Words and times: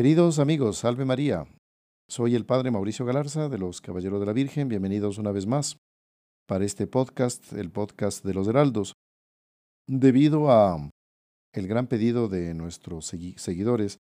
Queridos 0.00 0.38
amigos, 0.38 0.78
salve 0.78 1.04
María. 1.04 1.46
Soy 2.08 2.34
el 2.34 2.46
Padre 2.46 2.70
Mauricio 2.70 3.04
Galarza 3.04 3.50
de 3.50 3.58
los 3.58 3.82
Caballeros 3.82 4.18
de 4.18 4.24
la 4.24 4.32
Virgen. 4.32 4.66
Bienvenidos 4.66 5.18
una 5.18 5.30
vez 5.30 5.46
más 5.46 5.76
para 6.46 6.64
este 6.64 6.86
podcast, 6.86 7.52
el 7.52 7.70
podcast 7.70 8.24
de 8.24 8.32
los 8.32 8.48
Heraldos. 8.48 8.94
Debido 9.86 10.50
a 10.50 10.88
el 11.52 11.68
gran 11.68 11.86
pedido 11.86 12.28
de 12.28 12.54
nuestros 12.54 13.12
seguidores 13.36 13.98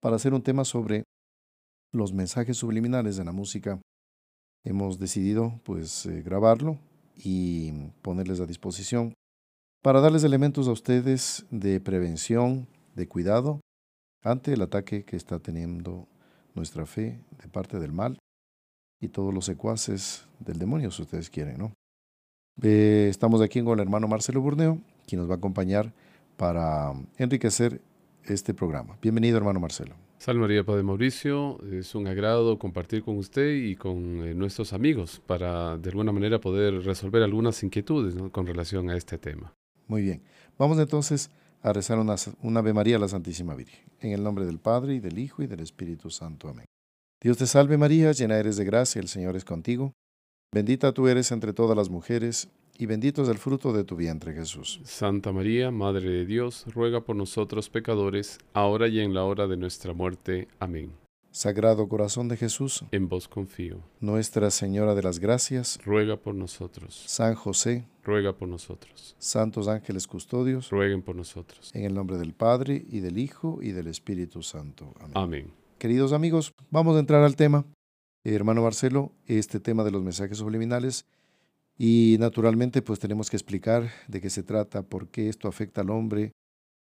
para 0.00 0.16
hacer 0.16 0.34
un 0.34 0.42
tema 0.42 0.64
sobre 0.64 1.04
los 1.92 2.12
mensajes 2.12 2.56
subliminales 2.56 3.16
de 3.16 3.24
la 3.24 3.30
música, 3.30 3.80
hemos 4.64 4.98
decidido 4.98 5.60
pues 5.62 6.04
eh, 6.06 6.20
grabarlo 6.22 6.80
y 7.14 7.70
ponerles 8.02 8.40
a 8.40 8.46
disposición 8.46 9.14
para 9.84 10.00
darles 10.00 10.24
elementos 10.24 10.66
a 10.66 10.72
ustedes 10.72 11.46
de 11.52 11.78
prevención, 11.78 12.66
de 12.96 13.06
cuidado 13.06 13.60
ante 14.22 14.52
el 14.52 14.62
ataque 14.62 15.04
que 15.04 15.16
está 15.16 15.38
teniendo 15.38 16.06
nuestra 16.54 16.86
fe 16.86 17.20
de 17.42 17.48
parte 17.48 17.78
del 17.78 17.92
mal 17.92 18.18
y 19.00 19.08
todos 19.08 19.32
los 19.32 19.44
secuaces 19.46 20.26
del 20.38 20.58
demonio, 20.58 20.90
si 20.90 21.02
ustedes 21.02 21.30
quieren, 21.30 21.58
¿no? 21.58 21.72
Eh, 22.62 23.06
estamos 23.08 23.40
aquí 23.40 23.62
con 23.62 23.78
el 23.78 23.84
hermano 23.84 24.08
Marcelo 24.08 24.40
Burneo, 24.40 24.78
quien 25.06 25.20
nos 25.20 25.30
va 25.30 25.34
a 25.34 25.38
acompañar 25.38 25.92
para 26.36 26.92
enriquecer 27.16 27.80
este 28.24 28.52
programa. 28.52 28.98
Bienvenido, 29.00 29.38
hermano 29.38 29.60
Marcelo. 29.60 29.94
Salve 30.18 30.40
María 30.40 30.64
Padre 30.64 30.82
Mauricio, 30.82 31.58
es 31.72 31.94
un 31.94 32.06
agrado 32.06 32.58
compartir 32.58 33.02
con 33.02 33.16
usted 33.16 33.54
y 33.54 33.74
con 33.74 34.26
eh, 34.26 34.34
nuestros 34.34 34.74
amigos 34.74 35.22
para 35.26 35.78
de 35.78 35.88
alguna 35.88 36.12
manera 36.12 36.38
poder 36.38 36.84
resolver 36.84 37.22
algunas 37.22 37.62
inquietudes 37.62 38.14
con 38.30 38.46
relación 38.46 38.90
a 38.90 38.96
este 38.98 39.16
tema. 39.16 39.54
Muy 39.86 40.02
bien, 40.02 40.22
vamos 40.58 40.78
entonces 40.78 41.30
a 41.62 41.72
rezar 41.72 41.98
una, 41.98 42.16
una 42.42 42.60
Ave 42.60 42.72
María 42.72 42.96
a 42.96 43.00
la 43.00 43.08
Santísima 43.08 43.54
Virgen, 43.54 43.84
en 44.00 44.12
el 44.12 44.22
nombre 44.22 44.46
del 44.46 44.58
Padre 44.58 44.94
y 44.94 45.00
del 45.00 45.18
Hijo 45.18 45.42
y 45.42 45.46
del 45.46 45.60
Espíritu 45.60 46.10
Santo. 46.10 46.48
Amén. 46.48 46.66
Dios 47.20 47.36
te 47.36 47.46
salve 47.46 47.76
María, 47.76 48.12
llena 48.12 48.38
eres 48.38 48.56
de 48.56 48.64
gracia, 48.64 49.00
el 49.00 49.08
Señor 49.08 49.36
es 49.36 49.44
contigo, 49.44 49.92
bendita 50.54 50.92
tú 50.92 51.06
eres 51.06 51.32
entre 51.32 51.52
todas 51.52 51.76
las 51.76 51.90
mujeres, 51.90 52.48
y 52.78 52.86
bendito 52.86 53.22
es 53.22 53.28
el 53.28 53.36
fruto 53.36 53.74
de 53.74 53.84
tu 53.84 53.94
vientre 53.94 54.32
Jesús. 54.32 54.80
Santa 54.84 55.32
María, 55.32 55.70
Madre 55.70 56.08
de 56.08 56.24
Dios, 56.24 56.64
ruega 56.72 57.02
por 57.02 57.14
nosotros 57.14 57.68
pecadores, 57.68 58.38
ahora 58.54 58.88
y 58.88 59.00
en 59.00 59.12
la 59.12 59.24
hora 59.24 59.46
de 59.46 59.58
nuestra 59.58 59.92
muerte. 59.92 60.48
Amén. 60.60 60.90
Sagrado 61.30 61.88
Corazón 61.88 62.28
de 62.28 62.38
Jesús, 62.38 62.84
en 62.90 63.08
vos 63.08 63.28
confío. 63.28 63.82
Nuestra 64.00 64.50
Señora 64.50 64.94
de 64.94 65.02
las 65.02 65.18
Gracias, 65.18 65.78
ruega 65.84 66.16
por 66.16 66.34
nosotros. 66.34 67.04
San 67.06 67.34
José, 67.34 67.84
ruega 68.10 68.32
por 68.32 68.48
nosotros. 68.48 69.14
Santos 69.18 69.68
ángeles 69.68 70.08
custodios, 70.08 70.70
rueguen 70.70 71.00
por 71.00 71.14
nosotros. 71.14 71.70
En 71.74 71.84
el 71.84 71.94
nombre 71.94 72.18
del 72.18 72.34
Padre, 72.34 72.84
y 72.90 72.98
del 72.98 73.18
Hijo, 73.18 73.60
y 73.62 73.70
del 73.70 73.86
Espíritu 73.86 74.42
Santo. 74.42 74.92
Amén. 74.98 75.12
Amén. 75.14 75.50
Queridos 75.78 76.12
amigos, 76.12 76.52
vamos 76.70 76.96
a 76.96 76.98
entrar 76.98 77.22
al 77.22 77.36
tema. 77.36 77.64
hermano 78.24 78.62
Marcelo, 78.62 79.12
este 79.26 79.60
tema 79.60 79.84
de 79.84 79.92
los 79.92 80.02
mensajes 80.02 80.38
subliminales. 80.38 81.06
Y 81.78 82.16
naturalmente, 82.18 82.82
pues 82.82 82.98
tenemos 82.98 83.30
que 83.30 83.36
explicar 83.36 83.88
de 84.08 84.20
qué 84.20 84.28
se 84.28 84.42
trata, 84.42 84.82
por 84.82 85.06
qué 85.08 85.28
esto 85.28 85.46
afecta 85.46 85.80
al 85.82 85.90
hombre, 85.90 86.32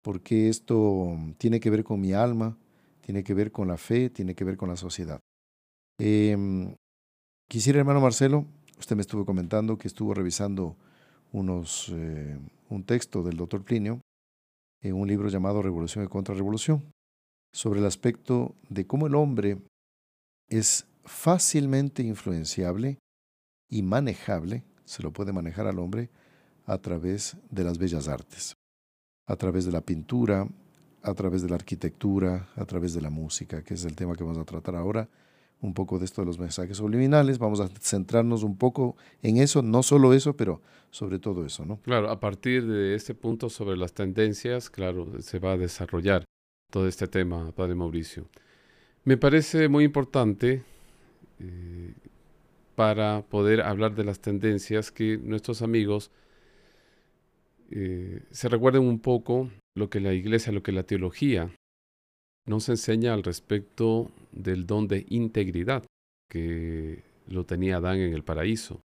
por 0.02 0.22
qué 0.22 0.48
esto 0.48 1.16
tiene 1.36 1.60
que 1.60 1.68
ver 1.68 1.84
con 1.84 2.00
mi 2.00 2.14
alma, 2.14 2.56
tiene 3.02 3.22
que 3.22 3.34
ver 3.34 3.52
con 3.52 3.68
la 3.68 3.76
fe, 3.76 4.08
tiene 4.08 4.34
que 4.34 4.44
ver 4.44 4.56
con 4.56 4.70
la 4.70 4.76
sociedad. 4.76 5.20
Em, 5.98 6.74
quisiera, 7.46 7.78
hermano 7.78 8.00
Marcelo, 8.00 8.46
usted 8.78 8.96
me 8.96 9.02
estuvo 9.02 9.26
comentando 9.26 9.76
que 9.76 9.86
estuvo 9.86 10.14
revisando 10.14 10.76
unos, 11.32 11.90
eh, 11.90 12.38
un 12.68 12.84
texto 12.84 13.22
del 13.22 13.36
doctor 13.36 13.62
Plinio 13.64 14.00
en 14.82 14.94
un 14.94 15.06
libro 15.06 15.28
llamado 15.28 15.62
Revolución 15.62 16.04
y 16.04 16.08
Contrarrevolución, 16.08 16.90
sobre 17.52 17.80
el 17.80 17.86
aspecto 17.86 18.54
de 18.68 18.86
cómo 18.86 19.06
el 19.06 19.14
hombre 19.14 19.58
es 20.48 20.86
fácilmente 21.04 22.02
influenciable 22.02 22.98
y 23.68 23.82
manejable, 23.82 24.64
se 24.84 25.02
lo 25.02 25.12
puede 25.12 25.32
manejar 25.32 25.66
al 25.66 25.78
hombre 25.78 26.10
a 26.66 26.78
través 26.78 27.36
de 27.50 27.64
las 27.64 27.78
bellas 27.78 28.08
artes, 28.08 28.54
a 29.26 29.36
través 29.36 29.64
de 29.64 29.72
la 29.72 29.80
pintura, 29.80 30.48
a 31.02 31.14
través 31.14 31.42
de 31.42 31.48
la 31.48 31.56
arquitectura, 31.56 32.48
a 32.56 32.64
través 32.64 32.94
de 32.94 33.00
la 33.00 33.10
música, 33.10 33.62
que 33.62 33.74
es 33.74 33.84
el 33.84 33.96
tema 33.96 34.14
que 34.14 34.24
vamos 34.24 34.38
a 34.38 34.44
tratar 34.44 34.76
ahora, 34.76 35.08
un 35.62 35.74
poco 35.74 35.98
de 35.98 36.04
esto 36.04 36.22
de 36.22 36.26
los 36.26 36.38
mensajes 36.38 36.78
subliminales, 36.78 37.38
vamos 37.38 37.60
a 37.60 37.68
centrarnos 37.80 38.42
un 38.42 38.56
poco 38.56 38.96
en 39.22 39.36
eso, 39.36 39.62
no 39.62 39.82
solo 39.82 40.14
eso, 40.14 40.36
pero 40.36 40.62
sobre 40.90 41.18
todo 41.18 41.44
eso, 41.44 41.64
¿no? 41.64 41.80
Claro, 41.82 42.10
a 42.10 42.18
partir 42.18 42.66
de 42.66 42.94
este 42.94 43.14
punto 43.14 43.48
sobre 43.50 43.76
las 43.76 43.92
tendencias, 43.92 44.70
claro, 44.70 45.20
se 45.20 45.38
va 45.38 45.52
a 45.52 45.56
desarrollar 45.56 46.24
todo 46.70 46.88
este 46.88 47.06
tema, 47.06 47.52
Padre 47.52 47.74
Mauricio. 47.74 48.26
Me 49.04 49.16
parece 49.16 49.68
muy 49.68 49.84
importante 49.84 50.62
eh, 51.38 51.92
para 52.74 53.22
poder 53.22 53.60
hablar 53.62 53.94
de 53.94 54.04
las 54.04 54.20
tendencias 54.20 54.90
que 54.90 55.18
nuestros 55.18 55.62
amigos 55.62 56.10
eh, 57.70 58.22
se 58.30 58.48
recuerden 58.48 58.82
un 58.82 58.98
poco 58.98 59.50
lo 59.76 59.90
que 59.90 60.00
la 60.00 60.12
iglesia, 60.12 60.52
lo 60.52 60.62
que 60.62 60.72
la 60.72 60.82
teología 60.82 61.50
nos 62.46 62.68
enseña 62.68 63.14
al 63.14 63.22
respecto 63.22 64.10
del 64.32 64.66
don 64.66 64.88
de 64.88 65.06
integridad 65.08 65.84
que 66.28 67.02
lo 67.28 67.44
tenía 67.44 67.76
Adán 67.76 67.98
en 67.98 68.12
el 68.12 68.24
paraíso. 68.24 68.80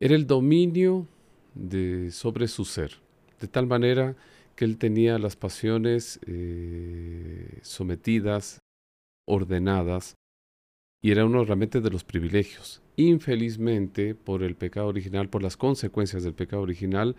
Era 0.00 0.14
el 0.14 0.26
dominio 0.26 1.06
sobre 2.10 2.48
su 2.48 2.64
ser, 2.64 2.98
de 3.40 3.48
tal 3.48 3.66
manera 3.66 4.16
que 4.56 4.64
él 4.64 4.78
tenía 4.78 5.18
las 5.18 5.36
pasiones 5.36 6.18
eh, 6.26 7.58
sometidas, 7.62 8.58
ordenadas, 9.26 10.14
y 11.02 11.10
era 11.10 11.24
uno 11.24 11.44
realmente 11.44 11.80
de 11.80 11.90
los 11.90 12.04
privilegios. 12.04 12.82
Infelizmente, 12.96 14.14
por 14.14 14.42
el 14.42 14.54
pecado 14.54 14.86
original, 14.86 15.28
por 15.28 15.42
las 15.42 15.56
consecuencias 15.56 16.22
del 16.22 16.34
pecado 16.34 16.62
original, 16.62 17.16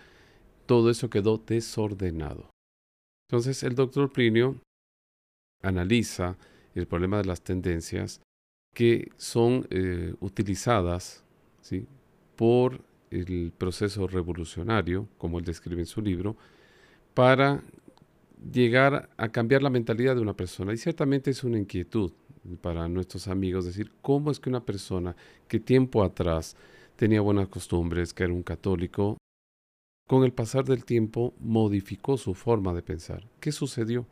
todo 0.66 0.90
eso 0.90 1.10
quedó 1.10 1.38
desordenado. 1.38 2.50
Entonces 3.28 3.64
el 3.64 3.76
doctor 3.76 4.12
Plinio 4.12 4.56
analiza 5.64 6.38
el 6.76 6.86
problema 6.86 7.18
de 7.18 7.26
las 7.26 7.42
tendencias 7.42 8.22
que 8.76 9.12
son 9.18 9.68
eh, 9.70 10.14
utilizadas 10.20 11.24
¿sí? 11.62 11.88
por 12.36 12.82
el 13.12 13.54
proceso 13.58 14.08
revolucionario, 14.08 15.08
como 15.18 15.40
él 15.40 15.46
describe 15.46 15.82
en 15.82 15.86
su 15.86 16.02
libro, 16.02 16.36
para 17.14 17.62
llegar 18.52 19.10
a 19.18 19.30
cambiar 19.30 19.62
la 19.62 19.70
mentalidad 19.70 20.16
de 20.16 20.22
una 20.22 20.36
persona. 20.36 20.74
Y 20.74 20.78
ciertamente 20.78 21.32
es 21.32 21.44
una 21.44 21.60
inquietud 21.60 22.12
para 22.62 22.88
nuestros 22.90 23.28
amigos 23.28 23.66
decir 23.66 23.92
cómo 24.02 24.32
es 24.32 24.40
que 24.40 24.50
una 24.50 24.66
persona 24.66 25.16
que 25.48 25.60
tiempo 25.60 26.04
atrás 26.04 26.58
tenía 26.96 27.22
buenas 27.22 27.48
costumbres, 27.48 28.14
que 28.14 28.24
era 28.24 28.34
un 28.34 28.44
católico, 28.44 29.18
con 30.08 30.24
el 30.24 30.34
pasar 30.34 30.66
del 30.66 30.84
tiempo 30.84 31.34
modificó 31.40 32.18
su 32.18 32.34
forma 32.34 32.74
de 32.74 32.82
pensar. 32.82 33.30
¿Qué 33.40 33.52
sucedió? 33.52 34.08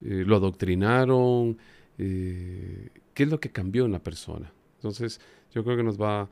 Eh, 0.00 0.24
¿Lo 0.26 0.36
adoctrinaron? 0.36 1.58
Eh, 1.98 2.90
¿Qué 3.14 3.22
es 3.24 3.28
lo 3.28 3.40
que 3.40 3.50
cambió 3.50 3.84
en 3.84 3.92
la 3.92 4.02
persona? 4.02 4.52
Entonces, 4.76 5.20
yo 5.52 5.64
creo 5.64 5.76
que 5.76 5.82
nos 5.82 6.00
va 6.00 6.22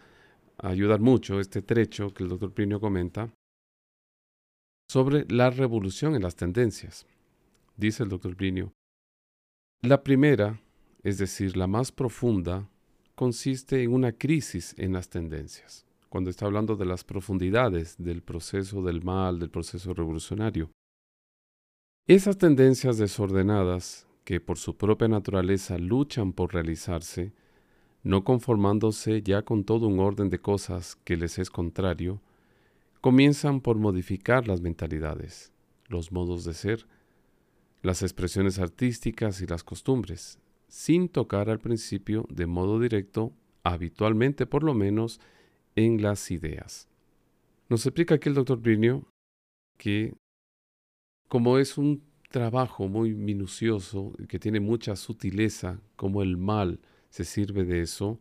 a 0.58 0.68
ayudar 0.68 1.00
mucho 1.00 1.40
este 1.40 1.62
trecho 1.62 2.14
que 2.14 2.22
el 2.22 2.28
doctor 2.28 2.52
Plinio 2.52 2.80
comenta 2.80 3.30
sobre 4.88 5.26
la 5.28 5.50
revolución 5.50 6.14
en 6.14 6.22
las 6.22 6.36
tendencias. 6.36 7.06
Dice 7.76 8.04
el 8.04 8.08
doctor 8.08 8.36
Plinio, 8.36 8.72
la 9.82 10.02
primera, 10.02 10.60
es 11.02 11.18
decir, 11.18 11.56
la 11.56 11.66
más 11.66 11.92
profunda, 11.92 12.68
consiste 13.14 13.82
en 13.82 13.92
una 13.92 14.12
crisis 14.12 14.74
en 14.78 14.92
las 14.92 15.08
tendencias 15.08 15.86
cuando 16.08 16.30
está 16.30 16.46
hablando 16.46 16.76
de 16.76 16.86
las 16.86 17.04
profundidades 17.04 17.96
del 17.98 18.22
proceso 18.22 18.82
del 18.82 19.02
mal, 19.02 19.38
del 19.38 19.50
proceso 19.50 19.92
revolucionario. 19.92 20.70
Esas 22.08 22.38
tendencias 22.38 22.98
desordenadas, 22.98 24.06
que 24.22 24.38
por 24.38 24.58
su 24.58 24.76
propia 24.76 25.08
naturaleza 25.08 25.76
luchan 25.76 26.32
por 26.32 26.54
realizarse, 26.54 27.32
no 28.04 28.22
conformándose 28.22 29.22
ya 29.22 29.42
con 29.42 29.64
todo 29.64 29.88
un 29.88 29.98
orden 29.98 30.30
de 30.30 30.38
cosas 30.38 30.94
que 31.02 31.16
les 31.16 31.40
es 31.40 31.50
contrario, 31.50 32.20
comienzan 33.00 33.60
por 33.60 33.78
modificar 33.78 34.46
las 34.46 34.60
mentalidades, 34.60 35.52
los 35.88 36.12
modos 36.12 36.44
de 36.44 36.54
ser, 36.54 36.86
las 37.82 38.02
expresiones 38.02 38.60
artísticas 38.60 39.40
y 39.40 39.46
las 39.46 39.64
costumbres, 39.64 40.38
sin 40.68 41.08
tocar 41.08 41.50
al 41.50 41.58
principio 41.58 42.24
de 42.30 42.46
modo 42.46 42.78
directo, 42.78 43.32
habitualmente 43.64 44.46
por 44.46 44.62
lo 44.62 44.74
menos, 44.74 45.20
en 45.74 46.00
las 46.00 46.30
ideas. 46.30 46.86
Nos 47.68 47.84
explica 47.84 48.14
aquí 48.14 48.28
el 48.28 48.36
doctor 48.36 48.60
Brinio 48.60 49.08
que 49.76 50.14
como 51.28 51.58
es 51.58 51.78
un 51.78 52.02
trabajo 52.30 52.88
muy 52.88 53.14
minucioso, 53.14 54.12
que 54.28 54.38
tiene 54.38 54.60
mucha 54.60 54.96
sutileza, 54.96 55.80
como 55.96 56.22
el 56.22 56.36
mal 56.36 56.80
se 57.10 57.24
sirve 57.24 57.64
de 57.64 57.80
eso, 57.80 58.20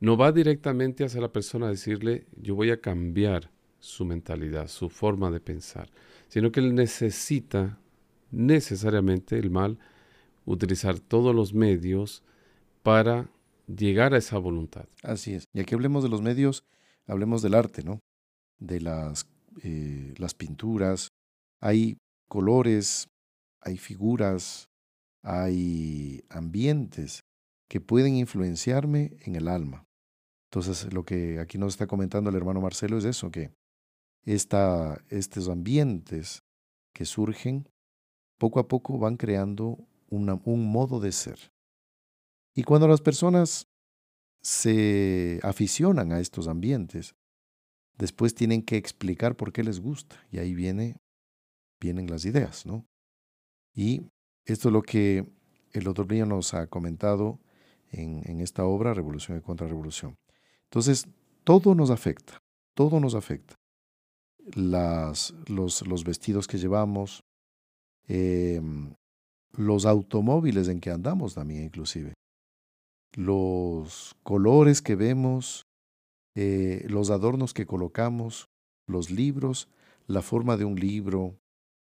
no 0.00 0.16
va 0.16 0.32
directamente 0.32 1.04
hacia 1.04 1.20
la 1.20 1.32
persona 1.32 1.66
a 1.66 1.70
decirle 1.70 2.26
yo 2.36 2.54
voy 2.54 2.70
a 2.70 2.80
cambiar 2.80 3.50
su 3.78 4.04
mentalidad, 4.04 4.68
su 4.68 4.88
forma 4.88 5.30
de 5.30 5.40
pensar, 5.40 5.90
sino 6.28 6.50
que 6.50 6.60
él 6.60 6.74
necesita 6.74 7.78
necesariamente 8.30 9.38
el 9.38 9.50
mal 9.50 9.78
utilizar 10.44 10.98
todos 10.98 11.34
los 11.34 11.54
medios 11.54 12.22
para 12.82 13.30
llegar 13.66 14.14
a 14.14 14.18
esa 14.18 14.38
voluntad. 14.38 14.88
Así 15.02 15.34
es. 15.34 15.44
Y 15.52 15.60
aquí 15.60 15.74
hablemos 15.74 16.02
de 16.02 16.08
los 16.08 16.22
medios, 16.22 16.64
hablemos 17.06 17.42
del 17.42 17.54
arte, 17.54 17.82
¿no? 17.82 18.00
De 18.58 18.80
las, 18.80 19.26
eh, 19.62 20.14
las 20.18 20.34
pinturas. 20.34 21.08
Hay 21.60 21.96
colores, 22.28 23.08
hay 23.60 23.76
figuras, 23.78 24.68
hay 25.22 26.24
ambientes 26.28 27.24
que 27.68 27.80
pueden 27.80 28.16
influenciarme 28.16 29.16
en 29.20 29.36
el 29.36 29.48
alma. 29.48 29.84
Entonces, 30.50 30.92
lo 30.92 31.04
que 31.04 31.40
aquí 31.40 31.58
nos 31.58 31.74
está 31.74 31.86
comentando 31.86 32.30
el 32.30 32.36
hermano 32.36 32.60
Marcelo 32.60 32.98
es 32.98 33.04
eso, 33.04 33.30
que 33.30 33.52
esta, 34.24 35.02
estos 35.08 35.48
ambientes 35.48 36.42
que 36.94 37.04
surgen, 37.04 37.68
poco 38.38 38.60
a 38.60 38.68
poco 38.68 38.98
van 38.98 39.16
creando 39.16 39.78
un 40.08 40.70
modo 40.70 41.00
de 41.00 41.10
ser. 41.10 41.38
Y 42.54 42.62
cuando 42.62 42.86
las 42.86 43.00
personas 43.00 43.66
se 44.40 45.40
aficionan 45.42 46.12
a 46.12 46.20
estos 46.20 46.46
ambientes, 46.46 47.14
después 47.98 48.34
tienen 48.34 48.62
que 48.62 48.76
explicar 48.76 49.36
por 49.36 49.52
qué 49.52 49.64
les 49.64 49.80
gusta. 49.80 50.16
Y 50.30 50.38
ahí 50.38 50.54
viene, 50.54 50.96
vienen 51.84 52.10
las 52.10 52.24
ideas, 52.24 52.64
¿no? 52.64 52.86
Y 53.74 54.10
esto 54.46 54.68
es 54.68 54.72
lo 54.72 54.82
que 54.82 55.26
el 55.72 55.84
doctor 55.84 56.06
Brillo 56.06 56.24
nos 56.24 56.54
ha 56.54 56.66
comentado 56.66 57.40
en, 57.90 58.40
esta 58.40 58.64
obra, 58.64 58.94
Revolución 58.94 59.38
y 59.38 59.42
Contrarrevolución. 59.42 60.16
Entonces, 60.64 61.06
todo 61.44 61.74
nos 61.74 61.90
afecta, 61.90 62.38
todo 62.74 63.00
nos 63.00 63.14
afecta. 63.14 63.54
Las, 64.54 65.34
los, 65.46 65.86
los 65.86 66.04
vestidos 66.04 66.46
que 66.46 66.58
llevamos, 66.58 67.22
eh, 68.08 68.60
los 69.52 69.84
automóviles 69.84 70.68
en 70.68 70.80
que 70.80 70.90
andamos 70.90 71.34
también 71.34 71.64
inclusive, 71.64 72.14
los 73.14 74.16
colores 74.22 74.80
que 74.82 74.96
vemos, 74.96 75.66
eh, 76.34 76.84
los 76.88 77.10
adornos 77.10 77.52
que 77.52 77.66
colocamos, 77.66 78.46
los 78.86 79.10
libros, 79.10 79.68
la 80.06 80.22
forma 80.22 80.56
de 80.56 80.64
un 80.64 80.76
libro, 80.76 81.38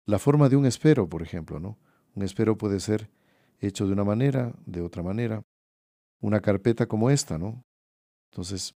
la 0.05 0.19
forma 0.19 0.49
de 0.49 0.55
un 0.55 0.65
espero, 0.65 1.07
por 1.07 1.21
ejemplo, 1.21 1.59
¿no? 1.59 1.77
Un 2.15 2.23
espero 2.23 2.57
puede 2.57 2.79
ser 2.79 3.09
hecho 3.59 3.87
de 3.87 3.93
una 3.93 4.03
manera, 4.03 4.53
de 4.65 4.81
otra 4.81 5.03
manera, 5.03 5.41
una 6.21 6.41
carpeta 6.41 6.87
como 6.87 7.09
esta, 7.09 7.37
¿no? 7.37 7.63
Entonces, 8.31 8.73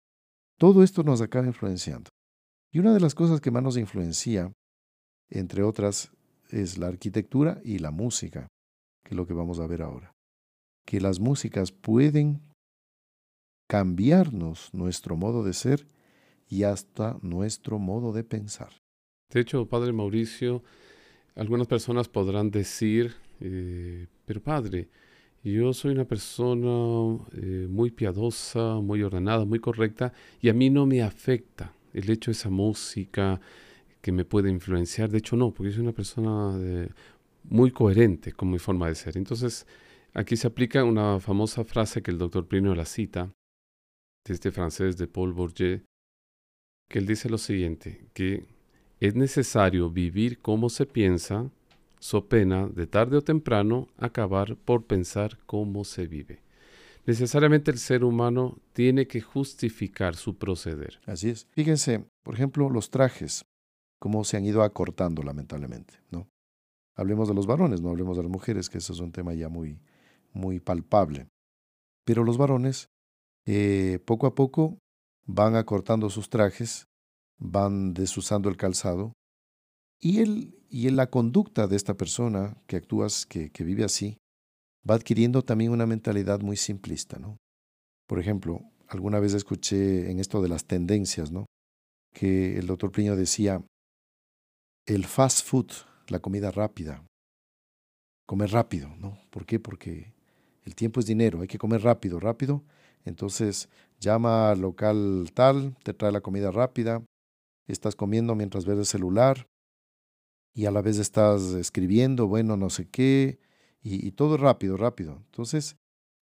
todo 0.57 0.83
esto 0.83 1.03
nos 1.03 1.21
acaba 1.21 1.47
influenciando. 1.47 2.09
Y 2.71 2.79
una 2.79 2.93
de 2.93 2.99
las 2.99 3.15
cosas 3.15 3.39
que 3.39 3.51
más 3.51 3.63
nos 3.63 3.77
influencia, 3.77 4.51
entre 5.29 5.63
otras, 5.63 6.11
es 6.49 6.77
la 6.77 6.87
arquitectura 6.87 7.61
y 7.63 7.79
la 7.79 7.91
música 7.91 8.47
que 9.03 9.09
es 9.11 9.17
lo 9.17 9.27
que 9.27 9.33
vamos 9.33 9.59
a 9.59 9.67
ver 9.67 9.81
ahora. 9.81 10.11
Que 10.85 10.99
las 10.99 11.19
músicas 11.19 11.71
pueden 11.71 12.41
cambiarnos 13.69 14.73
nuestro 14.73 15.15
modo 15.15 15.43
de 15.43 15.53
ser 15.53 15.87
y 16.47 16.63
hasta 16.63 17.17
nuestro 17.21 17.79
modo 17.79 18.13
de 18.13 18.23
pensar. 18.23 18.71
De 19.31 19.39
hecho, 19.39 19.67
Padre 19.67 19.93
Mauricio, 19.93 20.63
algunas 21.35 21.67
personas 21.67 22.07
podrán 22.07 22.51
decir, 22.51 23.13
eh, 23.39 24.07
pero 24.25 24.41
Padre, 24.41 24.89
yo 25.43 25.73
soy 25.73 25.91
una 25.91 26.05
persona 26.05 27.19
eh, 27.33 27.67
muy 27.69 27.91
piadosa, 27.91 28.75
muy 28.75 29.03
ordenada, 29.03 29.43
muy 29.45 29.59
correcta, 29.59 30.13
y 30.41 30.49
a 30.49 30.53
mí 30.53 30.69
no 30.69 30.85
me 30.85 31.01
afecta 31.01 31.73
el 31.93 32.09
hecho 32.09 32.31
de 32.31 32.33
esa 32.33 32.49
música 32.49 33.41
que 34.01 34.11
me 34.11 34.25
puede 34.25 34.49
influenciar. 34.49 35.09
De 35.09 35.17
hecho, 35.17 35.35
no, 35.35 35.51
porque 35.51 35.71
soy 35.71 35.81
una 35.81 35.91
persona 35.91 36.57
de, 36.57 36.89
muy 37.43 37.71
coherente 37.71 38.31
con 38.31 38.49
mi 38.49 38.59
forma 38.59 38.87
de 38.87 38.95
ser. 38.95 39.17
Entonces, 39.17 39.67
aquí 40.13 40.37
se 40.37 40.47
aplica 40.47 40.83
una 40.83 41.19
famosa 41.19 41.63
frase 41.63 42.01
que 42.01 42.11
el 42.11 42.17
doctor 42.17 42.47
Plinio 42.47 42.75
la 42.75 42.85
cita, 42.85 43.31
de 44.25 44.33
este 44.33 44.51
francés 44.51 44.97
de 44.97 45.07
Paul 45.07 45.33
Bourget, 45.33 45.83
que 46.89 46.99
él 46.99 47.05
dice 47.05 47.29
lo 47.29 47.37
siguiente, 47.37 48.07
que 48.13 48.45
es 49.03 49.15
necesario 49.15 49.89
vivir 49.89 50.39
como 50.39 50.69
se 50.69 50.85
piensa, 50.85 51.51
so 51.99 52.29
pena 52.29 52.69
de 52.69 52.87
tarde 52.87 53.17
o 53.17 53.21
temprano 53.21 53.89
acabar 53.97 54.55
por 54.55 54.85
pensar 54.85 55.37
cómo 55.45 55.83
se 55.83 56.07
vive. 56.07 56.39
Necesariamente 57.05 57.69
el 57.69 57.79
ser 57.79 58.05
humano 58.05 58.59
tiene 58.71 59.05
que 59.05 59.19
justificar 59.19 60.15
su 60.15 60.37
proceder. 60.37 61.01
Así 61.05 61.29
es. 61.29 61.47
Fíjense, 61.51 62.05
por 62.23 62.35
ejemplo, 62.35 62.69
los 62.69 62.91
trajes, 62.91 63.43
cómo 63.99 64.23
se 64.23 64.37
han 64.37 64.45
ido 64.45 64.63
acortando 64.63 65.21
lamentablemente, 65.21 65.95
¿no? 66.09 66.29
Hablemos 66.95 67.27
de 67.27 67.33
los 67.33 67.45
varones, 67.45 67.81
no 67.81 67.89
hablemos 67.89 68.15
de 68.15 68.23
las 68.23 68.31
mujeres, 68.31 68.69
que 68.69 68.77
eso 68.77 68.93
es 68.93 69.01
un 69.01 69.11
tema 69.11 69.33
ya 69.33 69.49
muy, 69.49 69.81
muy 70.31 70.61
palpable. 70.61 71.27
Pero 72.05 72.23
los 72.23 72.37
varones, 72.37 72.87
eh, 73.45 73.99
poco 74.05 74.27
a 74.27 74.33
poco, 74.33 74.77
van 75.25 75.57
acortando 75.57 76.09
sus 76.09 76.29
trajes, 76.29 76.85
van 77.43 77.93
desusando 77.93 78.49
el 78.49 78.57
calzado, 78.57 79.13
y, 79.99 80.19
él, 80.19 80.57
y 80.69 80.89
la 80.89 81.07
conducta 81.07 81.67
de 81.67 81.75
esta 81.75 81.95
persona 81.95 82.57
que 82.67 82.77
actúa, 82.77 83.07
que, 83.29 83.51
que 83.51 83.63
vive 83.63 83.83
así, 83.83 84.17
va 84.89 84.95
adquiriendo 84.95 85.43
también 85.43 85.71
una 85.71 85.85
mentalidad 85.85 86.41
muy 86.41 86.57
simplista, 86.57 87.19
¿no? 87.19 87.37
Por 88.07 88.19
ejemplo, 88.19 88.61
alguna 88.87 89.19
vez 89.19 89.33
escuché 89.33 90.09
en 90.11 90.19
esto 90.19 90.41
de 90.41 90.49
las 90.49 90.65
tendencias, 90.65 91.31
¿no? 91.31 91.45
Que 92.13 92.57
el 92.57 92.67
doctor 92.67 92.91
Priño 92.91 93.15
decía, 93.15 93.63
el 94.85 95.05
fast 95.05 95.45
food 95.45 95.71
la 96.07 96.19
comida 96.19 96.51
rápida. 96.51 97.05
Comer 98.25 98.51
rápido, 98.51 98.93
¿no? 98.97 99.17
¿Por 99.29 99.45
qué? 99.45 99.59
Porque 99.59 100.13
el 100.63 100.75
tiempo 100.75 100.99
es 100.99 101.05
dinero, 101.05 101.41
hay 101.41 101.47
que 101.47 101.57
comer 101.57 101.81
rápido, 101.81 102.19
rápido. 102.19 102.63
Entonces 103.05 103.69
llama 103.99 104.51
al 104.51 104.61
local 104.61 105.31
tal, 105.33 105.75
te 105.83 105.93
trae 105.93 106.11
la 106.11 106.21
comida 106.21 106.51
rápida, 106.51 107.03
estás 107.67 107.95
comiendo 107.95 108.35
mientras 108.35 108.65
ves 108.65 108.77
el 108.77 108.85
celular 108.85 109.47
y 110.53 110.65
a 110.65 110.71
la 110.71 110.81
vez 110.81 110.99
estás 110.99 111.41
escribiendo, 111.53 112.27
bueno, 112.27 112.57
no 112.57 112.69
sé 112.69 112.87
qué, 112.89 113.39
y, 113.81 114.05
y 114.05 114.11
todo 114.11 114.37
rápido, 114.37 114.77
rápido. 114.77 115.21
Entonces, 115.25 115.77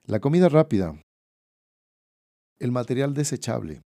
la 0.06 0.20
comida 0.20 0.50
rápida, 0.50 1.02
el 2.60 2.72
material 2.72 3.14
desechable. 3.14 3.82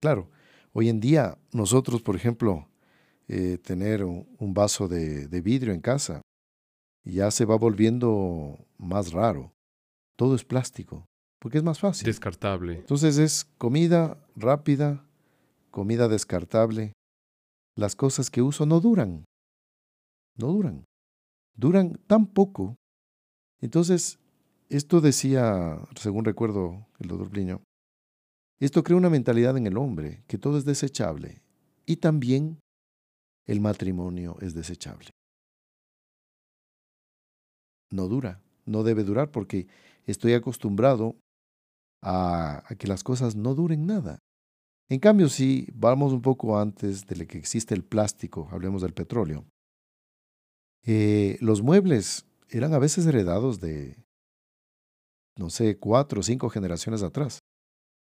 Claro, 0.00 0.30
hoy 0.72 0.88
en 0.88 1.00
día 1.00 1.38
nosotros, 1.52 2.02
por 2.02 2.16
ejemplo, 2.16 2.68
eh, 3.28 3.58
tener 3.58 4.04
un, 4.04 4.54
vaso 4.54 4.88
de, 4.88 5.28
de 5.28 5.40
vidrio 5.42 5.74
en 5.74 5.80
casa. 5.80 6.22
Ya 7.04 7.30
se 7.30 7.44
va 7.44 7.56
volviendo 7.56 8.66
más 8.78 9.12
raro. 9.12 9.52
Todo 10.16 10.34
es 10.34 10.44
plástico, 10.44 11.04
porque 11.38 11.58
es 11.58 11.64
más 11.64 11.78
fácil. 11.78 12.06
Descartable. 12.06 12.76
Entonces 12.76 13.18
es 13.18 13.44
comida 13.58 14.26
rápida, 14.34 15.07
comida 15.70 16.08
descartable. 16.08 16.92
Las 17.76 17.94
cosas 17.96 18.30
que 18.30 18.42
uso 18.42 18.66
no 18.66 18.80
duran. 18.80 19.24
No 20.36 20.48
duran. 20.48 20.84
Duran 21.56 21.98
tan 22.06 22.26
poco. 22.26 22.76
Entonces, 23.60 24.18
esto 24.68 25.00
decía, 25.00 25.78
según 25.96 26.24
recuerdo 26.24 26.86
el 26.98 27.08
doctor 27.08 27.30
Pliño, 27.30 27.62
esto 28.60 28.82
crea 28.82 28.96
una 28.96 29.10
mentalidad 29.10 29.56
en 29.56 29.66
el 29.66 29.76
hombre, 29.78 30.24
que 30.26 30.38
todo 30.38 30.58
es 30.58 30.64
desechable. 30.64 31.42
Y 31.86 31.96
también 31.96 32.58
el 33.46 33.60
matrimonio 33.60 34.36
es 34.40 34.54
desechable. 34.54 35.10
No 37.90 38.08
dura, 38.08 38.42
no 38.66 38.82
debe 38.82 39.04
durar 39.04 39.30
porque 39.30 39.66
estoy 40.06 40.34
acostumbrado 40.34 41.16
a, 42.02 42.64
que 42.78 42.86
las 42.86 43.02
cosas 43.02 43.36
no 43.36 43.54
duren 43.54 43.86
nada. 43.86 44.18
En 44.90 45.00
cambio, 45.00 45.28
si 45.28 45.68
vamos 45.74 46.12
un 46.12 46.22
poco 46.22 46.58
antes 46.58 47.06
de 47.06 47.26
que 47.26 47.36
existe 47.36 47.74
el 47.74 47.84
plástico, 47.84 48.48
hablemos 48.50 48.80
del 48.82 48.94
petróleo, 48.94 49.44
eh, 50.86 51.36
los 51.40 51.62
muebles 51.62 52.24
eran 52.48 52.72
a 52.72 52.78
veces 52.78 53.04
heredados 53.06 53.60
de, 53.60 53.96
no 55.36 55.50
sé, 55.50 55.76
cuatro 55.76 56.20
o 56.20 56.22
cinco 56.22 56.48
generaciones 56.48 57.02
atrás. 57.02 57.40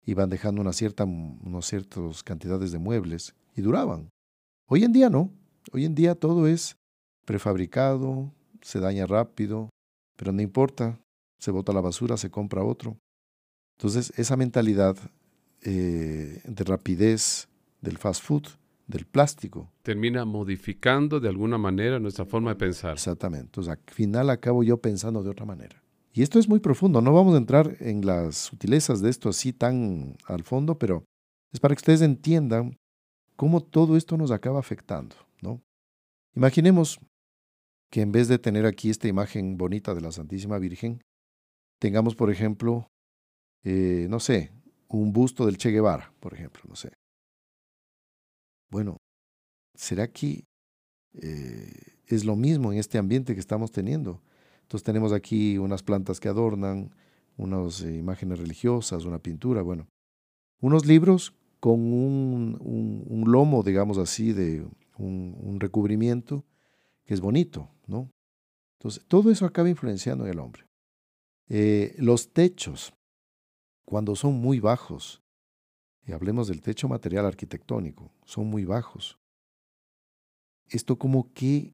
Iban 0.05 0.31
dejando 0.31 0.61
una 0.61 0.73
cierta, 0.73 1.05
unas 1.05 1.67
ciertas 1.67 2.23
cantidades 2.23 2.71
de 2.71 2.79
muebles 2.79 3.35
y 3.57 3.63
duraban. 3.63 4.11
Hoy 4.69 4.85
en 4.85 4.93
día 4.93 5.11
no. 5.11 5.33
Hoy 5.73 5.85
en 5.85 5.97
día 5.97 6.15
todo 6.15 6.47
es 6.47 6.77
prefabricado, 7.27 8.33
se 8.63 8.79
daña 8.79 9.07
rápido, 9.07 9.71
pero 10.17 10.33
no 10.33 10.41
importa, 10.41 11.01
se 11.41 11.51
bota 11.51 11.73
la 11.73 11.81
basura, 11.81 12.17
se 12.17 12.31
compra 12.31 12.63
otro. 12.63 12.97
Entonces, 13.77 14.13
esa 14.17 14.37
mentalidad 14.37 14.97
eh, 15.63 16.41
de 16.45 16.65
rapidez 16.65 17.49
del 17.81 17.99
fast 17.99 18.23
food, 18.23 18.45
del 18.87 19.05
plástico. 19.07 19.71
Termina 19.83 20.25
modificando 20.25 21.21
de 21.21 21.29
alguna 21.29 21.59
manera 21.59 21.99
nuestra 21.99 22.25
forma 22.25 22.51
de 22.51 22.57
pensar. 22.57 22.93
Exactamente. 22.93 23.47
Entonces, 23.47 23.73
al 23.73 23.95
final 23.95 24.31
acabo 24.31 24.63
yo 24.63 24.79
pensando 24.79 25.23
de 25.23 25.31
otra 25.31 25.47
manera. 25.47 25.83
Y 26.13 26.23
esto 26.23 26.39
es 26.39 26.49
muy 26.49 26.59
profundo. 26.59 27.01
No 27.01 27.13
vamos 27.13 27.35
a 27.35 27.39
entrar 27.39 27.77
en 27.81 28.05
las 28.05 28.37
sutilezas 28.37 29.01
de 29.01 29.11
esto 29.11 29.29
así 29.29 29.53
tan 29.53 30.17
al 30.25 30.43
fondo, 30.43 30.79
pero 30.79 31.05
es 31.53 31.61
para 31.61 31.75
que 31.75 31.81
ustedes 31.81 32.03
entiendan 32.03 32.77
cómo 33.37 33.63
todo 33.63 33.97
esto 33.97 34.17
nos 34.17 34.31
acaba 34.31 34.59
afectando, 34.59 35.15
¿no? 35.41 35.63
Imaginemos 36.35 36.99
que 37.91 38.01
en 38.01 38.13
vez 38.13 38.29
de 38.29 38.39
tener 38.39 38.67
aquí 38.67 38.91
esta 38.91 39.09
imagen 39.09 39.57
bonita 39.57 39.95
de 39.95 40.01
la 40.01 40.13
Santísima 40.13 40.59
Virgen, 40.59 41.03
tengamos, 41.79 42.17
por 42.17 42.31
ejemplo, 42.31 42.89
eh, 43.65 44.07
no 44.11 44.21
sé, 44.21 44.53
un 44.89 45.13
busto 45.13 45.47
del 45.47 45.59
Che 45.59 45.71
Guevara, 45.71 46.13
por 46.21 46.35
ejemplo, 46.35 46.63
no 46.69 46.77
sé. 46.77 46.93
Bueno, 48.71 48.99
¿será 49.75 50.09
que 50.09 50.45
eh, 51.15 51.99
es 52.07 52.25
lo 52.25 52.37
mismo 52.37 52.73
en 52.73 52.79
este 52.79 52.99
ambiente 52.99 53.35
que 53.35 53.41
estamos 53.41 53.71
teniendo? 53.71 54.23
Entonces 54.63 54.85
tenemos 54.85 55.13
aquí 55.13 55.59
unas 55.59 55.83
plantas 55.83 56.21
que 56.21 56.29
adornan, 56.29 56.95
unas 57.37 57.81
eh, 57.83 57.95
imágenes 57.95 58.39
religiosas, 58.39 59.05
una 59.05 59.19
pintura, 59.19 59.63
bueno, 59.63 59.89
unos 60.61 60.87
libros 60.87 61.35
con 61.61 61.81
un, 61.93 63.25
lomo, 63.27 63.63
digamos 63.63 63.99
así, 63.99 64.33
de 64.33 64.67
un, 64.97 65.59
recubrimiento 65.59 66.45
que 67.05 67.15
es 67.15 67.21
bonito, 67.21 67.71
¿no? 67.87 68.11
Entonces, 68.79 69.05
todo 69.09 69.31
eso 69.31 69.45
acaba 69.45 69.69
influenciando 69.69 70.25
en 70.25 70.31
el 70.31 70.39
hombre. 70.39 70.67
Eh, 71.49 71.97
los 71.99 72.33
techos, 72.33 72.93
cuando 73.89 74.15
son 74.15 74.35
muy 74.35 74.61
bajos, 74.61 75.23
y 76.07 76.13
hablemos 76.13 76.49
del 76.49 76.61
techo 76.61 76.89
material 76.89 77.25
arquitectónico, 77.25 78.13
son 78.27 78.47
muy 78.47 78.67
bajos. 78.67 79.19
Esto 80.69 80.99
como 80.99 81.33
que 81.33 81.73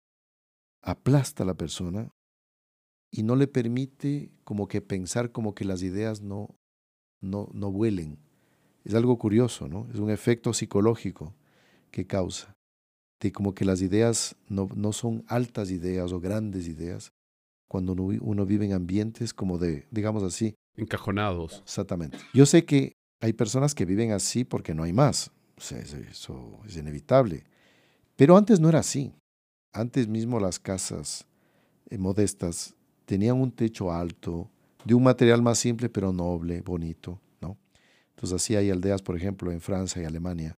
aplasta 0.81 1.43
a 1.43 1.47
la 1.47 1.55
persona 1.55 2.13
y 3.11 3.25
no 3.25 3.35
le 3.35 3.49
permite 3.49 4.31
como 4.45 4.69
que 4.69 4.81
pensar 4.81 5.33
como 5.33 5.57
que 5.57 5.65
las 5.65 5.83
ideas 5.83 6.21
no, 6.21 6.55
no, 7.21 7.49
no 7.53 7.73
vuelen. 7.73 8.21
Es 8.85 8.95
algo 8.95 9.19
curioso, 9.19 9.67
¿no? 9.67 9.89
Es 9.93 9.99
un 9.99 10.11
efecto 10.11 10.53
psicológico 10.53 11.35
que 11.91 12.07
causa, 12.07 12.53
de 13.21 13.33
como 13.33 13.57
que 13.57 13.65
las 13.65 13.83
ideas 13.83 14.37
no, 14.47 14.69
no 14.77 14.93
son 14.93 15.25
altas 15.27 15.73
ideas 15.73 16.13
o 16.13 16.21
grandes 16.21 16.69
ideas, 16.69 17.11
cuando 17.69 17.93
uno, 17.95 18.47
vive 18.47 18.67
en 18.67 18.73
ambientes 18.73 19.35
como 19.35 19.59
de, 19.59 19.89
digamos 19.91 20.23
así. 20.23 20.55
Encajonados. 20.77 21.61
Exactamente. 21.65 22.19
Yo 22.33 22.47
sé 22.47 22.65
que 22.65 22.93
hay 23.21 23.33
personas 23.33 23.75
que 23.75 23.85
viven 23.85 24.13
así 24.13 24.45
porque 24.45 24.75
no 24.75 24.83
hay 24.83 24.93
más. 24.93 25.31
eso 25.57 26.61
es 26.67 26.77
inevitable. 26.77 27.45
Pero 28.17 28.37
antes 28.37 28.61
no 28.61 28.69
era 28.69 28.81
así. 28.81 29.13
Antes 29.73 30.09
mismo 30.09 30.39
las 30.39 30.59
casas 30.59 31.27
eh, 31.91 31.99
modestas 31.99 32.75
tenían 33.07 33.41
un 33.41 33.51
techo 33.51 33.93
alto, 33.93 34.49
de 34.85 34.95
un 34.95 35.03
material 35.03 35.43
más 35.43 35.59
simple 35.59 35.89
pero 35.89 36.13
noble, 36.13 36.61
bonito, 36.61 37.21
¿no? 37.41 37.57
Entonces 38.11 38.37
así 38.37 38.57
hay 38.57 38.71
aldeas, 38.71 39.03
por 39.03 39.17
ejemplo, 39.17 39.51
en 39.51 39.61
Francia 39.61 40.03
y 40.03 40.05
Alemania, 40.05 40.55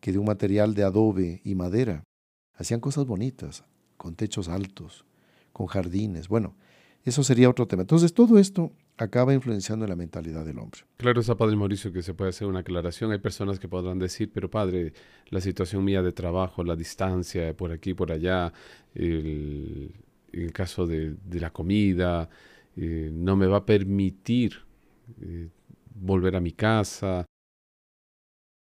que 0.00 0.12
de 0.12 0.18
un 0.18 0.26
material 0.26 0.74
de 0.74 0.84
adobe 0.84 1.40
y 1.44 1.54
madera 1.54 2.02
hacían 2.54 2.80
cosas 2.80 3.04
bonitas, 3.06 3.64
con 3.96 4.14
techos 4.14 4.48
altos, 4.48 5.04
con 5.52 5.66
jardines. 5.66 6.28
Bueno, 6.28 6.54
eso 7.04 7.22
sería 7.22 7.50
otro 7.50 7.66
tema. 7.66 7.82
Entonces 7.82 8.14
todo 8.14 8.38
esto 8.38 8.72
acaba 8.98 9.34
influenciando 9.34 9.84
en 9.84 9.90
la 9.90 9.96
mentalidad 9.96 10.44
del 10.44 10.58
hombre. 10.58 10.80
Claro, 10.96 11.20
está 11.20 11.36
Padre 11.36 11.56
Mauricio 11.56 11.92
que 11.92 12.02
se 12.02 12.14
puede 12.14 12.30
hacer 12.30 12.48
una 12.48 12.60
aclaración. 12.60 13.12
Hay 13.12 13.18
personas 13.18 13.58
que 13.58 13.68
podrán 13.68 13.98
decir, 13.98 14.30
pero 14.32 14.50
Padre, 14.50 14.92
la 15.28 15.40
situación 15.40 15.84
mía 15.84 16.02
de 16.02 16.12
trabajo, 16.12 16.64
la 16.64 16.76
distancia, 16.76 17.54
por 17.56 17.72
aquí, 17.72 17.94
por 17.94 18.12
allá, 18.12 18.52
el, 18.94 19.94
el 20.32 20.52
caso 20.52 20.86
de, 20.86 21.16
la 21.32 21.50
comida, 21.50 22.28
eh, 22.76 23.10
no 23.12 23.36
me 23.36 23.46
va 23.46 23.58
a 23.58 23.66
permitir 23.66 24.56
eh, 25.20 25.48
volver 25.94 26.36
a 26.36 26.40
mi 26.40 26.52
casa. 26.52 27.26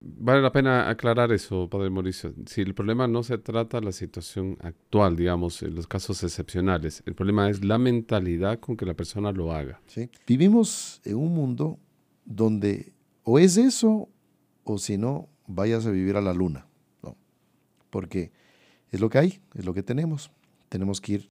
Vale 0.04 0.42
la 0.42 0.50
pena 0.50 0.90
aclarar 0.90 1.30
eso, 1.30 1.68
Padre 1.70 1.88
Mauricio. 1.88 2.34
Si 2.46 2.60
el 2.60 2.74
problema 2.74 3.06
no 3.06 3.22
se 3.22 3.38
trata 3.38 3.78
de 3.78 3.86
la 3.86 3.92
situación 3.92 4.58
actual, 4.60 5.14
digamos, 5.14 5.62
en 5.62 5.76
los 5.76 5.86
casos 5.86 6.24
excepcionales, 6.24 7.04
el 7.06 7.14
problema 7.14 7.48
es 7.48 7.64
la 7.64 7.78
mentalidad 7.78 8.58
con 8.58 8.76
que 8.76 8.84
la 8.84 8.94
persona 8.94 9.30
lo 9.30 9.52
haga. 9.52 9.80
Vivimos 10.26 11.00
en 11.04 11.16
un 11.16 11.32
mundo 11.32 11.78
donde 12.24 12.92
o 13.22 13.38
es 13.38 13.56
eso 13.56 14.08
o 14.64 14.78
si 14.78 14.98
no, 14.98 15.28
vayas 15.46 15.86
a 15.86 15.90
vivir 15.90 16.16
a 16.16 16.20
la 16.20 16.34
luna. 16.34 16.66
¿no? 17.02 17.16
Porque 17.90 18.32
es 18.90 19.00
lo 19.00 19.08
que 19.08 19.18
hay, 19.18 19.40
es 19.54 19.64
lo 19.64 19.74
que 19.74 19.84
tenemos. 19.84 20.32
Tenemos 20.68 21.00
que 21.00 21.12
ir 21.12 21.28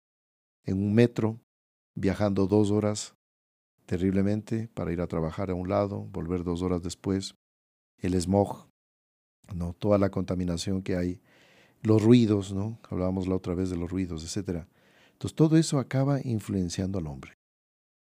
en 0.66 0.78
un 0.78 0.94
metro, 0.94 1.40
viajando 1.96 2.48
dos 2.48 2.72
horas 2.72 3.16
terriblemente 3.86 4.70
para 4.74 4.94
ir 4.94 5.02
a 5.02 5.08
trabajar 5.08 5.52
a 5.52 5.56
un 5.56 5.68
lado, 5.68 6.06
volver 6.12 6.44
dos 6.44 6.62
horas 6.62 6.82
después, 6.82 7.36
el 8.02 8.20
smog, 8.20 8.68
¿no? 9.54 9.74
toda 9.74 9.98
la 9.98 10.10
contaminación 10.10 10.82
que 10.82 10.96
hay, 10.96 11.22
los 11.82 12.02
ruidos, 12.02 12.54
¿no? 12.54 12.80
hablábamos 12.90 13.28
la 13.28 13.36
otra 13.36 13.54
vez 13.54 13.70
de 13.70 13.78
los 13.78 13.90
ruidos, 13.90 14.24
etc. 14.24 14.66
Entonces 15.14 15.36
todo 15.36 15.58
eso 15.58 15.80
acaba 15.80 16.20
influenciando 16.24 17.00
al 17.00 17.08
hombre 17.08 17.34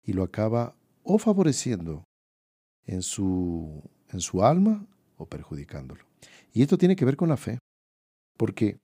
y 0.04 0.14
lo 0.14 0.24
acaba 0.24 0.76
o 1.04 1.18
favoreciendo 1.18 2.04
en 2.86 3.02
su, 3.04 3.84
en 4.10 4.22
su 4.22 4.44
alma 4.44 4.86
o 5.18 5.26
perjudicándolo. 5.26 6.04
Y 6.54 6.62
esto 6.62 6.78
tiene 6.78 6.96
que 6.96 7.06
ver 7.06 7.16
con 7.16 7.30
la 7.30 7.38
fe, 7.38 7.60
porque, 8.38 8.80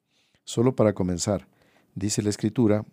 solo 0.45 0.75
para 0.75 0.93
comenzar, 0.93 1.47
dice 1.95 2.21
la 2.21 2.29
Escritura 2.29 2.85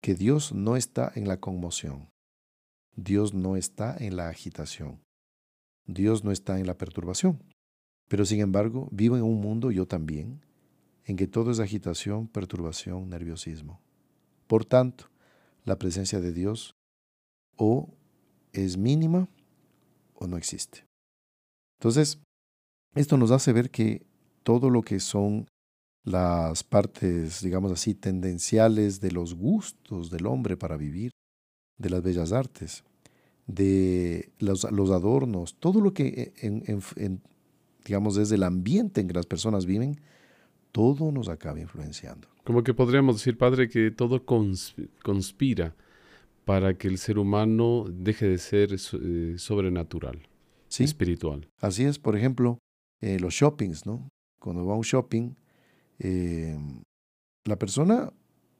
que 0.00 0.14
Dios 0.14 0.52
no 0.52 0.76
está 0.76 1.10
en 1.14 1.26
la 1.26 1.38
conmoción, 1.38 2.08
Dios 2.94 3.34
no 3.34 3.56
está 3.56 3.96
en 3.98 4.16
la 4.16 4.28
agitación, 4.28 5.00
Dios 5.88 6.22
no 6.22 6.30
está 6.30 6.60
en 6.60 6.66
la 6.66 6.78
perturbación. 6.78 7.42
Pero 8.08 8.24
sin 8.24 8.40
embargo, 8.40 8.88
vivo 8.92 9.16
en 9.16 9.22
un 9.24 9.40
mundo, 9.40 9.70
yo 9.70 9.86
también, 9.86 10.40
en 11.04 11.16
que 11.16 11.26
todo 11.26 11.50
es 11.50 11.58
agitación, 11.58 12.28
perturbación, 12.28 13.08
nerviosismo. 13.08 13.80
Por 14.46 14.64
tanto, 14.64 15.06
la 15.64 15.78
presencia 15.78 16.20
de 16.20 16.32
Dios 16.32 16.76
o 17.56 17.88
es 18.52 18.76
mínima 18.76 19.28
o 20.14 20.26
no 20.26 20.36
existe. 20.36 20.84
Entonces, 21.80 22.18
esto 22.94 23.16
nos 23.16 23.30
hace 23.30 23.52
ver 23.52 23.70
que 23.70 24.06
todo 24.42 24.70
lo 24.70 24.82
que 24.82 25.00
son 25.00 25.46
las 26.04 26.64
partes, 26.64 27.42
digamos 27.42 27.72
así, 27.72 27.94
tendenciales 27.94 29.00
de 29.00 29.10
los 29.10 29.34
gustos 29.34 30.10
del 30.10 30.26
hombre 30.26 30.56
para 30.56 30.76
vivir, 30.76 31.10
de 31.78 31.90
las 31.90 32.02
bellas 32.02 32.32
artes, 32.32 32.84
de 33.48 34.30
los, 34.38 34.64
adornos, 34.64 35.56
todo 35.58 35.80
lo 35.80 35.92
que, 35.92 36.32
en, 36.36 37.22
digamos, 37.84 38.14
desde 38.14 38.36
el 38.36 38.44
ambiente 38.44 39.00
en 39.00 39.08
que 39.08 39.14
las 39.14 39.26
personas 39.26 39.66
viven, 39.66 40.00
todo 40.70 41.10
nos 41.10 41.28
acaba 41.28 41.58
influenciando. 41.58 42.28
Como 42.44 42.62
que 42.62 42.74
podríamos 42.74 43.16
decir, 43.16 43.36
Padre, 43.36 43.68
que 43.68 43.90
todo 43.90 44.24
conspira 44.24 45.74
para 46.44 46.78
que 46.78 46.88
el 46.88 46.98
ser 46.98 47.18
humano 47.18 47.86
deje 47.90 48.28
de 48.28 48.38
ser 48.38 48.70
eh, 48.72 49.34
sobrenatural, 49.38 50.28
espiritual. 50.78 51.48
Así 51.60 51.84
es, 51.84 51.98
por 51.98 52.16
ejemplo, 52.16 52.58
eh, 53.00 53.18
los 53.18 53.34
shoppings, 53.34 53.86
¿no? 53.86 54.08
Cuando 54.38 54.64
va 54.64 54.74
a 54.74 54.76
un 54.76 54.82
shopping, 54.82 55.34
la 57.44 57.58
persona 57.58 58.12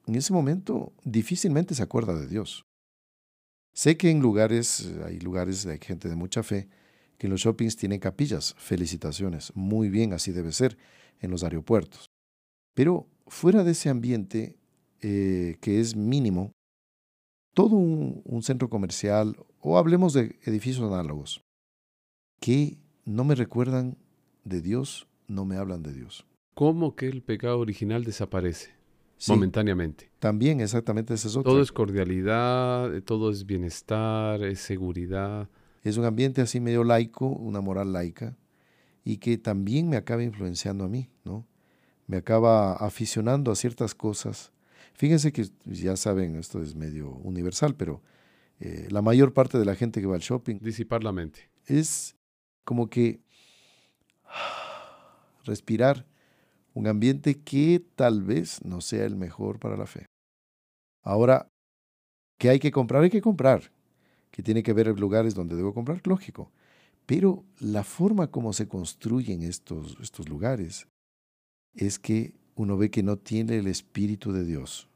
en 0.07 0.15
ese 0.17 0.33
momento 0.33 0.93
difícilmente 1.05 1.75
se 1.75 1.83
acuerda 1.83 2.19
de 2.19 2.27
Dios. 2.27 2.65
Sé 3.79 3.97
que 3.97 4.11
en 4.11 4.19
lugares, 4.19 4.93
hay 5.07 5.21
lugares 5.21 5.63
de 5.63 5.79
gente 5.79 6.09
de 6.09 6.17
mucha 6.17 6.43
fe, 6.43 6.69
que 7.17 7.29
en 7.29 7.31
los 7.31 7.43
shoppings 7.43 7.77
tienen 7.77 8.01
capillas. 8.01 8.57
Felicitaciones, 8.59 9.53
muy 9.55 9.89
bien, 9.89 10.13
así 10.13 10.33
debe 10.33 10.51
ser 10.51 10.77
en 11.21 11.31
los 11.31 11.45
aeropuertos. 11.45 12.11
Pero 12.75 13.07
fuera 13.29 13.63
de 13.63 13.71
ese 13.71 13.89
ambiente, 13.89 14.57
eh, 15.01 15.59
que 15.61 15.79
es 15.79 15.95
mínimo, 15.95 16.51
todo 17.55 17.77
un 17.77 18.43
centro 18.43 18.69
comercial, 18.69 19.37
o 19.61 19.79
hablemos 19.79 20.13
de 20.13 20.41
edificios 20.43 20.85
análogos, 20.85 21.45
que 22.41 22.79
no 23.05 23.23
me 23.23 23.37
recuerdan 23.37 23.97
de 24.43 24.61
Dios, 24.61 25.07
no 25.29 25.45
me 25.45 25.57
hablan 25.57 25.85
de 25.85 25.93
Dios 25.93 26.27
cómo 26.59 26.97
que 26.97 27.07
el 27.07 27.23
pecado 27.23 27.61
original 27.61 28.03
desaparece 28.03 28.73
momentáneamente. 29.27 30.11
También, 30.19 30.61
exactamente, 30.61 31.15
ese 31.15 31.29
es 31.29 31.37
otro. 31.37 31.53
Todo 31.53 31.63
es 31.63 31.73
cordialidad, 31.73 32.95
eh, 32.95 33.01
todo 33.01 33.31
es 33.31 33.47
bienestar, 33.47 34.43
es 34.43 34.61
seguridad. 34.61 35.49
Es 35.83 35.97
un 35.97 36.05
ambiente 36.05 36.41
así 36.41 36.61
medio 36.61 36.85
laico, 36.85 37.27
una 37.27 37.61
moral 37.61 37.93
laica, 37.93 38.37
y 39.05 39.19
que 39.19 39.39
también 39.39 39.89
me 39.89 39.97
acaba 39.97 40.23
influenciando 40.23 40.85
a 40.85 40.89
mí, 40.89 41.11
¿no? 41.25 41.47
Me 42.07 42.19
acaba 42.19 42.75
aficionando 42.75 43.51
a 43.51 43.57
ciertas 43.57 43.95
cosas. 43.95 44.53
Fíjense 44.95 45.33
que 45.33 45.47
ya 45.65 45.97
saben, 45.97 46.37
esto 46.37 46.63
es 46.63 46.75
medio 46.75 47.11
universal, 47.11 47.75
pero 47.77 48.03
eh, 48.61 48.89
la 48.91 49.03
mayor 49.03 49.33
parte 49.33 49.59
de 49.59 49.65
la 49.65 49.77
gente 49.77 50.01
que 50.01 50.07
va 50.07 50.17
al 50.17 50.21
shopping... 50.21 50.59
Disipar 50.61 51.05
la 51.05 51.13
mente. 51.13 51.51
Es 51.67 52.17
como 52.65 52.91
que 52.91 53.21
respirar 55.45 56.07
un 56.79 56.87
ambiente 56.87 57.41
que 57.43 57.85
tal 57.97 58.23
vez 58.23 58.65
no 58.65 58.81
sea 58.81 59.05
el 59.05 59.17
mejor 59.17 59.59
para 59.59 59.77
la 59.77 59.87
fe. 59.87 60.07
Ahora, 61.03 61.51
¿qué 62.39 62.51
hay 62.51 62.61
que 62.61 62.71
comprar? 62.71 63.03
Hay 63.03 63.11
que 63.11 63.21
comprar. 63.21 63.73
Que 64.31 64.45
tiene 64.45 64.63
que 64.63 64.73
ver 64.73 64.87
lugares 64.97 65.35
donde 65.35 65.57
debo 65.57 65.75
comprar, 65.75 66.01
lógico. 66.07 66.53
Pero 67.05 67.45
la 67.59 67.83
forma 67.83 68.31
como 68.31 68.53
se 68.53 68.69
construyen 68.69 69.43
estos, 69.43 69.97
estos 70.01 70.29
lugares 70.29 70.87
es 71.75 71.99
que 71.99 72.35
uno 72.55 72.77
ve 72.77 72.93
que 72.93 73.03
no 73.03 73.19
tiene 73.19 73.57
el 73.57 73.67
Espíritu 73.67 74.31
de 74.31 74.45
Dios. 74.45 74.89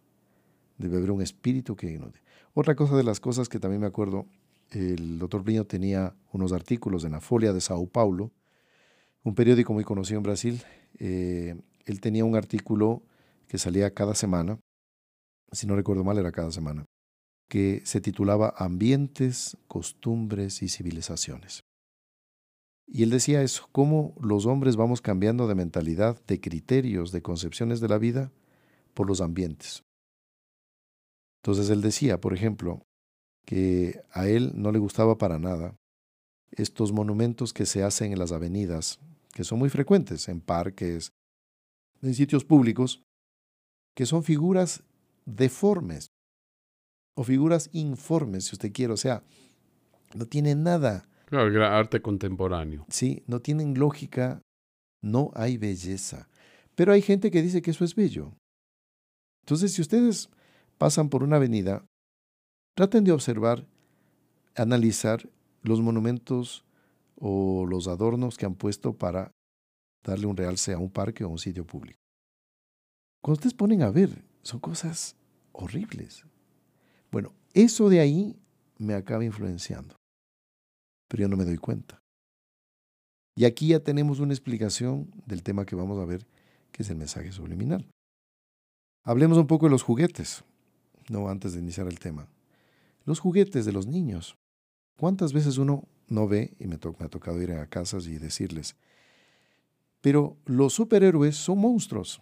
Debe 0.78 0.98
haber 0.98 1.10
un 1.10 1.20
espíritu 1.20 1.74
que 1.74 1.90
inunde. 1.90 2.20
Otra 2.54 2.76
cosa 2.76 2.96
de 2.96 3.02
las 3.02 3.18
cosas 3.18 3.48
que 3.48 3.58
también 3.58 3.80
me 3.80 3.88
acuerdo, 3.88 4.26
el 4.70 5.18
doctor 5.18 5.42
Plinio 5.42 5.66
tenía 5.66 6.14
unos 6.30 6.52
artículos 6.52 7.02
en 7.02 7.10
la 7.12 7.20
Folia 7.20 7.52
de 7.52 7.60
Sao 7.60 7.88
Paulo, 7.88 8.30
un 9.24 9.34
periódico 9.34 9.72
muy 9.72 9.82
conocido 9.82 10.18
en 10.18 10.22
Brasil. 10.22 10.62
Eh, 11.00 11.56
él 11.86 12.00
tenía 12.00 12.24
un 12.24 12.36
artículo 12.36 13.02
que 13.48 13.58
salía 13.58 13.94
cada 13.94 14.14
semana, 14.14 14.58
si 15.52 15.66
no 15.66 15.76
recuerdo 15.76 16.04
mal 16.04 16.18
era 16.18 16.32
cada 16.32 16.50
semana, 16.50 16.84
que 17.48 17.82
se 17.84 18.00
titulaba 18.00 18.54
Ambientes, 18.56 19.56
Costumbres 19.68 20.62
y 20.62 20.68
Civilizaciones. 20.68 21.62
Y 22.86 23.02
él 23.02 23.10
decía 23.10 23.42
eso, 23.42 23.68
cómo 23.72 24.14
los 24.20 24.46
hombres 24.46 24.76
vamos 24.76 25.00
cambiando 25.00 25.46
de 25.48 25.54
mentalidad, 25.54 26.24
de 26.26 26.40
criterios, 26.40 27.12
de 27.12 27.22
concepciones 27.22 27.80
de 27.80 27.88
la 27.88 27.98
vida 27.98 28.32
por 28.94 29.06
los 29.06 29.20
ambientes. 29.20 29.82
Entonces 31.42 31.70
él 31.70 31.80
decía, 31.80 32.20
por 32.20 32.34
ejemplo, 32.34 32.82
que 33.44 34.02
a 34.12 34.28
él 34.28 34.52
no 34.54 34.72
le 34.72 34.78
gustaba 34.78 35.18
para 35.18 35.38
nada 35.38 35.74
estos 36.52 36.92
monumentos 36.92 37.52
que 37.52 37.66
se 37.66 37.82
hacen 37.82 38.12
en 38.12 38.18
las 38.18 38.32
avenidas, 38.32 39.00
que 39.32 39.44
son 39.44 39.58
muy 39.58 39.70
frecuentes 39.70 40.28
en 40.28 40.40
parques, 40.40 41.10
en 42.02 42.14
sitios 42.14 42.44
públicos, 42.44 43.02
que 43.96 44.06
son 44.06 44.24
figuras 44.24 44.82
deformes 45.24 46.08
o 47.16 47.24
figuras 47.24 47.70
informes, 47.72 48.46
si 48.46 48.54
usted 48.54 48.72
quiere, 48.72 48.92
o 48.92 48.96
sea, 48.96 49.22
no 50.14 50.26
tienen 50.26 50.62
nada. 50.62 51.08
Claro, 51.26 51.64
arte 51.64 52.02
contemporáneo. 52.02 52.84
Sí, 52.88 53.22
no 53.26 53.40
tienen 53.40 53.78
lógica, 53.78 54.42
no 55.02 55.30
hay 55.34 55.56
belleza. 55.56 56.28
Pero 56.74 56.92
hay 56.92 57.02
gente 57.02 57.30
que 57.30 57.42
dice 57.42 57.62
que 57.62 57.70
eso 57.70 57.84
es 57.84 57.94
bello. 57.94 58.32
Entonces, 59.44 59.72
si 59.72 59.82
ustedes 59.82 60.30
pasan 60.78 61.08
por 61.08 61.22
una 61.22 61.36
avenida, 61.36 61.84
traten 62.74 63.04
de 63.04 63.12
observar, 63.12 63.66
analizar 64.54 65.28
los 65.62 65.80
monumentos 65.80 66.64
o 67.16 67.66
los 67.66 67.88
adornos 67.88 68.36
que 68.36 68.46
han 68.46 68.54
puesto 68.54 68.94
para 68.94 69.32
darle 70.04 70.26
un 70.26 70.36
realce 70.36 70.72
a 70.72 70.78
un 70.78 70.90
parque 70.90 71.24
o 71.24 71.28
un 71.28 71.38
sitio 71.38 71.66
público. 71.66 71.98
Cuando 73.22 73.38
ustedes 73.38 73.54
ponen 73.54 73.82
a 73.82 73.90
ver, 73.90 74.24
son 74.42 74.60
cosas 74.60 75.16
horribles. 75.52 76.24
Bueno, 77.10 77.32
eso 77.54 77.88
de 77.88 78.00
ahí 78.00 78.36
me 78.78 78.94
acaba 78.94 79.24
influenciando, 79.24 79.96
pero 81.08 81.22
yo 81.22 81.28
no 81.28 81.36
me 81.36 81.44
doy 81.44 81.58
cuenta. 81.58 82.00
Y 83.36 83.44
aquí 83.44 83.68
ya 83.68 83.80
tenemos 83.80 84.20
una 84.20 84.32
explicación 84.32 85.10
del 85.26 85.42
tema 85.42 85.64
que 85.64 85.76
vamos 85.76 85.98
a 85.98 86.04
ver, 86.04 86.26
que 86.70 86.82
es 86.82 86.90
el 86.90 86.96
mensaje 86.96 87.32
subliminal. 87.32 87.88
Hablemos 89.04 89.38
un 89.38 89.46
poco 89.46 89.66
de 89.66 89.70
los 89.70 89.82
juguetes, 89.82 90.44
no 91.08 91.28
antes 91.28 91.52
de 91.52 91.60
iniciar 91.60 91.86
el 91.86 91.98
tema. 91.98 92.28
Los 93.04 93.20
juguetes 93.20 93.64
de 93.64 93.72
los 93.72 93.86
niños. 93.86 94.36
¿Cuántas 94.98 95.32
veces 95.32 95.58
uno 95.58 95.88
no 96.08 96.28
ve, 96.28 96.54
y 96.58 96.66
me 96.66 96.76
ha 96.76 97.08
tocado 97.08 97.42
ir 97.42 97.52
a 97.52 97.66
casas 97.66 98.06
y 98.06 98.18
decirles, 98.18 98.76
pero 100.02 100.36
los 100.44 100.74
superhéroes 100.74 101.36
son 101.36 101.58
monstruos. 101.58 102.20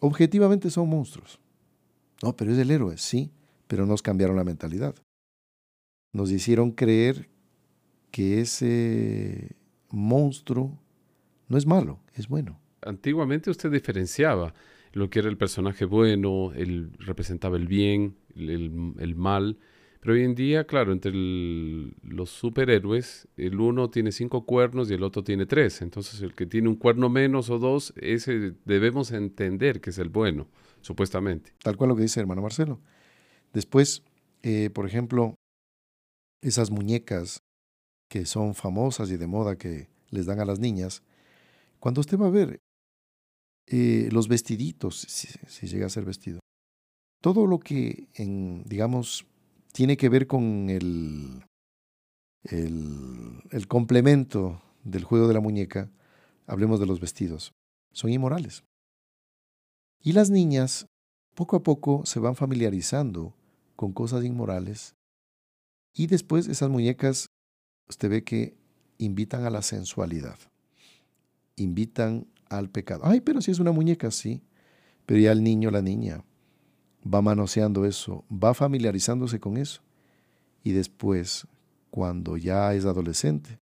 Objetivamente 0.00 0.68
son 0.68 0.88
monstruos. 0.88 1.40
No, 2.22 2.36
pero 2.36 2.52
es 2.52 2.58
el 2.58 2.70
héroe, 2.70 2.98
sí, 2.98 3.30
pero 3.66 3.86
nos 3.86 4.02
cambiaron 4.02 4.36
la 4.36 4.44
mentalidad. 4.44 4.94
Nos 6.12 6.30
hicieron 6.30 6.72
creer 6.72 7.30
que 8.10 8.40
ese 8.40 9.56
monstruo 9.88 10.78
no 11.48 11.56
es 11.56 11.66
malo, 11.66 12.00
es 12.14 12.28
bueno. 12.28 12.60
Antiguamente 12.82 13.50
usted 13.50 13.70
diferenciaba 13.70 14.52
lo 14.92 15.08
que 15.08 15.20
era 15.20 15.28
el 15.28 15.38
personaje 15.38 15.84
bueno, 15.84 16.52
él 16.54 16.92
representaba 16.98 17.56
el 17.56 17.68
bien, 17.68 18.16
el 18.34 19.14
mal, 19.14 19.58
pero 20.00 20.14
hoy 20.14 20.24
en 20.24 20.34
día, 20.34 20.66
claro, 20.66 20.92
entre 20.92 21.12
los 21.12 22.30
superhéroes, 22.30 23.28
el 23.36 23.60
uno 23.60 23.90
tiene 23.90 24.12
cinco 24.12 24.46
cuernos 24.46 24.90
y 24.90 24.94
el 24.94 25.02
otro 25.02 25.22
tiene 25.22 25.44
tres. 25.44 25.82
Entonces, 25.82 26.22
el 26.22 26.34
que 26.34 26.46
tiene 26.46 26.68
un 26.68 26.76
cuerno 26.76 27.10
menos 27.10 27.50
o 27.50 27.58
dos, 27.58 27.92
ese 27.96 28.54
debemos 28.64 29.12
entender 29.12 29.82
que 29.82 29.90
es 29.90 29.98
el 29.98 30.08
bueno, 30.08 30.48
supuestamente. 30.80 31.52
Tal 31.62 31.76
cual 31.76 31.90
lo 31.90 31.96
que 31.96 32.02
dice 32.02 32.18
hermano 32.18 32.40
Marcelo. 32.40 32.80
Después, 33.52 34.02
eh, 34.42 34.70
por 34.70 34.86
ejemplo, 34.86 35.34
esas 36.40 36.70
muñecas 36.70 37.42
que 38.08 38.24
son 38.24 38.54
famosas 38.54 39.10
y 39.10 39.18
de 39.18 39.26
moda 39.26 39.58
que 39.58 39.88
les 40.08 40.24
dan 40.24 40.40
a 40.40 40.46
las 40.46 40.58
niñas, 40.58 41.02
cuando 41.78 42.00
usted 42.00 42.18
va 42.18 42.26
a 42.26 42.30
ver 42.30 42.58
eh, 43.66 44.08
los 44.10 44.28
vestiditos, 44.28 45.00
si, 45.00 45.28
si, 45.46 45.66
llega 45.66 45.86
a 45.86 45.90
ser 45.90 46.04
vestido, 46.04 46.40
todo 47.22 47.46
lo 47.46 47.60
que 47.60 48.08
en, 48.14 48.64
digamos, 48.64 49.26
tiene 49.72 49.96
que 49.96 50.08
ver 50.08 50.26
con 50.26 50.68
el, 50.70 51.44
el, 52.44 53.68
complemento 53.68 54.62
del 54.84 55.04
juego 55.04 55.28
de 55.28 55.34
la 55.34 55.40
muñeca, 55.40 55.90
hablemos 56.46 56.80
de 56.80 56.86
los 56.86 57.00
vestidos, 57.00 57.52
son 57.92 58.10
inmorales. 58.10 58.64
Y 60.02 60.12
las 60.12 60.30
niñas 60.30 60.86
poco 61.34 61.56
a 61.56 61.62
poco 61.62 62.04
se 62.06 62.20
van 62.20 62.34
familiarizando 62.34 63.34
con 63.76 63.92
cosas 63.92 64.24
inmorales 64.24 64.94
y 65.94 66.06
después 66.06 66.48
esas 66.48 66.70
muñecas, 66.70 67.26
usted 67.88 68.10
ve 68.10 68.24
que 68.24 68.56
invitan 68.98 69.44
a 69.44 69.50
la 69.50 69.62
sensualidad, 69.62 70.38
invitan 71.56 72.26
al 72.48 72.70
pecado. 72.70 73.02
Ay, 73.04 73.20
pero 73.20 73.40
si 73.40 73.50
es 73.50 73.58
una 73.58 73.72
muñeca, 73.72 74.10
sí, 74.10 74.42
pero 75.06 75.20
ya 75.20 75.32
el 75.32 75.42
niño, 75.42 75.70
la 75.70 75.82
niña, 75.82 76.24
va 77.02 77.22
manoseando 77.22 77.84
eso, 77.84 78.24
va 78.30 78.54
familiarizándose 78.54 79.40
con 79.40 79.56
eso. 79.56 79.82
Y 80.62 80.72
después, 80.72 81.46
cuando 81.90 82.36
ya 82.36 82.74
es 82.74 82.84
adolescente, 82.84 83.58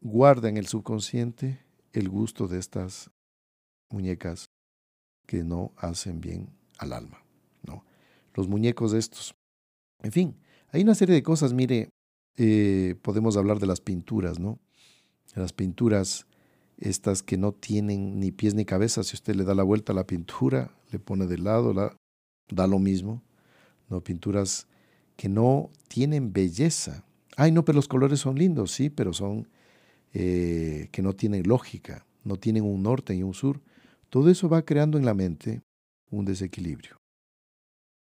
guarda 0.00 0.48
en 0.48 0.56
el 0.56 0.66
subconsciente 0.66 1.64
el 1.92 2.08
gusto 2.08 2.48
de 2.48 2.58
estas 2.58 3.10
muñecas 3.90 4.46
que 5.26 5.44
no 5.44 5.72
hacen 5.76 6.20
bien 6.20 6.48
al 6.78 6.92
alma. 6.92 7.22
¿no? 7.62 7.84
Los 8.34 8.48
muñecos 8.48 8.92
de 8.92 8.98
estos. 8.98 9.34
En 10.02 10.12
fin, 10.12 10.36
hay 10.70 10.82
una 10.82 10.94
serie 10.94 11.14
de 11.14 11.22
cosas, 11.22 11.52
mire, 11.52 11.90
eh, 12.36 12.96
podemos 13.02 13.36
hablar 13.36 13.58
de 13.58 13.66
las 13.66 13.80
pinturas, 13.80 14.38
¿no? 14.38 14.58
Las 15.34 15.52
pinturas 15.52 16.26
estas 16.82 17.22
que 17.22 17.36
no 17.36 17.52
tienen 17.52 18.18
ni 18.18 18.32
pies 18.32 18.54
ni 18.54 18.64
cabeza, 18.64 19.04
si 19.04 19.14
usted 19.14 19.36
le 19.36 19.44
da 19.44 19.54
la 19.54 19.62
vuelta 19.62 19.92
a 19.92 19.96
la 19.96 20.06
pintura, 20.06 20.72
le 20.90 20.98
pone 20.98 21.26
de 21.26 21.38
lado, 21.38 21.72
la, 21.72 21.96
da 22.48 22.66
lo 22.66 22.78
mismo. 22.78 23.22
¿no? 23.88 24.02
Pinturas 24.02 24.66
que 25.16 25.28
no 25.28 25.70
tienen 25.88 26.32
belleza. 26.32 27.04
Ay, 27.36 27.52
no, 27.52 27.64
pero 27.64 27.76
los 27.76 27.88
colores 27.88 28.20
son 28.20 28.36
lindos, 28.36 28.72
sí, 28.72 28.90
pero 28.90 29.12
son 29.12 29.48
eh, 30.12 30.88
que 30.90 31.02
no 31.02 31.14
tienen 31.14 31.46
lógica, 31.46 32.04
no 32.24 32.36
tienen 32.36 32.64
un 32.64 32.82
norte 32.82 33.14
y 33.14 33.22
un 33.22 33.34
sur. 33.34 33.60
Todo 34.10 34.28
eso 34.30 34.48
va 34.48 34.64
creando 34.64 34.98
en 34.98 35.04
la 35.04 35.14
mente 35.14 35.62
un 36.10 36.24
desequilibrio. 36.24 36.96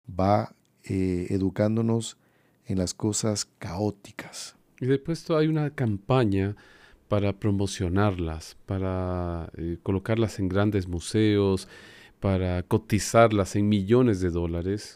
Va 0.10 0.56
eh, 0.84 1.28
educándonos 1.30 2.18
en 2.66 2.80
las 2.80 2.94
cosas 2.94 3.46
caóticas. 3.60 4.56
Y 4.80 4.88
después 4.88 5.30
hay 5.30 5.48
una 5.48 5.70
campaña 5.70 6.56
para 7.12 7.38
promocionarlas, 7.38 8.56
para 8.66 9.52
eh, 9.58 9.78
colocarlas 9.84 10.40
en 10.40 10.48
grandes 10.48 10.88
museos, 10.88 11.68
para 12.22 12.64
cotizarlas 12.64 13.58
en 13.58 13.68
millones 13.68 14.22
de 14.22 14.30
dólares, 14.30 14.96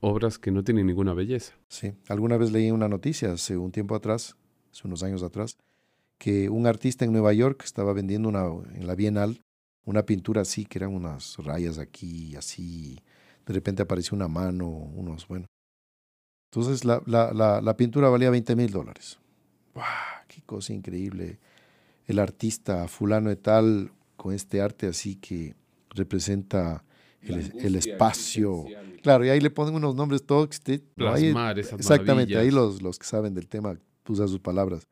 obras 0.00 0.38
que 0.38 0.50
no 0.50 0.64
tienen 0.64 0.86
ninguna 0.86 1.12
belleza. 1.12 1.52
Sí, 1.68 1.92
alguna 2.08 2.38
vez 2.38 2.52
leí 2.52 2.70
una 2.70 2.88
noticia 2.88 3.32
hace 3.32 3.58
un 3.58 3.70
tiempo 3.70 3.94
atrás, 3.94 4.34
hace 4.72 4.86
unos 4.86 5.02
años 5.02 5.22
atrás, 5.22 5.58
que 6.16 6.48
un 6.48 6.66
artista 6.66 7.04
en 7.04 7.12
Nueva 7.12 7.34
York 7.34 7.64
estaba 7.66 7.92
vendiendo 7.92 8.30
una, 8.30 8.46
en 8.74 8.86
la 8.86 8.94
Bienal 8.94 9.42
una 9.84 10.06
pintura 10.06 10.40
así, 10.40 10.64
que 10.64 10.78
eran 10.78 10.94
unas 10.94 11.36
rayas 11.36 11.76
aquí, 11.76 12.34
así, 12.34 12.98
de 13.44 13.52
repente 13.52 13.82
apareció 13.82 14.16
una 14.16 14.28
mano, 14.28 14.66
unos, 14.66 15.28
bueno. 15.28 15.44
Entonces 16.50 16.86
la, 16.86 17.02
la, 17.04 17.60
la 17.60 17.76
pintura 17.76 18.08
valía 18.08 18.30
20 18.30 18.56
mil 18.56 18.70
dólares. 18.70 19.19
¡Wow! 19.74 19.84
¡Qué 20.28 20.42
cosa 20.42 20.72
increíble! 20.72 21.38
El 22.06 22.18
artista 22.18 22.88
fulano 22.88 23.30
de 23.30 23.36
tal, 23.36 23.92
con 24.16 24.34
este 24.34 24.60
arte 24.60 24.86
así 24.86 25.16
que 25.16 25.54
representa 25.90 26.84
el, 27.22 27.76
espacio. 27.76 28.64
Claro, 29.02 29.24
y 29.24 29.28
ahí 29.28 29.40
le 29.40 29.50
ponen 29.50 29.74
unos 29.74 29.94
nombres 29.94 30.24
todos. 30.24 30.60
Plasmar 30.94 31.58
Exactamente, 31.58 32.36
ahí 32.36 32.50
los, 32.50 32.82
los 32.82 32.98
que 32.98 33.06
saben 33.06 33.34
del 33.34 33.48
tema 33.48 33.78
usan 34.08 34.28
sus 34.28 34.40
palabras. 34.40 34.86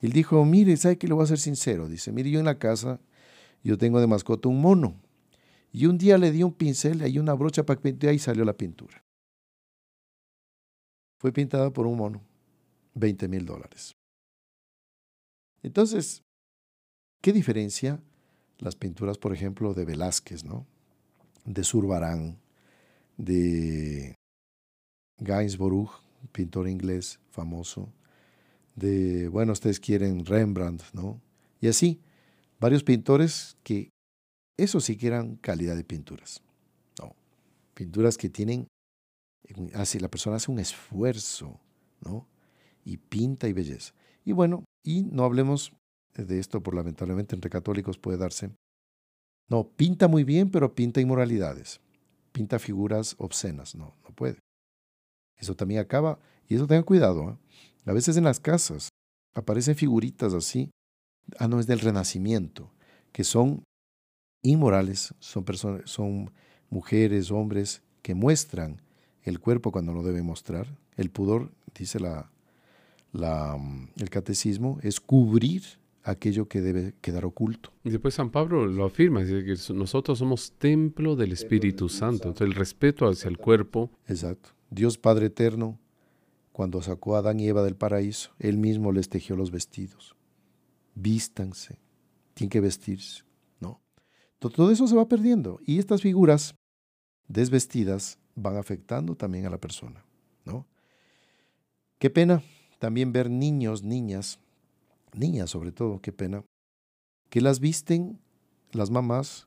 Él 0.00 0.12
dijo, 0.12 0.44
mire, 0.44 0.76
¿sabe 0.76 0.98
qué 0.98 1.06
le 1.06 1.14
voy 1.14 1.24
a 1.24 1.26
ser 1.26 1.38
sincero? 1.38 1.88
Dice, 1.88 2.12
mire, 2.12 2.30
yo 2.30 2.38
en 2.38 2.44
la 2.44 2.58
casa, 2.58 3.00
yo 3.62 3.78
tengo 3.78 4.00
de 4.00 4.06
mascota 4.06 4.48
un 4.48 4.60
mono. 4.60 5.00
Y 5.72 5.86
un 5.86 5.96
día 5.96 6.18
le 6.18 6.32
di 6.32 6.42
un 6.42 6.52
pincel 6.52 7.06
y 7.06 7.18
una 7.18 7.32
brocha 7.34 7.64
para 7.64 7.80
pintar 7.80 8.12
y 8.12 8.18
salió 8.18 8.44
la 8.44 8.52
pintura. 8.52 9.02
Fue 11.18 11.32
pintada 11.32 11.72
por 11.72 11.86
un 11.86 11.96
mono, 11.96 12.20
20 12.94 13.28
mil 13.28 13.46
dólares. 13.46 13.94
Entonces, 15.62 16.22
¿qué 17.20 17.32
diferencia 17.32 18.00
las 18.58 18.76
pinturas, 18.76 19.18
por 19.18 19.32
ejemplo, 19.32 19.74
de 19.74 19.84
Velázquez, 19.84 20.44
¿no? 20.44 20.66
de 21.44 21.64
Zurbarán, 21.64 22.38
de 23.16 24.14
Gainsborough, 25.18 25.90
pintor 26.32 26.68
inglés 26.68 27.18
famoso, 27.30 27.92
de, 28.76 29.28
bueno, 29.28 29.52
ustedes 29.52 29.80
quieren 29.80 30.24
Rembrandt, 30.24 30.82
¿no? 30.92 31.20
Y 31.60 31.68
así, 31.68 32.00
varios 32.58 32.84
pintores 32.84 33.56
que 33.62 33.90
eso 34.58 34.80
sí 34.80 34.96
que 34.96 35.08
eran 35.08 35.36
calidad 35.36 35.76
de 35.76 35.84
pinturas. 35.84 36.42
No, 37.00 37.14
pinturas 37.74 38.16
que 38.16 38.28
tienen, 38.28 38.66
hace, 39.74 40.00
la 40.00 40.08
persona 40.08 40.36
hace 40.36 40.50
un 40.50 40.58
esfuerzo, 40.58 41.60
¿no? 42.00 42.26
Y 42.84 42.96
pinta 42.96 43.48
y 43.48 43.52
belleza. 43.52 43.92
Y 44.24 44.32
bueno, 44.32 44.64
y 44.82 45.02
no 45.02 45.24
hablemos 45.24 45.72
de 46.14 46.38
esto, 46.38 46.62
por 46.62 46.74
lamentablemente 46.74 47.34
entre 47.34 47.50
católicos 47.50 47.98
puede 47.98 48.18
darse. 48.18 48.50
No, 49.48 49.68
pinta 49.68 50.08
muy 50.08 50.24
bien, 50.24 50.50
pero 50.50 50.74
pinta 50.74 51.00
inmoralidades. 51.00 51.80
Pinta 52.32 52.58
figuras 52.58 53.14
obscenas. 53.18 53.74
No, 53.74 53.94
no 54.04 54.14
puede. 54.14 54.38
Eso 55.36 55.54
también 55.54 55.80
acaba, 55.80 56.18
y 56.48 56.54
eso 56.54 56.66
tengan 56.66 56.84
cuidado. 56.84 57.30
¿eh? 57.30 57.36
A 57.86 57.92
veces 57.92 58.16
en 58.16 58.24
las 58.24 58.40
casas 58.40 58.90
aparecen 59.34 59.74
figuritas 59.74 60.34
así. 60.34 60.70
Ah, 61.38 61.48
no, 61.48 61.60
es 61.60 61.66
del 61.66 61.80
renacimiento, 61.80 62.70
que 63.12 63.24
son 63.24 63.64
inmorales, 64.42 65.14
son, 65.18 65.44
personas, 65.44 65.88
son 65.90 66.32
mujeres, 66.68 67.30
hombres 67.30 67.82
que 68.02 68.14
muestran 68.14 68.82
el 69.22 69.38
cuerpo 69.40 69.72
cuando 69.72 69.92
no 69.92 70.02
deben 70.02 70.26
mostrar. 70.26 70.66
El 70.96 71.10
pudor, 71.10 71.52
dice 71.74 72.00
la, 72.00 72.30
la, 73.12 73.58
el 73.96 74.10
catecismo, 74.10 74.78
es 74.82 75.00
cubrir 75.00 75.62
aquello 76.02 76.48
que 76.48 76.60
debe 76.60 76.94
quedar 77.00 77.24
oculto. 77.24 77.72
Y 77.84 77.90
después 77.90 78.14
San 78.14 78.30
Pablo 78.30 78.66
lo 78.66 78.84
afirma, 78.84 79.20
dice 79.20 79.44
que 79.44 79.74
nosotros 79.74 80.18
somos 80.18 80.52
templo 80.52 81.16
del 81.16 81.32
Espíritu 81.32 81.88
Santo. 81.88 82.28
Entonces 82.28 82.48
el 82.48 82.54
respeto 82.54 83.06
hacia 83.06 83.28
el 83.28 83.38
cuerpo. 83.38 83.90
Exacto. 84.06 84.50
Dios 84.70 84.98
Padre 84.98 85.26
Eterno, 85.26 85.78
cuando 86.50 86.82
sacó 86.82 87.16
a 87.16 87.18
Adán 87.18 87.40
y 87.40 87.48
Eva 87.48 87.62
del 87.62 87.76
paraíso, 87.76 88.32
Él 88.38 88.58
mismo 88.58 88.92
les 88.92 89.08
tejió 89.08 89.36
los 89.36 89.50
vestidos. 89.50 90.16
Vístanse, 90.94 91.78
tienen 92.34 92.50
que 92.50 92.60
vestirse. 92.60 93.22
¿no? 93.60 93.80
Todo 94.38 94.70
eso 94.70 94.86
se 94.86 94.96
va 94.96 95.08
perdiendo. 95.08 95.60
Y 95.64 95.78
estas 95.78 96.02
figuras 96.02 96.54
desvestidas 97.28 98.18
van 98.34 98.56
afectando 98.56 99.14
también 99.14 99.46
a 99.46 99.50
la 99.50 99.58
persona. 99.58 100.04
¿no? 100.44 100.66
Qué 101.98 102.10
pena 102.10 102.42
también 102.82 103.12
ver 103.12 103.30
niños, 103.30 103.84
niñas, 103.84 104.40
niñas 105.12 105.50
sobre 105.50 105.70
todo, 105.70 106.00
qué 106.00 106.10
pena, 106.10 106.42
que 107.30 107.40
las 107.40 107.60
visten 107.60 108.18
las 108.72 108.90
mamás 108.90 109.46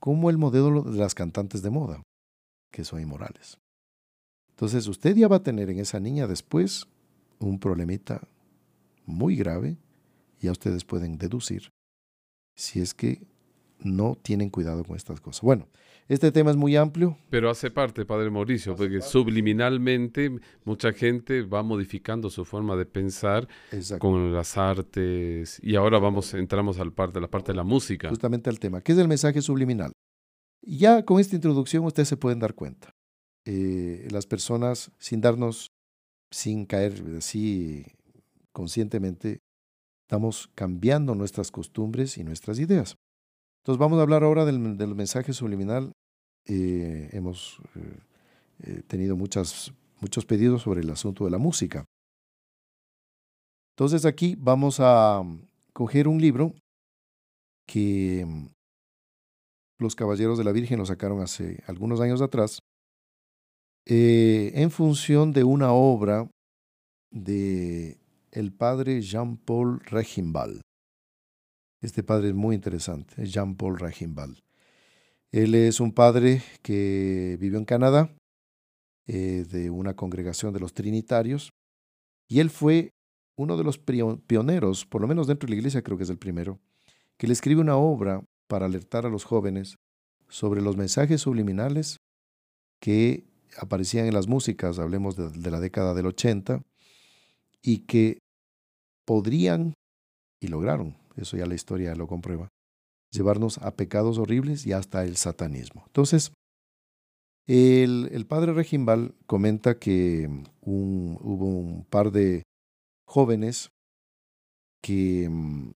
como 0.00 0.28
el 0.28 0.36
modelo 0.36 0.82
de 0.82 0.98
las 0.98 1.14
cantantes 1.14 1.62
de 1.62 1.70
moda, 1.70 2.02
que 2.70 2.84
son 2.84 3.00
inmorales. 3.00 3.56
Entonces 4.50 4.86
usted 4.86 5.16
ya 5.16 5.28
va 5.28 5.36
a 5.36 5.42
tener 5.42 5.70
en 5.70 5.78
esa 5.78 5.98
niña 5.98 6.26
después 6.26 6.88
un 7.38 7.58
problemita 7.58 8.20
muy 9.06 9.34
grave, 9.34 9.78
ya 10.38 10.52
ustedes 10.52 10.84
pueden 10.84 11.16
deducir 11.16 11.70
si 12.54 12.82
es 12.82 12.92
que 12.92 13.22
no 13.78 14.14
tienen 14.14 14.50
cuidado 14.50 14.84
con 14.84 14.96
estas 14.96 15.22
cosas. 15.22 15.40
Bueno, 15.40 15.68
este 16.08 16.32
tema 16.32 16.50
es 16.50 16.56
muy 16.56 16.76
amplio. 16.76 17.16
Pero 17.30 17.50
hace 17.50 17.70
parte, 17.70 18.04
Padre 18.04 18.30
Mauricio, 18.30 18.74
porque 18.76 19.00
subliminalmente 19.00 20.30
mucha 20.64 20.92
gente 20.92 21.42
va 21.42 21.62
modificando 21.62 22.30
su 22.30 22.44
forma 22.44 22.76
de 22.76 22.86
pensar 22.86 23.48
con 23.98 24.32
las 24.32 24.56
artes 24.56 25.60
y 25.62 25.76
ahora 25.76 25.98
vamos 25.98 26.34
entramos 26.34 26.78
al 26.78 26.92
parte, 26.92 27.20
la 27.20 27.28
parte 27.28 27.52
de 27.52 27.56
la 27.56 27.64
música. 27.64 28.08
Justamente 28.08 28.50
al 28.50 28.58
tema, 28.58 28.80
¿qué 28.80 28.92
es 28.92 28.98
el 28.98 29.08
mensaje 29.08 29.40
subliminal? 29.40 29.92
Ya 30.62 31.04
con 31.04 31.18
esta 31.18 31.34
introducción 31.34 31.84
ustedes 31.84 32.08
se 32.08 32.16
pueden 32.16 32.38
dar 32.38 32.54
cuenta. 32.54 32.90
Eh, 33.44 34.06
las 34.10 34.26
personas, 34.26 34.92
sin 34.98 35.20
darnos, 35.20 35.72
sin 36.30 36.66
caer 36.66 37.02
así 37.18 37.84
conscientemente, 38.52 39.40
estamos 40.06 40.50
cambiando 40.54 41.14
nuestras 41.14 41.50
costumbres 41.50 42.18
y 42.18 42.24
nuestras 42.24 42.58
ideas. 42.58 42.96
Entonces 43.62 43.78
vamos 43.78 44.00
a 44.00 44.02
hablar 44.02 44.24
ahora 44.24 44.44
del, 44.44 44.58
mensaje 44.58 45.32
subliminal. 45.32 45.92
Eh, 46.46 47.10
hemos 47.12 47.60
eh, 47.76 47.98
eh, 48.64 48.82
tenido 48.88 49.16
muchas, 49.16 49.72
muchos 50.00 50.26
pedidos 50.26 50.62
sobre 50.62 50.80
el 50.80 50.90
asunto 50.90 51.24
de 51.24 51.30
la 51.30 51.38
música. 51.38 51.84
Entonces 53.76 54.04
aquí 54.04 54.34
vamos 54.36 54.80
a 54.80 55.22
mm, 55.22 55.46
coger 55.72 56.08
un 56.08 56.20
libro 56.20 56.54
que 57.64 58.24
mm, 58.26 58.46
los 59.78 59.94
Caballeros 59.94 60.38
de 60.38 60.44
la 60.44 60.50
Virgen 60.50 60.80
lo 60.80 60.86
sacaron 60.86 61.20
hace 61.20 61.62
algunos 61.68 62.00
años 62.00 62.20
atrás, 62.20 62.58
en 63.84 64.70
función 64.70 65.32
de 65.32 65.42
una 65.42 65.72
obra 65.72 66.28
de 67.10 67.98
el 68.30 68.52
padre 68.52 69.02
Jean-Paul 69.02 69.80
Regimbal. 69.80 70.60
Este 71.82 72.04
padre 72.04 72.28
es 72.28 72.34
muy 72.34 72.54
interesante, 72.54 73.20
es 73.20 73.32
Jean-Paul 73.32 73.80
Rajimbal. 73.80 74.40
Él 75.32 75.56
es 75.56 75.80
un 75.80 75.92
padre 75.92 76.42
que 76.62 77.36
vivió 77.40 77.58
en 77.58 77.64
Canadá, 77.64 78.14
eh, 79.08 79.44
de 79.50 79.68
una 79.68 79.96
congregación 79.96 80.54
de 80.54 80.60
los 80.60 80.74
Trinitarios, 80.74 81.50
y 82.28 82.38
él 82.38 82.50
fue 82.50 82.90
uno 83.36 83.56
de 83.56 83.64
los 83.64 83.78
pioneros, 83.78 84.86
por 84.86 85.00
lo 85.00 85.08
menos 85.08 85.26
dentro 85.26 85.48
de 85.48 85.54
la 85.54 85.56
iglesia 85.56 85.82
creo 85.82 85.96
que 85.96 86.04
es 86.04 86.10
el 86.10 86.18
primero, 86.18 86.60
que 87.18 87.26
le 87.26 87.32
escribe 87.32 87.60
una 87.60 87.76
obra 87.76 88.22
para 88.48 88.66
alertar 88.66 89.04
a 89.04 89.10
los 89.10 89.24
jóvenes 89.24 89.74
sobre 90.28 90.62
los 90.62 90.76
mensajes 90.76 91.22
subliminales 91.22 91.96
que 92.80 93.24
aparecían 93.58 94.06
en 94.06 94.14
las 94.14 94.28
músicas, 94.28 94.78
hablemos 94.78 95.16
de, 95.16 95.30
de 95.30 95.50
la 95.50 95.58
década 95.58 95.94
del 95.94 96.06
80, 96.06 96.62
y 97.60 97.78
que 97.86 98.18
podrían, 99.04 99.74
y 100.40 100.46
lograron, 100.46 101.01
eso 101.16 101.36
ya 101.36 101.46
la 101.46 101.54
historia 101.54 101.94
lo 101.94 102.06
comprueba, 102.06 102.48
llevarnos 103.10 103.58
a 103.58 103.74
pecados 103.76 104.18
horribles 104.18 104.66
y 104.66 104.72
hasta 104.72 105.04
el 105.04 105.16
satanismo. 105.16 105.84
Entonces, 105.86 106.32
el, 107.46 108.26
padre 108.28 108.52
Regimbal 108.52 109.14
comenta 109.26 109.78
que 109.78 110.28
hubo 110.60 111.44
un 111.44 111.84
par 111.90 112.12
de 112.12 112.44
jóvenes 113.06 113.70
que 114.82 115.28
mm, 115.28 115.72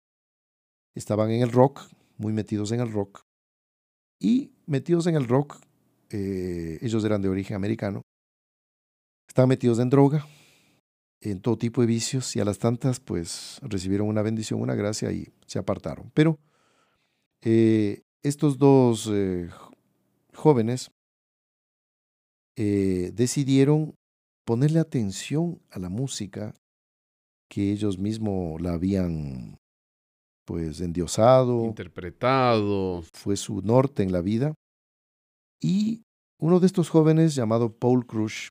estaban 0.95 1.31
en 1.31 1.41
el 1.41 1.51
rock, 1.51 1.81
muy 2.17 2.33
metidos 2.33 2.71
en 2.71 2.79
el 2.79 2.91
rock, 2.91 3.21
y 4.19 4.53
metidos 4.65 5.07
en 5.07 5.15
el 5.15 5.27
rock, 5.27 5.59
eh, 6.11 6.79
ellos 6.81 7.03
eran 7.03 7.21
de 7.21 7.29
origen 7.29 7.55
americano, 7.55 8.01
estaban 9.27 9.49
metidos 9.49 9.79
en 9.79 9.89
droga, 9.89 10.25
en 11.25 11.41
todo 11.41 11.57
tipo 11.57 11.81
de 11.81 11.87
vicios 11.87 12.35
y 12.35 12.39
a 12.39 12.45
las 12.45 12.59
tantas 12.59 12.99
pues 12.99 13.59
recibieron 13.63 14.07
una 14.07 14.21
bendición, 14.21 14.61
una 14.61 14.75
gracia 14.75 15.11
y 15.11 15.33
se 15.47 15.59
apartaron. 15.59 16.11
Pero 16.13 16.39
eh, 17.41 18.03
estos 18.23 18.57
dos 18.57 19.09
eh, 19.11 19.49
jóvenes 20.33 20.91
eh, 22.55 23.11
decidieron 23.13 23.95
ponerle 24.45 24.79
atención 24.79 25.61
a 25.71 25.79
la 25.79 25.89
música 25.89 26.53
que 27.49 27.71
ellos 27.71 27.97
mismos 27.97 28.61
la 28.61 28.73
habían 28.73 29.57
pues 30.45 30.79
endiosado, 30.79 31.65
interpretado, 31.65 33.01
fue 33.13 33.35
su 33.35 33.61
norte 33.61 34.03
en 34.03 34.11
la 34.11 34.21
vida. 34.21 34.53
Y 35.59 36.03
uno 36.39 36.59
de 36.59 36.67
estos 36.67 36.89
jóvenes 36.89 37.33
llamado 37.33 37.75
Paul 37.75 38.05
Crush, 38.05 38.49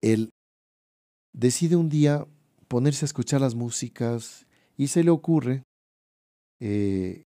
él 0.00 0.30
decide 1.32 1.76
un 1.76 1.88
día 1.88 2.26
ponerse 2.68 3.04
a 3.04 3.06
escuchar 3.06 3.40
las 3.40 3.54
músicas 3.54 4.46
y 4.76 4.88
se 4.88 5.02
le 5.02 5.10
ocurre, 5.10 5.64
eh, 6.60 7.24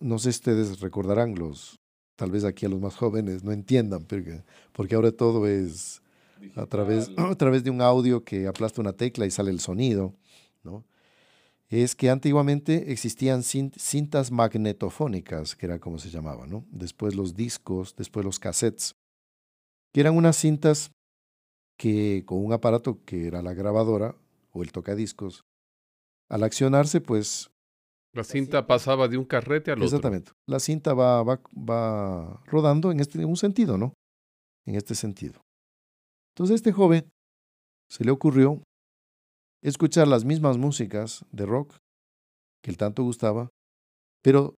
no 0.00 0.18
sé 0.18 0.32
si 0.32 0.38
ustedes 0.38 0.80
recordarán, 0.80 1.34
los, 1.34 1.80
tal 2.16 2.30
vez 2.30 2.44
aquí 2.44 2.66
a 2.66 2.68
los 2.68 2.80
más 2.80 2.94
jóvenes 2.94 3.44
no 3.44 3.52
entiendan, 3.52 4.04
porque, 4.04 4.42
porque 4.72 4.94
ahora 4.94 5.12
todo 5.12 5.46
es 5.46 6.02
a 6.56 6.66
través, 6.66 7.10
a 7.16 7.34
través 7.34 7.64
de 7.64 7.70
un 7.70 7.80
audio 7.80 8.24
que 8.24 8.46
aplasta 8.46 8.80
una 8.80 8.92
tecla 8.92 9.26
y 9.26 9.30
sale 9.30 9.50
el 9.50 9.60
sonido, 9.60 10.14
¿no? 10.62 10.84
Es 11.68 11.94
que 11.94 12.10
antiguamente 12.10 12.92
existían 12.92 13.42
cintas 13.42 14.30
magnetofónicas, 14.30 15.56
que 15.56 15.64
era 15.64 15.78
como 15.78 15.98
se 15.98 16.10
llamaba, 16.10 16.46
¿no? 16.46 16.66
Después 16.70 17.14
los 17.14 17.34
discos, 17.34 17.96
después 17.96 18.26
los 18.26 18.38
cassettes, 18.38 18.94
que 19.92 20.00
eran 20.00 20.16
unas 20.16 20.36
cintas 20.36 20.90
que 21.82 22.22
con 22.24 22.44
un 22.44 22.52
aparato 22.52 23.02
que 23.04 23.26
era 23.26 23.42
la 23.42 23.54
grabadora 23.54 24.14
o 24.52 24.62
el 24.62 24.70
tocadiscos, 24.70 25.42
al 26.30 26.44
accionarse, 26.44 27.00
pues... 27.00 27.50
La 28.14 28.22
cinta 28.22 28.68
pasaba 28.68 29.08
de 29.08 29.18
un 29.18 29.24
carrete 29.24 29.72
al 29.72 29.78
otro. 29.78 29.86
Exactamente. 29.86 30.30
La 30.46 30.60
cinta 30.60 30.94
va, 30.94 31.24
va, 31.24 31.40
va 31.56 32.40
rodando 32.46 32.92
en, 32.92 33.00
este, 33.00 33.20
en 33.20 33.28
un 33.28 33.36
sentido, 33.36 33.78
¿no? 33.78 33.94
En 34.64 34.76
este 34.76 34.94
sentido. 34.94 35.40
Entonces 36.36 36.54
este 36.54 36.70
joven 36.70 37.10
se 37.90 38.04
le 38.04 38.12
ocurrió 38.12 38.62
escuchar 39.60 40.06
las 40.06 40.24
mismas 40.24 40.58
músicas 40.58 41.24
de 41.32 41.46
rock 41.46 41.74
que 42.62 42.70
él 42.70 42.76
tanto 42.76 43.02
gustaba, 43.02 43.48
pero 44.22 44.54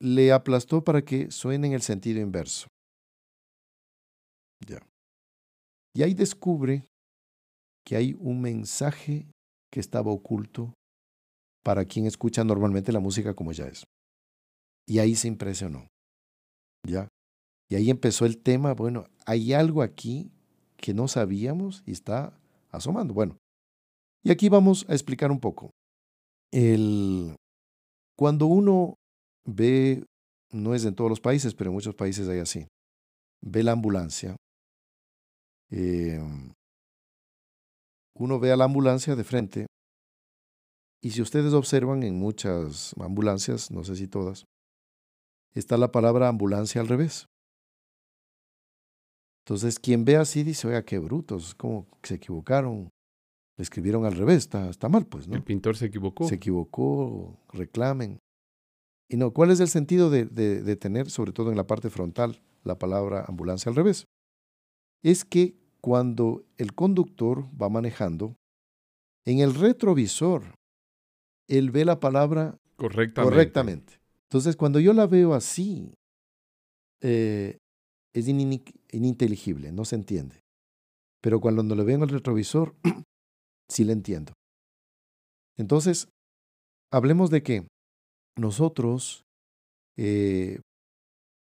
le 0.00 0.32
aplastó 0.32 0.82
para 0.82 1.02
que 1.02 1.30
suene 1.30 1.66
en 1.66 1.72
el 1.74 1.82
sentido 1.82 2.20
inverso. 2.20 2.68
Ya. 4.66 4.80
Y 5.94 6.02
ahí 6.02 6.14
descubre 6.14 6.86
que 7.84 7.96
hay 7.96 8.16
un 8.18 8.40
mensaje 8.40 9.26
que 9.70 9.80
estaba 9.80 10.10
oculto 10.12 10.74
para 11.62 11.84
quien 11.84 12.06
escucha 12.06 12.44
normalmente 12.44 12.92
la 12.92 13.00
música 13.00 13.34
como 13.34 13.52
ya 13.52 13.66
es. 13.66 13.84
Y 14.86 14.98
ahí 14.98 15.14
se 15.14 15.28
impresionó. 15.28 15.86
¿Ya? 16.86 17.08
Y 17.70 17.76
ahí 17.76 17.90
empezó 17.90 18.26
el 18.26 18.38
tema, 18.38 18.74
bueno, 18.74 19.06
hay 19.24 19.52
algo 19.52 19.82
aquí 19.82 20.30
que 20.76 20.92
no 20.92 21.08
sabíamos 21.08 21.82
y 21.86 21.92
está 21.92 22.38
asomando. 22.70 23.14
Bueno, 23.14 23.38
y 24.24 24.30
aquí 24.30 24.48
vamos 24.48 24.84
a 24.88 24.92
explicar 24.92 25.30
un 25.30 25.40
poco. 25.40 25.70
El, 26.52 27.36
cuando 28.18 28.46
uno 28.46 28.96
ve, 29.46 30.04
no 30.50 30.74
es 30.74 30.84
en 30.84 30.94
todos 30.94 31.08
los 31.08 31.20
países, 31.20 31.54
pero 31.54 31.70
en 31.70 31.74
muchos 31.74 31.94
países 31.94 32.28
hay 32.28 32.40
así, 32.40 32.66
ve 33.42 33.62
la 33.62 33.72
ambulancia, 33.72 34.36
em, 35.72 36.52
uno 38.14 38.38
ve 38.38 38.52
a 38.52 38.56
la 38.56 38.64
ambulancia 38.64 39.16
de 39.16 39.24
frente 39.24 39.66
y 41.02 41.10
si 41.10 41.20
ustedes 41.20 41.52
observan 41.52 42.04
en 42.04 42.16
muchas 42.16 42.94
ambulancias, 43.00 43.72
no 43.72 43.82
sé 43.82 43.96
si 43.96 44.06
todas, 44.06 44.46
está 45.52 45.76
la 45.76 45.90
palabra 45.90 46.28
ambulancia 46.28 46.80
al 46.80 46.86
revés. 46.86 47.26
Entonces, 49.44 49.80
quien 49.80 50.04
ve 50.04 50.16
así 50.16 50.44
dice, 50.44 50.68
oiga, 50.68 50.84
qué 50.84 51.00
brutos, 51.00 51.56
como 51.56 51.88
se 52.04 52.14
equivocaron, 52.14 52.90
le 53.56 53.62
escribieron 53.62 54.04
al 54.04 54.14
revés, 54.14 54.38
está, 54.38 54.70
está 54.70 54.88
mal, 54.88 55.06
pues, 55.06 55.26
¿no? 55.26 55.34
El 55.34 55.42
pintor 55.42 55.76
se 55.76 55.86
equivocó. 55.86 56.28
Se 56.28 56.36
equivocó, 56.36 57.40
reclamen. 57.52 58.20
Y 59.10 59.16
no, 59.16 59.32
¿cuál 59.32 59.50
es 59.50 59.58
el 59.58 59.68
sentido 59.68 60.08
de, 60.08 60.26
de 60.26 60.76
tener, 60.76 61.10
sobre 61.10 61.32
todo 61.32 61.50
en 61.50 61.56
la 61.56 61.66
parte 61.66 61.90
frontal, 61.90 62.40
la 62.62 62.78
palabra 62.78 63.24
ambulancia 63.26 63.68
al 63.68 63.76
revés? 63.76 64.06
Es 65.02 65.24
que 65.24 65.61
cuando 65.82 66.44
el 66.58 66.74
conductor 66.74 67.48
va 67.60 67.68
manejando, 67.68 68.36
en 69.26 69.40
el 69.40 69.54
retrovisor, 69.54 70.54
él 71.48 71.70
ve 71.70 71.84
la 71.84 72.00
palabra 72.00 72.56
correctamente. 72.76 73.30
correctamente. 73.30 74.00
Entonces, 74.30 74.56
cuando 74.56 74.80
yo 74.80 74.92
la 74.92 75.06
veo 75.06 75.34
así, 75.34 75.92
eh, 77.02 77.58
es 78.14 78.28
ininteligible, 78.28 79.72
no 79.72 79.84
se 79.84 79.96
entiende. 79.96 80.40
Pero 81.20 81.40
cuando 81.40 81.74
lo 81.74 81.84
veo 81.84 81.96
en 81.96 82.02
el 82.02 82.08
retrovisor, 82.08 82.74
sí 83.68 83.84
le 83.84 83.92
entiendo. 83.92 84.32
Entonces, 85.56 86.08
hablemos 86.92 87.30
de 87.30 87.42
que 87.42 87.66
nosotros 88.36 89.24
eh, 89.96 90.60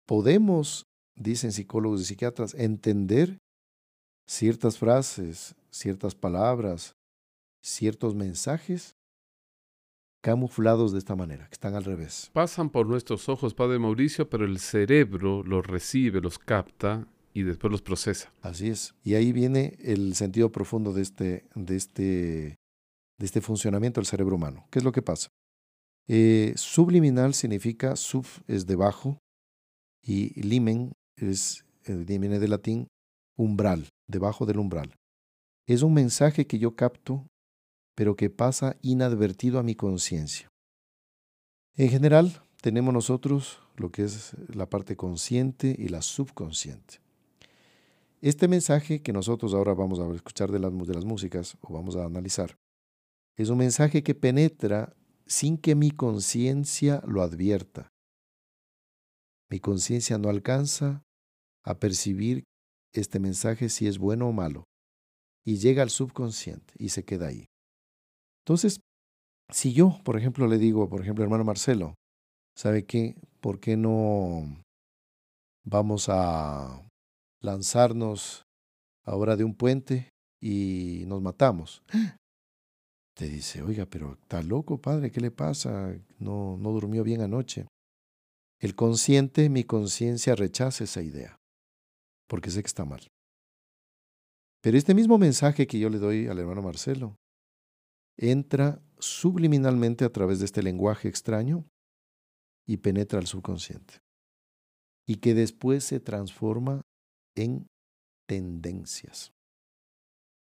podemos, 0.06 0.84
dicen 1.16 1.52
psicólogos 1.52 2.02
y 2.02 2.04
psiquiatras, 2.04 2.54
entender 2.54 3.38
ciertas 4.26 4.78
frases, 4.78 5.54
ciertas 5.70 6.14
palabras, 6.14 6.96
ciertos 7.62 8.14
mensajes 8.14 8.96
camuflados 10.22 10.92
de 10.92 10.98
esta 10.98 11.14
manera, 11.14 11.46
que 11.48 11.54
están 11.54 11.74
al 11.74 11.84
revés. 11.84 12.30
Pasan 12.32 12.70
por 12.70 12.86
nuestros 12.86 13.28
ojos, 13.28 13.52
Padre 13.52 13.78
Mauricio, 13.78 14.30
pero 14.30 14.46
el 14.46 14.58
cerebro 14.58 15.42
los 15.42 15.66
recibe, 15.66 16.20
los 16.20 16.38
capta 16.38 17.06
y 17.34 17.42
después 17.42 17.70
los 17.70 17.82
procesa. 17.82 18.32
Así 18.40 18.70
es. 18.70 18.94
Y 19.02 19.14
ahí 19.14 19.32
viene 19.32 19.76
el 19.80 20.14
sentido 20.14 20.50
profundo 20.50 20.94
de 20.94 21.02
este, 21.02 21.44
de 21.54 21.76
este, 21.76 22.02
de 23.18 23.26
este 23.26 23.42
funcionamiento 23.42 24.00
del 24.00 24.06
cerebro 24.06 24.36
humano. 24.36 24.66
¿Qué 24.70 24.78
es 24.78 24.84
lo 24.84 24.92
que 24.92 25.02
pasa? 25.02 25.28
Eh, 26.08 26.52
subliminal 26.56 27.34
significa 27.34 27.96
sub 27.96 28.26
es 28.46 28.66
debajo 28.66 29.18
y 30.02 30.40
limen 30.40 30.92
es, 31.16 31.64
eh, 31.84 32.04
viene 32.06 32.38
de 32.38 32.48
latín, 32.48 32.88
umbral, 33.36 33.88
debajo 34.06 34.46
del 34.46 34.58
umbral. 34.58 34.94
Es 35.66 35.82
un 35.82 35.94
mensaje 35.94 36.46
que 36.46 36.58
yo 36.58 36.74
capto 36.74 37.26
pero 37.94 38.16
que 38.16 38.30
pasa 38.30 38.76
inadvertido 38.82 39.58
a 39.58 39.62
mi 39.62 39.74
conciencia. 39.74 40.50
En 41.76 41.90
general, 41.90 42.42
tenemos 42.60 42.92
nosotros 42.92 43.60
lo 43.76 43.90
que 43.90 44.04
es 44.04 44.34
la 44.48 44.68
parte 44.68 44.96
consciente 44.96 45.74
y 45.78 45.88
la 45.88 46.02
subconsciente. 46.02 47.00
Este 48.20 48.48
mensaje 48.48 49.02
que 49.02 49.12
nosotros 49.12 49.54
ahora 49.54 49.74
vamos 49.74 50.00
a 50.00 50.10
escuchar 50.14 50.50
de 50.50 50.58
las, 50.58 50.72
de 50.72 50.94
las 50.94 51.04
músicas 51.04 51.56
o 51.60 51.74
vamos 51.74 51.96
a 51.96 52.04
analizar, 52.04 52.56
es 53.36 53.48
un 53.48 53.58
mensaje 53.58 54.02
que 54.02 54.14
penetra 54.14 54.94
sin 55.26 55.58
que 55.58 55.74
mi 55.74 55.90
conciencia 55.90 57.02
lo 57.06 57.22
advierta. 57.22 57.88
Mi 59.50 59.60
conciencia 59.60 60.18
no 60.18 60.28
alcanza 60.28 61.02
a 61.64 61.78
percibir 61.78 62.44
este 63.00 63.18
mensaje 63.18 63.68
si 63.68 63.86
es 63.86 63.98
bueno 63.98 64.28
o 64.28 64.32
malo, 64.32 64.64
y 65.44 65.58
llega 65.58 65.82
al 65.82 65.90
subconsciente 65.90 66.74
y 66.78 66.90
se 66.90 67.04
queda 67.04 67.28
ahí. 67.28 67.46
Entonces, 68.44 68.80
si 69.50 69.72
yo, 69.72 69.98
por 70.04 70.18
ejemplo, 70.18 70.46
le 70.46 70.58
digo, 70.58 70.88
por 70.88 71.02
ejemplo, 71.02 71.24
hermano 71.24 71.44
Marcelo, 71.44 71.94
¿sabe 72.56 72.84
qué? 72.86 73.16
¿Por 73.40 73.60
qué 73.60 73.76
no 73.76 74.62
vamos 75.64 76.08
a 76.08 76.86
lanzarnos 77.42 78.42
ahora 79.04 79.36
de 79.36 79.44
un 79.44 79.54
puente 79.54 80.10
y 80.40 81.04
nos 81.06 81.22
matamos? 81.22 81.82
Te 83.16 83.28
dice, 83.28 83.62
oiga, 83.62 83.86
pero 83.86 84.18
está 84.20 84.42
loco, 84.42 84.80
padre, 84.80 85.12
¿qué 85.12 85.20
le 85.20 85.30
pasa? 85.30 85.96
No, 86.18 86.56
no 86.56 86.72
durmió 86.72 87.04
bien 87.04 87.20
anoche. 87.20 87.68
El 88.58 88.74
consciente, 88.74 89.48
mi 89.50 89.62
conciencia 89.62 90.34
rechaza 90.34 90.82
esa 90.82 91.00
idea, 91.00 91.36
porque 92.26 92.50
sé 92.50 92.62
que 92.62 92.68
está 92.68 92.84
mal. 92.84 93.10
Pero 94.60 94.78
este 94.78 94.94
mismo 94.94 95.18
mensaje 95.18 95.66
que 95.66 95.78
yo 95.78 95.90
le 95.90 95.98
doy 95.98 96.26
al 96.26 96.38
hermano 96.38 96.62
Marcelo, 96.62 97.16
entra 98.16 98.80
subliminalmente 98.98 100.04
a 100.04 100.10
través 100.10 100.38
de 100.38 100.46
este 100.46 100.62
lenguaje 100.62 101.08
extraño 101.08 101.66
y 102.66 102.78
penetra 102.78 103.18
al 103.18 103.26
subconsciente. 103.26 104.00
Y 105.06 105.16
que 105.16 105.34
después 105.34 105.84
se 105.84 106.00
transforma 106.00 106.80
en 107.34 107.66
tendencias, 108.26 109.32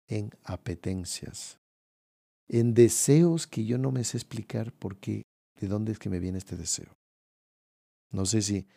en 0.08 0.32
apetencias, 0.44 1.60
en 2.50 2.74
deseos 2.74 3.48
que 3.48 3.64
yo 3.64 3.78
no 3.78 3.92
me 3.92 4.04
sé 4.04 4.18
explicar 4.18 4.74
por 4.74 4.98
qué, 4.98 5.24
de 5.62 5.68
dónde 5.68 5.94
es 5.94 6.00
que 6.00 6.10
me 6.10 6.20
viene 6.20 6.40
este 6.40 6.58
deseo. 6.58 6.92
No 8.12 8.26
sé 8.26 8.42
si, 8.42 8.68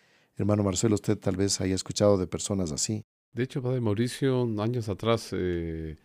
hermano 0.42 0.62
Marcelo, 0.62 0.94
usted 0.94 1.18
tal 1.18 1.36
vez 1.36 1.60
haya 1.60 1.74
escuchado 1.74 2.18
de 2.18 2.26
personas 2.26 2.72
así. 2.72 3.02
De 3.32 3.44
hecho, 3.44 3.62
Padre 3.62 3.80
Mauricio, 3.80 4.42
años 4.60 4.88
atrás 4.88 5.30
eh, 5.32 5.96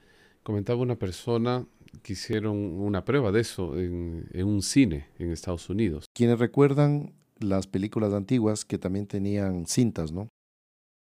comentaba 0.44 0.82
una 0.82 0.96
persona 0.96 1.66
que 2.04 2.14
hicieron 2.14 2.56
una 2.56 3.04
prueba 3.04 3.32
de 3.32 3.42
eso 3.42 3.78
en, 3.78 4.28
un 4.34 4.62
cine 4.62 5.10
en 5.18 5.32
Estados 5.32 5.70
Unidos. 5.70 6.06
Quienes 6.14 6.40
recuerdan 6.40 7.14
las 7.40 7.68
películas 7.68 8.14
antiguas 8.14 8.64
que 8.64 8.78
también 8.78 9.08
tenían 9.08 9.66
cintas, 9.66 10.12
¿no? 10.12 10.30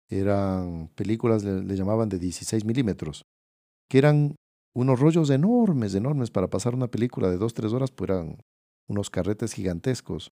Eran 0.10 0.90
películas, 0.96 1.44
le, 1.44 1.76
llamaban 1.76 2.10
de 2.10 2.20
16 2.20 2.66
milímetros, 2.66 3.24
que 3.90 3.98
eran 3.98 4.36
unos 4.74 5.00
rollos 5.00 5.30
enormes, 5.30 5.94
enormes 5.96 6.32
para 6.32 6.50
pasar 6.50 6.74
una 6.74 6.88
película 6.88 7.30
de 7.30 7.38
dos, 7.38 7.54
tres 7.54 7.74
horas, 7.74 7.92
pues 7.92 8.10
eran 8.10 8.38
unos 8.88 9.10
carretes 9.10 9.54
gigantescos 9.54 10.30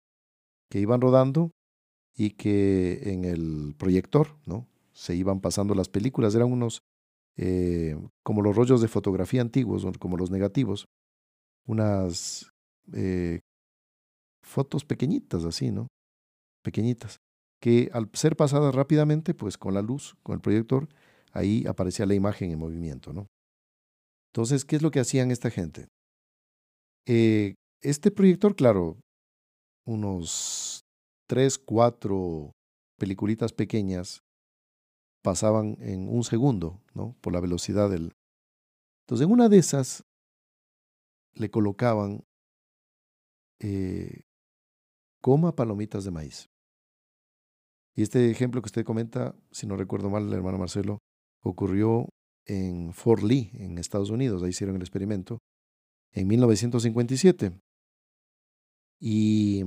que 0.70 0.80
iban 0.80 1.02
rodando 1.02 1.52
y 2.18 2.32
que 2.32 3.14
en 3.14 3.24
el 3.26 3.76
proyector, 3.78 4.36
¿no? 4.46 4.68
Se 4.92 5.16
iban 5.16 5.40
pasando 5.40 5.76
las 5.76 5.88
películas, 5.88 6.34
eran 6.34 6.52
unos 6.52 6.82
eh, 7.38 7.96
como 8.24 8.42
los 8.42 8.56
rollos 8.56 8.82
de 8.82 8.88
fotografía 8.88 9.42
antiguos, 9.42 9.86
como 10.00 10.18
los 10.18 10.32
negativos, 10.32 10.86
unas 11.68 12.52
eh, 12.94 13.40
fotos 14.44 14.84
pequeñitas 14.84 15.46
así, 15.46 15.72
¿no? 15.72 15.88
Pequeñitas, 16.64 17.18
que 17.62 17.92
al 17.94 18.10
ser 18.14 18.36
pasadas 18.36 18.74
rápidamente, 18.74 19.36
pues 19.36 19.60
con 19.60 19.76
la 19.76 19.84
luz, 19.84 20.16
con 20.24 20.34
el 20.34 20.42
proyector, 20.42 20.90
ahí 21.32 21.66
aparecía 21.68 22.08
la 22.08 22.16
imagen 22.16 22.50
en 22.50 22.58
movimiento, 22.58 23.14
¿no? 23.14 23.28
Entonces, 24.34 24.66
¿qué 24.66 24.76
es 24.76 24.82
lo 24.82 24.90
que 24.90 25.00
hacían 25.00 25.30
esta 25.30 25.52
gente? 25.52 25.88
Eh, 27.08 27.54
este 27.82 28.10
proyector, 28.10 28.56
claro, 28.56 28.98
unos 29.86 30.82
tres, 31.28 31.58
cuatro 31.58 32.52
peliculitas 32.98 33.54
pequeñas 33.54 34.24
pasaban 35.22 35.78
en 35.80 36.08
un 36.10 36.24
segundo, 36.24 36.82
¿no? 36.94 37.16
Por 37.22 37.34
la 37.34 37.42
velocidad 37.42 37.90
del... 37.90 38.14
Entonces, 39.06 39.26
en 39.26 39.32
una 39.32 39.50
de 39.50 39.58
esas 39.58 40.04
le 41.34 41.52
colocaban 41.52 42.24
eh, 43.60 44.22
coma 45.22 45.56
palomitas 45.56 46.04
de 46.04 46.12
maíz. 46.12 46.50
Y 47.96 48.04
este 48.04 48.30
ejemplo 48.30 48.62
que 48.62 48.68
usted 48.68 48.86
comenta, 48.86 49.36
si 49.52 49.66
no 49.66 49.76
recuerdo 49.76 50.10
mal, 50.10 50.28
el 50.28 50.34
hermano 50.34 50.58
Marcelo, 50.58 51.00
ocurrió 51.44 52.10
en 52.46 52.94
Fort 52.94 53.24
Lee, 53.24 53.50
en 53.54 53.78
Estados 53.78 54.10
Unidos. 54.10 54.44
Ahí 54.44 54.50
hicieron 54.50 54.76
el 54.76 54.82
experimento 54.82 55.40
en 56.14 56.28
1957. 56.28 57.60
Y 59.00 59.64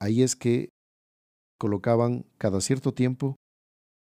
ahí 0.00 0.22
es 0.22 0.36
que 0.36 0.70
colocaban 1.62 2.26
cada 2.38 2.60
cierto 2.60 2.92
tiempo 2.92 3.36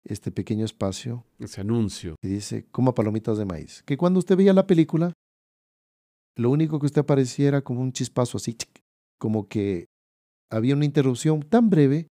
este 0.02 0.32
pequeño 0.32 0.64
espacio. 0.64 1.24
Ese 1.38 1.60
anuncio. 1.60 2.16
Que 2.20 2.26
dice, 2.26 2.66
coma 2.72 2.96
palomitas 2.96 3.38
de 3.38 3.44
maíz. 3.44 3.84
Que 3.86 3.96
cuando 3.96 4.18
usted 4.18 4.36
veía 4.36 4.52
la 4.52 4.66
película, 4.66 5.12
lo 6.36 6.50
único 6.50 6.80
que 6.80 6.86
usted 6.86 7.02
aparecía 7.02 7.46
era 7.46 7.62
como 7.62 7.80
un 7.80 7.92
chispazo 7.92 8.38
así, 8.38 8.56
como 9.20 9.46
que 9.46 9.86
había 10.50 10.74
una 10.74 10.84
interrupción 10.84 11.42
tan 11.42 11.70
breve. 11.70 12.08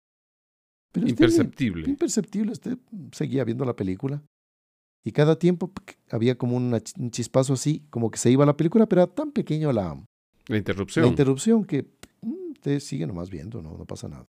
Pero 0.93 1.09
imperceptible. 1.09 1.89
imperceptible. 1.89 2.53
Usted 2.53 2.77
seguía 3.11 3.43
viendo 3.43 3.65
la 3.65 3.75
película. 3.75 4.23
Y 5.03 5.11
cada 5.11 5.37
tiempo 5.37 5.73
había 6.09 6.37
como 6.37 6.55
un 6.55 6.79
chispazo 7.11 7.51
así, 7.51 7.85
como 7.89 8.11
que 8.11 8.17
se 8.17 8.31
iba 8.31 8.45
la 8.45 8.55
película, 8.55 8.85
pero 8.85 9.01
era 9.01 9.13
tan 9.13 9.33
pequeño 9.33 9.73
la, 9.73 10.01
la 10.47 10.57
interrupción. 10.57 11.03
La 11.03 11.09
interrupción 11.09 11.65
que 11.65 11.91
usted 12.21 12.79
sigue 12.79 13.05
nomás 13.05 13.29
viendo, 13.29 13.61
no, 13.61 13.77
no 13.77 13.83
pasa 13.83 14.07
nada. 14.07 14.25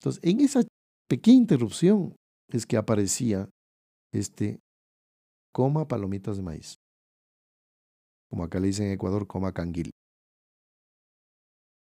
Entonces, 0.00 0.22
en 0.22 0.40
esa 0.40 0.62
pequeña 1.08 1.38
interrupción 1.38 2.16
es 2.48 2.66
que 2.66 2.76
aparecía 2.76 3.48
este 4.12 4.60
coma 5.52 5.88
palomitas 5.88 6.36
de 6.36 6.42
maíz. 6.42 6.76
Como 8.30 8.44
acá 8.44 8.60
le 8.60 8.68
dicen 8.68 8.86
en 8.86 8.92
Ecuador, 8.92 9.26
coma 9.26 9.52
canguil. 9.52 9.90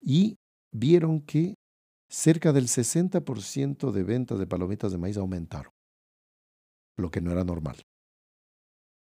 Y 0.02 0.36
vieron 0.72 1.22
que 1.22 1.56
cerca 2.10 2.54
del 2.54 2.68
60% 2.68 3.92
de 3.92 4.04
ventas 4.04 4.40
de 4.40 4.48
palomitas 4.48 4.92
de 4.92 4.98
maíz 4.98 5.18
aumentaron, 5.18 5.72
lo 6.98 7.10
que 7.10 7.22
no 7.22 7.32
era 7.32 7.44
normal. 7.44 7.82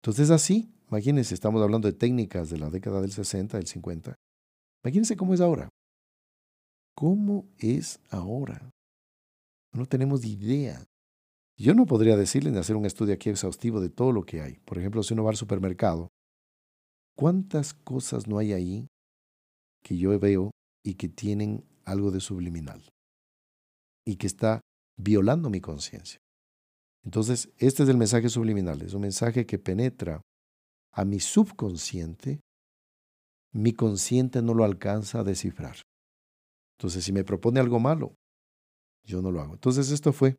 Entonces 0.01 0.29
así, 0.29 0.71
imagínense, 0.87 1.33
estamos 1.33 1.61
hablando 1.61 1.87
de 1.87 1.97
técnicas 1.97 2.49
de 2.49 2.57
la 2.57 2.69
década 2.69 3.01
del 3.01 3.11
60, 3.11 3.57
del 3.57 3.67
50. 3.67 4.15
Imagínense 4.83 5.17
cómo 5.17 5.33
es 5.33 5.41
ahora. 5.41 5.69
¿Cómo 6.95 7.49
es 7.57 7.99
ahora? 8.09 8.71
No 9.75 9.85
tenemos 9.85 10.23
idea. 10.23 10.85
Yo 11.57 11.73
no 11.73 11.85
podría 11.85 12.15
decirle 12.15 12.49
ni 12.49 12.57
hacer 12.57 12.77
un 12.77 12.85
estudio 12.85 13.13
aquí 13.13 13.29
exhaustivo 13.29 13.81
de 13.81 13.89
todo 13.89 14.13
lo 14.13 14.23
que 14.23 14.41
hay. 14.41 14.57
Por 14.59 14.77
ejemplo, 14.77 15.03
si 15.03 15.13
uno 15.13 15.25
va 15.25 15.31
al 15.31 15.35
supermercado, 15.35 16.07
¿cuántas 17.17 17.73
cosas 17.73 18.25
no 18.25 18.37
hay 18.37 18.53
ahí 18.53 18.87
que 19.83 19.97
yo 19.97 20.17
veo 20.17 20.51
y 20.81 20.93
que 20.93 21.09
tienen 21.09 21.65
algo 21.83 22.11
de 22.11 22.21
subliminal? 22.21 22.83
Y 24.05 24.15
que 24.15 24.27
está 24.27 24.61
violando 24.97 25.49
mi 25.49 25.59
conciencia. 25.59 26.19
Entonces, 27.03 27.51
este 27.57 27.83
es 27.83 27.89
el 27.89 27.97
mensaje 27.97 28.29
subliminal. 28.29 28.81
Es 28.81 28.93
un 28.93 29.01
mensaje 29.01 29.45
que 29.45 29.59
penetra 29.59 30.21
a 30.93 31.03
mi 31.03 31.19
subconsciente. 31.19 32.39
Mi 33.53 33.73
consciente 33.73 34.41
no 34.41 34.53
lo 34.53 34.63
alcanza 34.63 35.19
a 35.19 35.23
descifrar. 35.25 35.75
Entonces, 36.77 37.03
si 37.03 37.11
me 37.11 37.25
propone 37.25 37.59
algo 37.59 37.79
malo, 37.79 38.15
yo 39.05 39.21
no 39.21 39.31
lo 39.31 39.41
hago. 39.41 39.53
Entonces, 39.53 39.91
esto 39.91 40.11
fue 40.11 40.37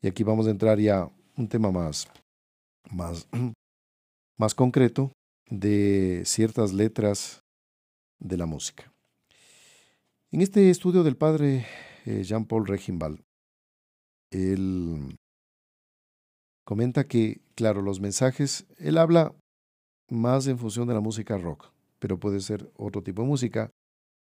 y 0.00 0.08
aquí 0.08 0.22
vamos 0.22 0.46
a 0.46 0.50
entrar 0.50 0.78
ya 0.78 1.02
a 1.02 1.10
un 1.36 1.48
tema 1.48 1.70
más, 1.70 2.08
más, 2.90 3.28
más 4.38 4.54
concreto 4.54 5.12
de 5.48 6.22
ciertas 6.24 6.72
letras 6.72 7.42
de 8.18 8.36
la 8.36 8.46
música. 8.46 8.92
En 10.30 10.40
este 10.40 10.70
estudio 10.70 11.02
del 11.02 11.16
padre 11.16 11.66
eh, 12.04 12.22
Jean-Paul 12.22 12.66
Regimbal, 12.66 13.24
él 14.30 15.16
comenta 16.64 17.08
que, 17.08 17.40
claro, 17.54 17.80
los 17.80 18.00
mensajes, 18.00 18.66
él 18.76 18.98
habla 18.98 19.34
más 20.10 20.46
en 20.46 20.58
función 20.58 20.86
de 20.86 20.94
la 20.94 21.00
música 21.00 21.38
rock, 21.38 21.72
pero 21.98 22.20
puede 22.20 22.40
ser 22.40 22.70
otro 22.76 23.02
tipo 23.02 23.22
de 23.22 23.28
música. 23.28 23.70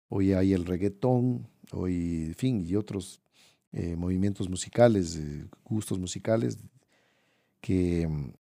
Hoy 0.09 0.33
hay 0.33 0.53
el 0.53 0.65
reggaetón, 0.65 1.49
hoy, 1.71 2.25
en 2.27 2.35
fin, 2.35 2.65
y 2.65 2.75
otros 2.75 3.21
eh, 3.73 3.95
movimientos 3.95 4.49
musicales, 4.49 5.19
gustos 5.63 5.99
musicales, 5.99 6.57
que 7.61 8.07
mm, 8.07 8.33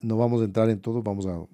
no 0.00 0.16
vamos 0.16 0.40
a 0.40 0.44
entrar 0.44 0.70
en 0.70 0.80
todo, 0.80 1.02
vamos 1.02 1.26
a 1.26 1.46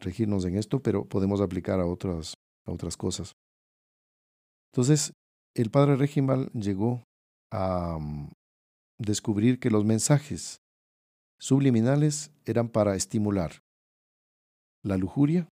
regirnos 0.00 0.44
en 0.44 0.56
esto, 0.56 0.80
pero 0.82 1.04
podemos 1.04 1.40
aplicar 1.40 1.80
a 1.80 1.86
otras, 1.86 2.34
a 2.66 2.72
otras 2.72 2.96
cosas. 2.96 3.32
Entonces, 4.72 5.12
el 5.54 5.70
padre 5.70 5.96
Regimal 5.96 6.50
llegó 6.52 7.02
a 7.50 7.98
mm, 8.00 8.30
descubrir 8.98 9.58
que 9.58 9.70
los 9.70 9.84
mensajes 9.84 10.60
subliminales 11.38 12.30
eran 12.44 12.68
para 12.68 12.94
estimular 12.94 13.62
la 14.82 14.96
lujuria, 14.96 15.48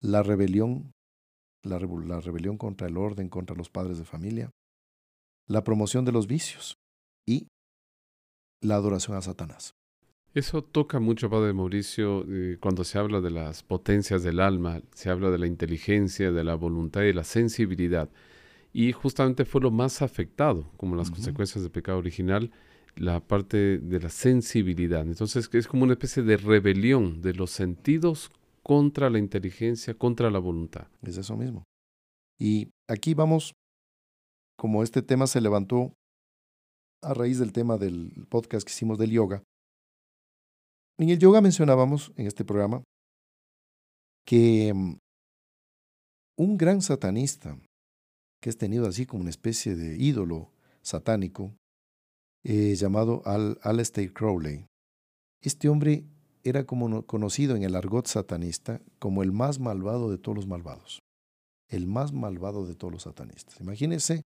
la 0.00 0.22
rebelión, 0.22 0.92
la, 1.62 1.78
rebelión 1.78 2.58
contra 2.58 2.88
el 2.88 2.96
orden, 2.96 3.28
contra 3.28 3.56
los 3.56 3.70
padres 3.70 3.98
de 3.98 4.04
familia, 4.04 4.50
la 5.50 5.64
promoción 5.64 6.04
de 6.04 6.12
los 6.12 6.28
vicios 6.28 6.78
y 7.26 7.48
la 8.62 8.76
adoración 8.76 9.16
a 9.16 9.20
Satanás. 9.20 9.74
Eso 10.32 10.62
toca 10.62 11.00
mucho, 11.00 11.28
Padre 11.28 11.52
Mauricio, 11.52 12.24
eh, 12.28 12.56
cuando 12.60 12.84
se 12.84 12.98
habla 12.98 13.20
de 13.20 13.32
las 13.32 13.64
potencias 13.64 14.22
del 14.22 14.38
alma, 14.38 14.80
se 14.94 15.10
habla 15.10 15.28
de 15.30 15.38
la 15.38 15.48
inteligencia, 15.48 16.30
de 16.30 16.44
la 16.44 16.54
voluntad 16.54 17.02
y 17.02 17.06
de 17.06 17.14
la 17.14 17.24
sensibilidad. 17.24 18.08
Y 18.72 18.92
justamente 18.92 19.44
fue 19.44 19.60
lo 19.60 19.72
más 19.72 20.02
afectado, 20.02 20.70
como 20.76 20.94
las 20.94 21.10
consecuencias 21.10 21.62
del 21.62 21.72
pecado 21.72 21.98
original, 21.98 22.52
la 22.94 23.18
parte 23.18 23.78
de 23.78 23.98
la 23.98 24.08
sensibilidad. 24.08 25.02
Entonces 25.02 25.50
es 25.52 25.66
como 25.66 25.82
una 25.82 25.94
especie 25.94 26.22
de 26.22 26.36
rebelión 26.36 27.22
de 27.22 27.34
los 27.34 27.50
sentidos 27.50 28.30
contra 28.62 29.10
la 29.10 29.18
inteligencia, 29.18 29.94
contra 29.94 30.30
la 30.30 30.38
voluntad. 30.38 30.86
Es 31.02 31.18
eso 31.18 31.36
mismo. 31.36 31.64
Y 32.38 32.68
aquí 32.86 33.14
vamos 33.14 33.54
como 34.60 34.82
este 34.82 35.00
tema 35.00 35.26
se 35.26 35.40
levantó 35.40 35.94
a 37.02 37.14
raíz 37.14 37.38
del 37.38 37.50
tema 37.50 37.78
del 37.78 38.26
podcast 38.28 38.66
que 38.66 38.70
hicimos 38.70 38.98
del 38.98 39.10
yoga, 39.10 39.42
en 40.98 41.08
el 41.08 41.18
yoga 41.18 41.40
mencionábamos 41.40 42.12
en 42.16 42.26
este 42.26 42.44
programa 42.44 42.84
que 44.26 44.74
mm, 44.74 44.98
un 46.36 46.58
gran 46.58 46.82
satanista, 46.82 47.58
que 48.42 48.50
es 48.50 48.58
tenido 48.58 48.86
así 48.86 49.06
como 49.06 49.22
una 49.22 49.30
especie 49.30 49.74
de 49.74 49.96
ídolo 49.96 50.52
satánico, 50.82 51.54
eh, 52.44 52.74
llamado 52.74 53.22
Al 53.24 53.58
Aleister 53.62 54.12
Crowley, 54.12 54.66
este 55.40 55.70
hombre 55.70 56.04
era 56.44 56.66
como 56.66 57.06
conocido 57.06 57.56
en 57.56 57.62
el 57.62 57.76
argot 57.76 58.06
satanista 58.06 58.82
como 58.98 59.22
el 59.22 59.32
más 59.32 59.58
malvado 59.58 60.10
de 60.10 60.18
todos 60.18 60.36
los 60.36 60.46
malvados. 60.46 60.98
El 61.70 61.86
más 61.86 62.12
malvado 62.12 62.66
de 62.66 62.74
todos 62.74 62.92
los 62.92 63.04
satanistas. 63.04 63.58
Imagínense 63.58 64.20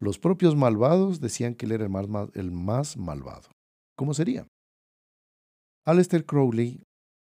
los 0.00 0.18
propios 0.18 0.54
malvados 0.54 1.20
decían 1.20 1.54
que 1.54 1.66
él 1.66 1.72
era 1.72 1.84
el 1.84 2.50
más, 2.50 2.96
malvado. 2.96 3.50
¿Cómo 3.96 4.14
sería? 4.14 4.46
Aleister 5.84 6.24
Crowley, 6.24 6.82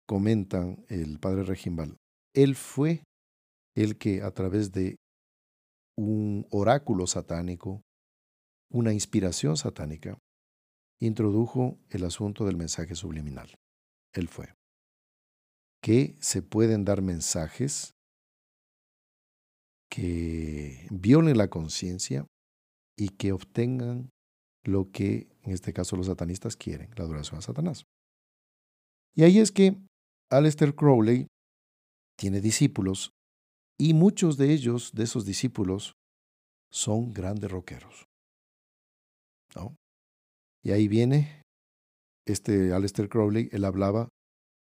comentan 0.09 0.85
el 0.89 1.19
padre 1.19 1.45
Regimbal, 1.45 1.97
él 2.35 2.55
fue 2.55 3.03
el 3.75 3.99
que 3.99 4.23
a 4.23 4.31
través 4.31 4.73
de 4.73 4.97
un 5.97 6.47
oráculo 6.51 7.07
satánico, 7.07 7.83
una 8.71 8.93
inspiración 8.93 9.57
satánica, 9.57 10.19
introdujo 11.01 11.79
el 11.91 12.05
asunto 12.05 12.45
del 12.45 12.57
mensaje 12.57 12.95
subliminal. 12.95 13.55
Él 14.15 14.29
fue. 14.29 14.55
Que 15.83 16.17
se 16.21 16.43
pueden 16.43 16.85
dar 16.85 17.03
mensajes 17.03 17.93
que 19.91 20.87
violen 20.91 21.39
la 21.39 21.49
conciencia 21.49 22.27
y 22.99 23.11
que 23.11 23.33
obtengan 23.33 24.11
lo 24.65 24.91
que 24.91 25.29
en 25.43 25.53
este 25.53 25.73
caso 25.73 25.97
los 25.97 26.07
satanistas 26.07 26.57
quieren, 26.57 26.91
la 26.97 27.05
adoración 27.05 27.39
a 27.39 27.43
Satanás. 27.43 27.85
Y 29.15 29.23
ahí 29.23 29.39
es 29.39 29.53
que 29.53 29.77
Aleister 30.31 30.75
Crowley 30.75 31.29
tiene 32.19 32.41
discípulos 32.41 33.11
y 33.79 33.95
muchos 33.95 34.37
de 34.37 34.53
ellos, 34.53 34.93
de 34.95 35.05
esos 35.05 35.25
discípulos, 35.25 35.93
son 36.73 37.13
grandes 37.13 37.51
rockeros. 37.51 38.07
Y 40.63 40.73
ahí 40.73 40.89
viene 40.89 41.43
este 42.27 42.73
Aleister 42.73 43.09
Crowley, 43.09 43.49
él 43.53 43.65
hablaba 43.65 44.09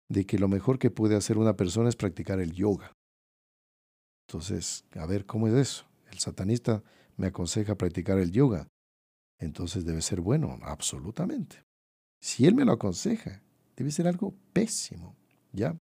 de 0.08 0.24
que 0.24 0.38
lo 0.38 0.48
mejor 0.48 0.78
que 0.78 0.90
puede 0.90 1.14
hacer 1.14 1.36
una 1.36 1.56
persona 1.56 1.90
es 1.90 1.96
practicar 1.96 2.40
el 2.40 2.52
yoga. 2.52 2.92
Entonces, 4.26 4.84
a 4.92 5.04
ver, 5.04 5.26
¿cómo 5.26 5.46
es 5.46 5.54
eso? 5.54 5.86
El 6.10 6.18
satanista 6.18 6.82
me 7.16 7.28
aconseja 7.28 7.76
practicar 7.76 8.18
el 8.18 8.32
yoga, 8.32 8.68
entonces 9.38 9.84
debe 9.84 10.02
ser 10.02 10.20
bueno, 10.20 10.58
absolutamente. 10.62 11.62
Si 12.20 12.46
él 12.46 12.54
me 12.54 12.64
lo 12.64 12.72
aconseja, 12.72 13.42
debe 13.76 13.90
ser 13.90 14.06
algo 14.06 14.34
pésimo, 14.52 15.16
¿ya? 15.52 15.76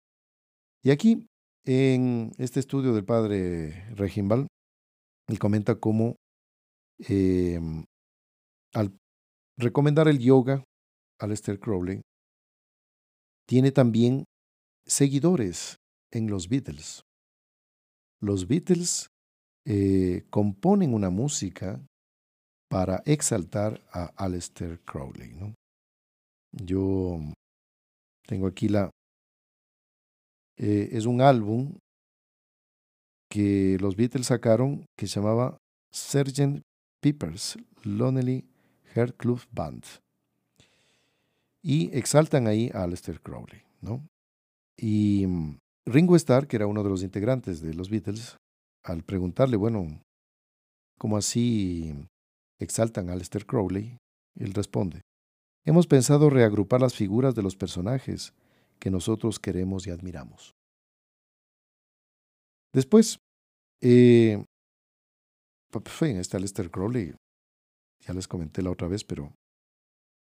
Y 0.81 0.91
aquí, 0.91 1.27
en 1.65 2.31
este 2.37 2.59
estudio 2.59 2.93
del 2.93 3.03
padre 3.03 3.93
Regimbal, 3.95 4.47
él 5.27 5.39
comenta 5.39 5.75
cómo 5.75 6.15
em, 6.99 7.83
al 8.73 8.97
recomendar 9.57 10.07
el 10.07 10.19
yoga 10.19 10.63
a 11.19 11.27
Lester 11.27 11.59
Crowley, 11.59 12.01
tiene 13.45 13.71
también 13.71 14.23
seguidores 14.85 15.77
en 16.11 16.29
los 16.29 16.47
Beatles. 16.47 17.03
Los 18.21 18.47
Beatles 18.47 19.09
eh, 19.65 20.25
componen 20.29 20.93
una 20.93 21.09
música 21.09 21.79
para 22.69 23.01
exaltar 23.05 23.81
a 23.91 24.05
Aleister 24.15 24.79
Crowley. 24.81 25.35
Yo 26.51 27.19
tengo 28.27 28.47
aquí 28.47 28.69
la... 28.69 28.89
Eh, 30.57 30.89
es 30.91 31.05
un 31.05 31.21
álbum 31.21 31.77
que 33.29 33.77
los 33.79 33.95
Beatles 33.95 34.27
sacaron 34.27 34.85
que 34.97 35.07
se 35.07 35.19
llamaba 35.19 35.57
Sgt. 35.93 36.61
Pepper's 37.01 37.57
Lonely 37.83 38.45
Heart 38.93 39.15
Club 39.17 39.41
Band. 39.51 39.85
Y 41.61 41.95
exaltan 41.97 42.47
ahí 42.47 42.69
a 42.73 42.83
Aleister 42.83 43.21
Crowley, 43.21 43.61
¿no? 43.81 44.05
Y 44.77 45.25
mm, 45.27 45.57
Ringo 45.85 46.15
Starr, 46.15 46.47
que 46.47 46.55
era 46.55 46.67
uno 46.67 46.83
de 46.83 46.89
los 46.89 47.03
integrantes 47.03 47.61
de 47.61 47.73
los 47.73 47.89
Beatles, 47.89 48.37
al 48.89 49.03
preguntarle, 49.03 49.55
bueno, 49.55 50.01
¿cómo 50.97 51.17
así 51.17 51.93
exaltan 52.59 53.09
a 53.09 53.13
Aleister 53.13 53.45
Crowley? 53.45 53.97
Él 54.35 54.53
responde, 54.53 55.01
hemos 55.65 55.87
pensado 55.87 56.29
reagrupar 56.29 56.81
las 56.81 56.95
figuras 56.95 57.35
de 57.35 57.43
los 57.43 57.55
personajes 57.55 58.33
que 58.79 58.89
nosotros 58.89 59.39
queremos 59.39 59.85
y 59.85 59.91
admiramos. 59.91 60.53
Después, 62.73 63.19
eh, 63.81 64.43
en 66.01 66.17
este 66.17 66.37
Aleister 66.37 66.71
Crowley, 66.71 67.13
ya 68.01 68.13
les 68.13 68.27
comenté 68.27 68.61
la 68.61 68.71
otra 68.71 68.87
vez, 68.87 69.03
pero 69.03 69.33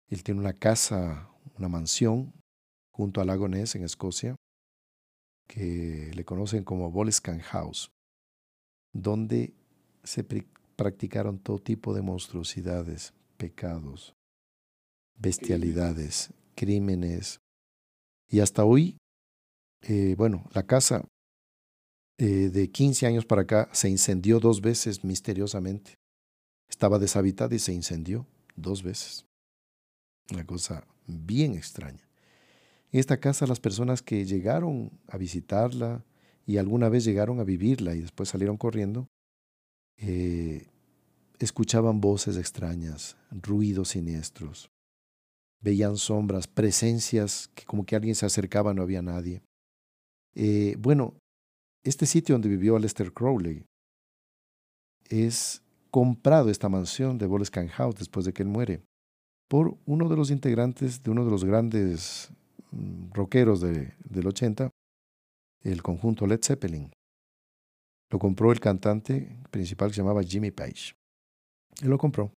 él 0.08 0.22
tiene 0.22 0.40
una 0.40 0.54
casa, 0.54 1.30
una 1.58 1.68
mansión 1.68 2.32
junto 2.92 3.20
al 3.20 3.26
lago 3.26 3.48
Ness 3.48 3.74
en 3.74 3.84
Escocia, 3.84 4.36
que 5.48 6.10
le 6.14 6.24
conocen 6.24 6.64
como 6.64 6.90
Bolescan 6.90 7.40
House, 7.40 7.90
donde 8.94 9.52
se 10.04 10.24
practicaron 10.76 11.38
todo 11.38 11.58
tipo 11.58 11.92
de 11.92 12.00
monstruosidades, 12.00 13.12
pecados, 13.36 14.14
bestialidades, 15.16 16.30
crímenes. 16.54 17.40
Y 18.30 18.40
hasta 18.40 18.64
hoy, 18.64 18.96
eh, 19.82 20.14
bueno, 20.16 20.48
la 20.54 20.62
casa 20.62 21.04
eh, 22.16 22.48
de 22.50 22.70
15 22.70 23.06
años 23.06 23.26
para 23.26 23.42
acá 23.42 23.68
se 23.72 23.90
incendió 23.90 24.40
dos 24.40 24.60
veces 24.60 25.04
misteriosamente. 25.04 25.94
Estaba 26.70 26.98
deshabitada 26.98 27.54
y 27.54 27.58
se 27.58 27.72
incendió 27.72 28.26
dos 28.56 28.82
veces. 28.82 29.26
Una 30.32 30.46
cosa 30.46 30.86
bien 31.06 31.54
extraña. 31.54 32.08
En 32.92 33.00
esta 33.00 33.18
casa 33.18 33.46
las 33.46 33.60
personas 33.60 34.02
que 34.02 34.24
llegaron 34.24 34.92
a 35.08 35.18
visitarla 35.18 36.04
y 36.46 36.58
alguna 36.58 36.88
vez 36.88 37.04
llegaron 37.04 37.40
a 37.40 37.44
vivirla 37.44 37.94
y 37.94 38.00
después 38.00 38.28
salieron 38.28 38.56
corriendo, 38.56 39.08
eh, 39.96 40.66
escuchaban 41.38 42.00
voces 42.00 42.36
extrañas, 42.36 43.16
ruidos 43.30 43.90
siniestros, 43.90 44.70
veían 45.60 45.96
sombras, 45.96 46.46
presencias 46.46 47.48
que 47.54 47.64
como 47.64 47.84
que 47.86 47.96
alguien 47.96 48.14
se 48.14 48.26
acercaba, 48.26 48.74
no 48.74 48.82
había 48.82 49.02
nadie. 49.02 49.42
Eh, 50.34 50.76
bueno, 50.78 51.14
este 51.82 52.06
sitio 52.06 52.34
donde 52.34 52.48
vivió 52.48 52.76
Aleister 52.76 53.12
Crowley 53.12 53.64
es 55.08 55.62
comprado 55.90 56.50
esta 56.50 56.68
mansión 56.68 57.18
de 57.18 57.26
Boleskine 57.26 57.68
House 57.68 57.94
después 57.96 58.26
de 58.26 58.32
que 58.32 58.42
él 58.42 58.48
muere 58.48 58.82
por 59.48 59.76
uno 59.86 60.08
de 60.08 60.16
los 60.16 60.30
integrantes 60.30 61.02
de 61.02 61.10
uno 61.10 61.24
de 61.24 61.30
los 61.30 61.44
grandes 61.44 62.30
mm, 62.72 63.12
rockeros 63.12 63.60
de, 63.60 63.94
del 64.04 64.26
80, 64.26 64.70
el 65.64 65.82
conjunto 65.82 66.26
Led 66.26 66.40
Zeppelin. 66.42 66.92
Lo 68.10 68.18
compró 68.18 68.52
el 68.52 68.60
cantante 68.60 69.36
principal 69.50 69.88
que 69.88 69.94
se 69.94 70.02
llamaba 70.02 70.22
Jimmy 70.22 70.50
Page. 70.50 70.94
Él 71.82 71.88
lo 71.88 71.98
compró. 71.98 72.32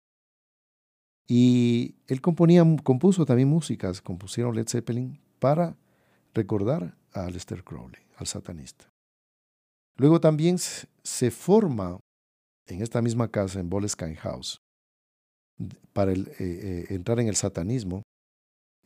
Y 1.28 1.96
él 2.06 2.20
componía, 2.20 2.64
compuso 2.82 3.26
también 3.26 3.48
músicas, 3.48 4.00
compusieron 4.00 4.54
Led 4.54 4.68
Zeppelin 4.68 5.20
para 5.40 5.76
recordar 6.34 6.96
a 7.12 7.24
Aleister 7.24 7.64
Crowley, 7.64 8.00
al 8.16 8.26
satanista. 8.26 8.88
Luego 9.96 10.20
también 10.20 10.58
se 10.58 11.30
forma 11.30 11.98
en 12.66 12.82
esta 12.82 13.02
misma 13.02 13.28
casa, 13.28 13.60
en 13.60 13.70
Boleskine 13.70 14.16
House, 14.16 14.60
para 15.92 16.12
eh, 16.12 16.26
eh, 16.38 16.86
entrar 16.90 17.18
en 17.20 17.28
el 17.28 17.36
satanismo, 17.36 18.02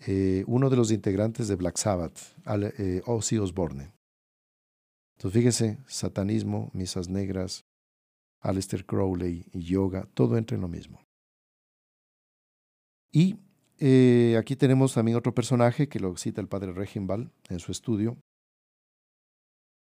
eh, 0.06 0.44
uno 0.46 0.70
de 0.70 0.76
los 0.76 0.92
integrantes 0.92 1.48
de 1.48 1.56
Black 1.56 1.76
Sabbath, 1.76 2.18
Ozzy 3.04 3.38
Osbourne. 3.38 3.92
Entonces 5.20 5.38
fíjese, 5.38 5.78
satanismo, 5.86 6.70
misas 6.72 7.10
negras, 7.10 7.66
Aleister 8.40 8.86
Crowley 8.86 9.44
yoga, 9.52 10.08
todo 10.14 10.38
entra 10.38 10.54
en 10.54 10.62
lo 10.62 10.68
mismo. 10.68 11.04
Y 13.12 13.36
aquí 14.38 14.56
tenemos 14.56 14.94
también 14.94 15.18
otro 15.18 15.34
personaje 15.34 15.90
que 15.90 16.00
lo 16.00 16.16
cita 16.16 16.40
el 16.40 16.48
padre 16.48 16.72
Regimbal 16.72 17.30
en 17.50 17.58
su 17.58 17.70
estudio, 17.70 18.16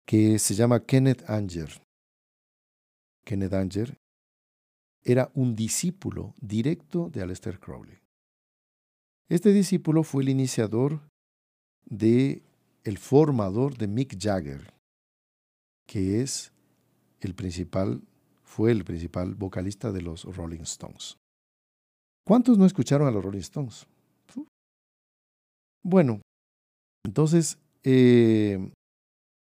que 0.05 0.41
se 0.41 0.55
llama 0.57 0.85
Kenneth 0.85 1.23
Anger. 1.31 1.81
Kenneth 3.25 3.53
Anger 3.55 3.97
era 5.05 5.31
un 5.35 5.55
discípulo 5.55 6.35
directo 6.41 7.09
de 7.09 7.23
Aleister 7.23 7.61
Crowley. 7.61 8.01
Este 9.29 9.53
discípulo 9.53 10.03
fue 10.03 10.25
el 10.25 10.31
iniciador 10.31 11.09
de 11.85 12.43
el 12.83 12.99
formador 12.99 13.79
de 13.79 13.87
Mick 13.87 14.17
Jagger, 14.21 14.75
que 15.91 16.23
es 16.23 16.53
el 17.19 17.35
principal 17.35 18.01
fue 18.45 18.71
el 18.71 18.85
principal 18.85 19.35
vocalista 19.35 19.91
de 19.91 20.03
los 20.03 20.23
Rolling 20.23 20.61
Stones. 20.61 21.17
¿Cuántos 22.25 22.59
no 22.59 22.65
escucharon 22.65 23.09
a 23.09 23.11
los 23.11 23.25
Rolling 23.25 23.41
Stones? 23.41 23.89
Bueno, 25.83 26.21
entonces 27.05 27.59
eh, 27.83 28.71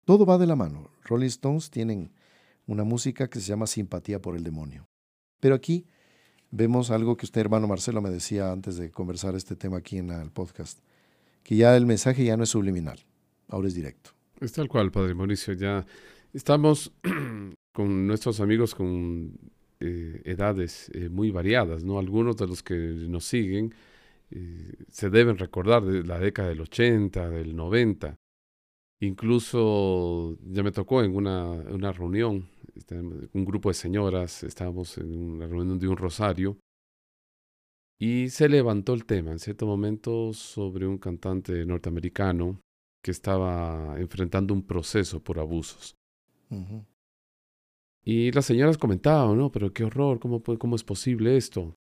todo 0.05 0.24
va 0.24 0.38
de 0.38 0.47
la 0.47 0.55
mano. 0.55 0.88
Rolling 1.03 1.26
Stones 1.26 1.68
tienen 1.68 2.12
una 2.68 2.84
música 2.84 3.28
que 3.28 3.40
se 3.40 3.49
llama 3.49 3.66
Simpatía 3.66 4.22
por 4.22 4.36
el 4.36 4.44
Demonio. 4.44 4.86
Pero 5.40 5.57
aquí 5.57 5.84
vemos 6.53 6.92
algo 6.92 7.16
que 7.16 7.26
usted, 7.26 7.40
hermano 7.40 7.66
Marcelo, 7.66 8.01
me 8.01 8.11
decía 8.11 8.53
antes 8.53 8.76
de 8.76 8.92
conversar 8.92 9.34
este 9.34 9.57
tema 9.57 9.78
aquí 9.78 9.99
en 9.99 10.11
el 10.11 10.30
podcast, 10.30 10.78
que 11.42 11.57
ya 11.57 11.76
el 11.76 11.86
mensaje 11.86 12.24
ya 12.24 12.36
no 12.36 12.44
es 12.44 12.51
subliminal, 12.51 13.05
ahora 13.49 13.66
es 13.66 13.74
directo. 13.74 14.11
Es 14.40 14.53
tal 14.53 14.68
cual, 14.68 14.92
Padre 14.92 15.14
Mauricio. 15.14 15.55
Ya 15.55 15.84
estamos 16.37 16.93
con 17.72 18.07
nuestros 18.07 18.41
amigos 18.41 18.74
con 18.74 19.39
eh, 19.80 20.20
edades 20.24 20.91
eh, 20.95 21.09
muy 21.09 21.30
variadas, 21.30 21.82
¿no? 21.82 21.99
Algunos 21.99 22.37
de 22.37 22.47
los 22.47 22.62
que 22.62 22.74
nos 22.74 23.24
siguen 23.24 23.74
eh, 24.30 24.74
se 24.89 25.09
deben 25.09 25.39
recordar 25.39 25.84
de 25.84 26.05
la 26.05 26.18
década 26.18 26.49
del 26.49 26.61
80, 26.61 27.30
del 27.30 27.57
90. 27.57 28.16
Incluso 29.01 30.37
ya 30.43 30.62
me 30.62 30.72
tocó 30.72 31.03
en 31.03 31.16
una, 31.16 31.51
una 31.51 31.93
reunión, 31.93 32.49
este, 32.74 32.99
un 32.99 33.45
grupo 33.45 33.70
de 33.70 33.74
señoras, 33.74 34.43
estábamos 34.43 34.99
en 34.99 35.14
una 35.16 35.47
reunión 35.47 35.78
de 35.78 35.89
un 35.89 35.97
rosario, 35.97 36.59
y 37.99 38.28
se 38.28 38.49
levantó 38.49 38.93
el 38.93 39.07
tema 39.07 39.32
en 39.32 39.39
cierto 39.39 39.66
momento 39.66 40.34
sobre 40.34 40.87
un 40.87 40.99
cantante 40.99 41.64
norteamericano 41.64 42.61
que 43.03 43.11
estaba 43.11 43.99
enfrentando 43.99 44.53
un 44.53 44.66
proceso 44.66 45.22
por 45.22 45.39
abusos. 45.39 45.97
Y 48.05 48.30
las 48.32 48.44
señoras 48.44 48.78
comentaban, 48.78 49.36
¿no? 49.36 49.51
Pero 49.51 49.72
qué 49.72 49.84
horror, 49.84 50.20
¿cómo, 50.20 50.42
¿cómo 50.42 50.76
es 50.76 50.84
posible 50.84 51.36
esto? 51.36 51.74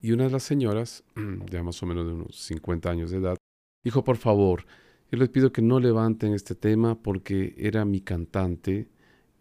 Y 0.00 0.12
una 0.12 0.24
de 0.24 0.30
las 0.30 0.42
señoras, 0.42 1.04
ya 1.50 1.62
más 1.62 1.82
o 1.82 1.86
menos 1.86 2.06
de 2.06 2.12
unos 2.14 2.36
50 2.36 2.90
años 2.90 3.10
de 3.10 3.18
edad, 3.18 3.36
dijo, 3.84 4.02
por 4.02 4.16
favor, 4.16 4.64
yo 5.10 5.18
les 5.18 5.28
pido 5.28 5.52
que 5.52 5.62
no 5.62 5.78
levanten 5.78 6.32
este 6.32 6.54
tema 6.54 7.00
porque 7.00 7.54
era 7.58 7.84
mi 7.84 8.00
cantante 8.00 8.88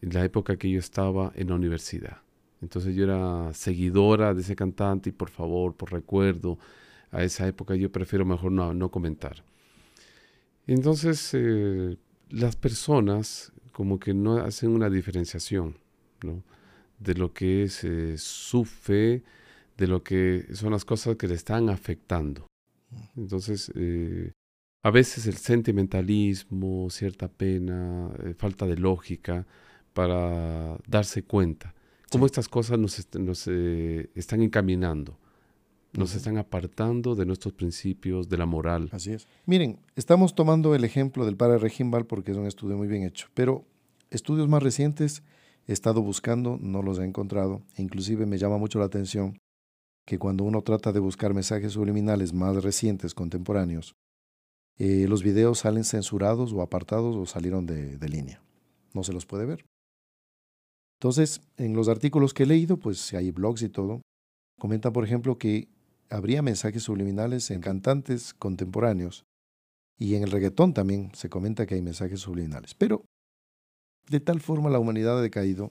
en 0.01 0.13
la 0.13 0.23
época 0.25 0.57
que 0.57 0.69
yo 0.69 0.79
estaba 0.79 1.31
en 1.35 1.49
la 1.49 1.55
universidad. 1.55 2.21
Entonces 2.61 2.95
yo 2.95 3.05
era 3.05 3.53
seguidora 3.53 4.33
de 4.33 4.41
ese 4.41 4.55
cantante 4.55 5.09
y 5.09 5.13
por 5.13 5.29
favor, 5.29 5.75
por 5.75 5.91
recuerdo 5.91 6.57
a 7.11 7.23
esa 7.23 7.47
época, 7.47 7.75
yo 7.75 7.91
prefiero 7.91 8.25
mejor 8.25 8.51
no, 8.51 8.73
no 8.73 8.89
comentar. 8.89 9.43
Entonces 10.67 11.31
eh, 11.33 11.97
las 12.29 12.55
personas 12.55 13.51
como 13.79 13.97
que 13.97 14.13
no 14.13 14.35
hacen 14.39 14.71
una 14.71 14.89
diferenciación 14.89 15.77
de 16.99 17.13
lo 17.13 17.31
que 17.31 17.63
es 17.63 17.85
eh, 17.85 18.17
su 18.17 18.65
fe, 18.65 19.23
de 19.77 19.87
lo 19.87 20.03
que 20.03 20.47
son 20.51 20.73
las 20.73 20.83
cosas 20.83 21.15
que 21.15 21.29
le 21.29 21.35
están 21.35 21.69
afectando. 21.69 22.45
Entonces, 23.15 23.71
eh, 23.75 24.33
a 24.83 24.91
veces 24.91 25.27
el 25.27 25.37
sentimentalismo, 25.37 26.89
cierta 26.89 27.29
pena, 27.29 28.11
eh, 28.21 28.33
falta 28.37 28.65
de 28.65 28.75
lógica 28.75 29.47
para 29.93 30.77
darse 30.85 31.23
cuenta 31.23 31.73
cómo 32.11 32.25
estas 32.25 32.49
cosas 32.49 32.77
nos, 32.77 33.47
eh, 33.47 34.09
están 34.13 34.41
encaminando, 34.41 35.17
nos 35.93 36.15
están 36.15 36.37
apartando 36.37 37.15
de 37.15 37.25
nuestros 37.25 37.53
principios, 37.53 38.29
de 38.29 38.37
la 38.37 38.45
moral. 38.45 38.89
Así 38.91 39.11
es. 39.11 39.27
Miren, 39.45 39.79
estamos 39.95 40.35
tomando 40.35 40.75
el 40.75 40.83
ejemplo 40.83 41.25
del 41.25 41.37
padre 41.37 41.57
Regimbal 41.57 42.05
porque 42.05 42.31
es 42.31 42.37
un 42.37 42.45
estudio 42.45 42.77
muy 42.77 42.87
bien 42.87 43.03
hecho, 43.03 43.27
pero 43.33 43.65
estudios 44.09 44.47
más 44.47 44.63
recientes 44.63 45.23
he 45.67 45.73
estado 45.73 46.01
buscando, 46.01 46.57
no 46.59 46.81
los 46.81 46.99
he 46.99 47.05
encontrado, 47.05 47.61
e 47.75 47.81
inclusive 47.81 48.25
me 48.25 48.37
llama 48.37 48.57
mucho 48.57 48.79
la 48.79 48.85
atención 48.85 49.37
que 50.05 50.17
cuando 50.17 50.43
uno 50.43 50.63
trata 50.63 50.91
de 50.91 50.99
buscar 50.99 51.33
mensajes 51.33 51.73
subliminales 51.73 52.33
más 52.33 52.63
recientes, 52.63 53.13
contemporáneos, 53.13 53.93
eh, 54.77 55.05
los 55.07 55.21
videos 55.21 55.59
salen 55.59 55.83
censurados 55.83 56.53
o 56.53 56.61
apartados 56.61 57.15
o 57.15 57.25
salieron 57.25 57.65
de, 57.65 57.97
de 57.97 58.09
línea. 58.09 58.41
No 58.93 59.03
se 59.03 59.13
los 59.13 59.25
puede 59.25 59.45
ver. 59.45 59.65
Entonces, 60.99 61.41
en 61.57 61.75
los 61.75 61.87
artículos 61.87 62.33
que 62.33 62.43
he 62.43 62.47
leído, 62.47 62.77
pues 62.77 63.13
hay 63.13 63.29
blogs 63.31 63.61
y 63.61 63.69
todo, 63.69 64.01
comenta, 64.59 64.91
por 64.91 65.03
ejemplo, 65.03 65.37
que 65.37 65.67
habría 66.09 66.41
mensajes 66.41 66.83
subliminales 66.83 67.51
en 67.51 67.61
cantantes 67.61 68.33
contemporáneos 68.33 69.25
y 69.97 70.15
en 70.15 70.23
el 70.23 70.31
reggaetón 70.31 70.73
también 70.73 71.11
se 71.13 71.29
comenta 71.29 71.65
que 71.65 71.75
hay 71.75 71.81
mensajes 71.81 72.21
subliminales. 72.21 72.73
Pero 72.73 73.05
de 74.09 74.19
tal 74.19 74.39
forma 74.39 74.69
la 74.69 74.79
humanidad 74.79 75.19
ha 75.19 75.21
decaído 75.21 75.69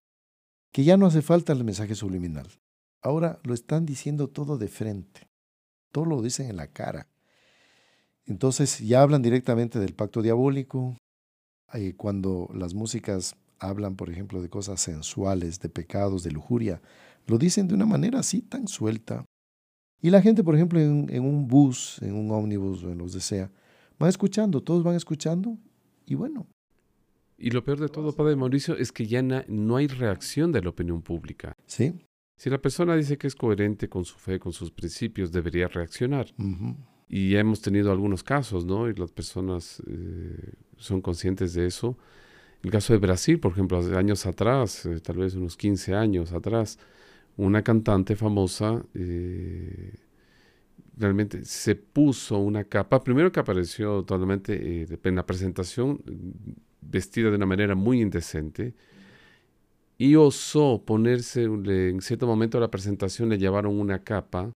que 0.72 0.84
ya 0.84 0.96
no 0.96 1.06
hace 1.06 1.22
falta 1.22 1.52
el 1.52 1.64
mensaje 1.64 1.94
subliminal. 1.94 2.48
Ahora 3.02 3.40
lo 3.42 3.54
están 3.54 3.86
diciendo 3.86 4.28
todo 4.28 4.58
de 4.58 4.68
frente. 4.68 5.28
Todo 5.92 6.04
lo 6.04 6.22
dicen 6.22 6.50
en 6.50 6.56
la 6.56 6.68
cara. 6.68 7.08
Entonces 8.26 8.78
ya 8.80 9.02
hablan 9.02 9.22
directamente 9.22 9.78
del 9.78 9.94
pacto 9.94 10.20
diabólico. 10.20 10.96
Eh, 11.72 11.94
cuando 11.96 12.50
las 12.54 12.74
músicas 12.74 13.34
hablan, 13.58 13.96
por 13.96 14.10
ejemplo, 14.10 14.42
de 14.42 14.50
cosas 14.50 14.80
sensuales, 14.80 15.60
de 15.60 15.68
pecados, 15.70 16.22
de 16.22 16.30
lujuria, 16.30 16.82
lo 17.26 17.38
dicen 17.38 17.68
de 17.68 17.74
una 17.74 17.86
manera 17.86 18.20
así 18.20 18.42
tan 18.42 18.68
suelta. 18.68 19.24
Y 20.00 20.10
la 20.10 20.22
gente, 20.22 20.44
por 20.44 20.54
ejemplo, 20.54 20.78
en, 20.80 21.08
en 21.10 21.24
un 21.24 21.48
bus, 21.48 21.98
en 22.02 22.14
un 22.14 22.30
ómnibus 22.30 22.84
o 22.84 22.92
en 22.92 22.98
los 22.98 23.12
desea, 23.12 23.50
van 23.98 24.08
escuchando, 24.08 24.62
todos 24.62 24.82
van 24.82 24.94
escuchando 24.94 25.58
y 26.06 26.14
bueno, 26.14 26.46
y 27.38 27.50
lo 27.50 27.62
peor 27.62 27.78
de 27.78 27.88
todo, 27.88 28.12
Padre 28.12 28.34
Mauricio, 28.34 28.76
es 28.76 28.90
que 28.90 29.06
ya 29.06 29.22
no 29.22 29.76
hay 29.76 29.86
reacción 29.86 30.50
de 30.50 30.60
la 30.60 30.70
opinión 30.70 31.02
pública. 31.02 31.52
Sí. 31.66 31.94
Si 32.36 32.50
la 32.50 32.58
persona 32.58 32.96
dice 32.96 33.16
que 33.16 33.28
es 33.28 33.36
coherente 33.36 33.88
con 33.88 34.04
su 34.04 34.18
fe, 34.18 34.40
con 34.40 34.52
sus 34.52 34.72
principios, 34.72 35.30
debería 35.30 35.68
reaccionar. 35.68 36.26
Y 37.08 37.30
ya 37.30 37.40
hemos 37.40 37.60
tenido 37.62 37.92
algunos 37.92 38.24
casos, 38.24 38.64
¿no? 38.64 38.88
Y 38.88 38.94
las 38.94 39.12
personas 39.12 39.80
eh, 39.86 40.52
son 40.76 41.00
conscientes 41.00 41.54
de 41.54 41.66
eso. 41.66 41.96
El 42.62 42.72
caso 42.72 42.92
de 42.92 42.98
Brasil, 42.98 43.38
por 43.38 43.52
ejemplo, 43.52 43.78
hace 43.78 43.96
años 43.96 44.26
atrás, 44.26 44.84
eh, 44.86 44.98
tal 45.00 45.18
vez 45.18 45.34
unos 45.34 45.56
15 45.56 45.94
años 45.94 46.32
atrás, 46.32 46.78
una 47.38 47.62
cantante 47.62 48.16
famosa 48.16 48.84
eh, 48.94 49.94
realmente 50.96 51.44
se 51.44 51.76
puso 51.76 52.38
una 52.38 52.64
capa, 52.64 53.02
primero 53.02 53.30
que 53.32 53.40
apareció 53.40 54.04
totalmente 54.04 54.86
en 55.02 55.14
la 55.14 55.24
presentación 55.24 56.02
vestida 56.80 57.30
de 57.30 57.36
una 57.36 57.46
manera 57.46 57.74
muy 57.74 58.02
indecente 58.02 58.74
y 59.96 60.16
osó 60.16 60.82
ponerse, 60.84 61.44
en 61.44 62.00
cierto 62.00 62.26
momento 62.26 62.58
de 62.58 62.62
la 62.62 62.70
presentación 62.70 63.28
le 63.28 63.38
llevaron 63.38 63.78
una 63.78 64.02
capa 64.02 64.52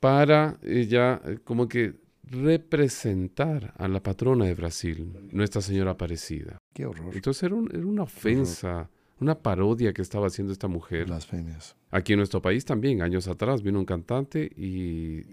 para 0.00 0.58
ella 0.62 1.20
eh, 1.24 1.38
como 1.42 1.68
que 1.68 1.96
representar 2.22 3.74
a 3.76 3.88
la 3.88 4.02
patrona 4.02 4.44
de 4.44 4.54
Brasil, 4.54 5.28
Nuestra 5.32 5.62
Señora 5.62 5.92
Aparecida. 5.92 6.58
Qué 6.74 6.86
horror. 6.86 7.14
Entonces 7.14 7.42
era, 7.42 7.54
una 7.54 8.02
ofensa, 8.02 8.90
una 9.20 9.36
parodia 9.36 9.92
que 9.92 10.02
estaba 10.02 10.26
haciendo 10.26 10.52
esta 10.52 10.68
mujer. 10.68 11.06
Blasfemias. 11.06 11.76
Aquí 11.90 12.12
en 12.12 12.18
nuestro 12.18 12.42
país 12.42 12.64
también, 12.64 13.02
años 13.02 13.28
atrás, 13.28 13.62
vino 13.62 13.78
un 13.78 13.84
cantante 13.84 14.50
y 14.56 15.24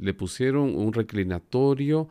le 0.00 0.14
pusieron 0.14 0.76
un 0.76 0.92
reclinatorio 0.92 2.08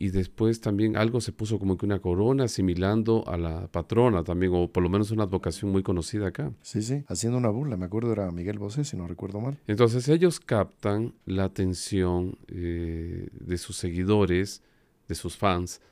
y 0.00 0.08
después 0.08 0.62
también 0.62 0.96
algo 0.96 1.20
se 1.20 1.30
puso 1.30 1.58
como 1.58 1.76
que 1.76 1.84
una 1.84 1.98
corona 1.98 2.44
asimilando 2.44 3.22
a 3.28 3.36
la 3.36 3.66
patrona 3.68 4.24
también, 4.24 4.52
o 4.54 4.66
por 4.66 4.82
lo 4.82 4.88
menos 4.88 5.10
una 5.10 5.24
advocación 5.24 5.70
muy 5.70 5.82
conocida 5.82 6.28
acá. 6.28 6.52
Sí, 6.62 6.80
sí, 6.80 7.04
haciendo 7.06 7.36
una 7.36 7.50
burla, 7.50 7.76
me 7.76 7.84
acuerdo 7.84 8.10
era 8.10 8.30
Miguel 8.32 8.58
Bosé, 8.58 8.84
si 8.84 8.96
no 8.96 9.06
recuerdo 9.06 9.40
mal. 9.40 9.58
Entonces 9.66 10.08
ellos 10.08 10.40
captan 10.40 11.12
la 11.26 11.44
atención 11.44 12.38
eh, 12.48 13.28
de 13.32 13.58
sus 13.58 13.76
seguidores, 13.76 14.62
de 15.06 15.14
sus 15.14 15.36
fans, 15.36 15.82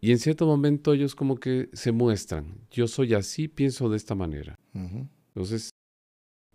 y 0.00 0.12
en 0.12 0.18
cierto 0.18 0.46
momento 0.46 0.92
ellos 0.92 1.14
como 1.14 1.36
que 1.36 1.68
se 1.72 1.92
muestran, 1.92 2.60
yo 2.70 2.86
soy 2.86 3.14
así, 3.14 3.48
pienso 3.48 3.88
de 3.88 3.96
esta 3.96 4.14
manera. 4.14 4.58
Entonces, 4.74 5.70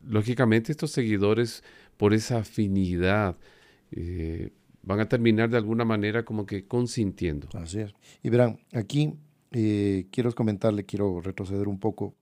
lógicamente 0.03 0.71
estos 0.71 0.91
seguidores, 0.91 1.63
por 1.97 2.13
esa 2.13 2.39
afinidad, 2.39 3.37
eh, 3.91 4.51
van 4.83 4.99
a 4.99 5.09
terminar 5.09 5.49
de 5.49 5.57
alguna 5.57 5.85
manera 5.85 6.23
como 6.23 6.45
que 6.45 6.67
consintiendo. 6.67 7.47
Así 7.53 7.79
es. 7.79 7.93
Y 8.23 8.29
verán, 8.29 8.59
aquí 8.73 9.15
eh, 9.51 10.07
quiero 10.11 10.31
comentarle, 10.33 10.85
quiero 10.85 11.21
retroceder 11.21 11.67
un 11.67 11.79
poco. 11.79 12.15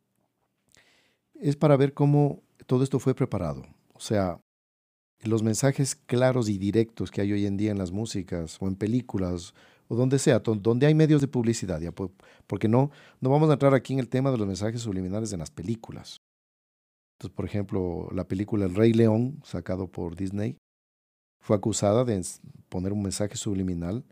Es 1.35 1.55
para 1.55 1.77
ver 1.77 1.93
cómo 1.93 2.43
todo 2.65 2.83
esto 2.83 2.99
fue 2.99 3.15
preparado. 3.15 3.65
O 3.93 3.99
sea, 3.99 4.41
los 5.23 5.43
mensajes 5.43 5.95
claros 5.95 6.49
y 6.49 6.57
directos 6.57 7.11
que 7.11 7.21
hay 7.21 7.33
hoy 7.33 7.45
en 7.45 7.57
día 7.57 7.71
en 7.71 7.77
las 7.77 7.91
músicas 7.91 8.57
o 8.61 8.67
en 8.67 8.75
películas 8.75 9.53
o 9.89 9.95
donde 9.95 10.19
sea, 10.19 10.39
donde 10.39 10.85
hay 10.85 10.93
medios 10.93 11.19
de 11.19 11.27
publicidad, 11.27 11.81
ya, 11.81 11.91
porque 11.91 12.67
no, 12.67 12.91
no 13.19 13.29
vamos 13.29 13.49
a 13.49 13.53
entrar 13.53 13.73
aquí 13.73 13.93
en 13.93 13.99
el 13.99 14.07
tema 14.07 14.31
de 14.31 14.37
los 14.37 14.47
mensajes 14.47 14.81
subliminales 14.81 15.33
en 15.33 15.39
las 15.39 15.51
películas. 15.51 16.21
Entonces, 17.17 17.35
por 17.35 17.45
ejemplo, 17.45 18.07
la 18.13 18.25
película 18.27 18.65
El 18.65 18.75
Rey 18.75 18.93
León, 18.93 19.41
sacado 19.43 19.87
por 19.87 20.15
Disney, 20.15 20.57
fue 21.41 21.55
acusada 21.57 22.05
de 22.05 22.23
poner 22.69 22.93
un 22.93 23.01
mensaje 23.01 23.35
subliminal 23.35 24.05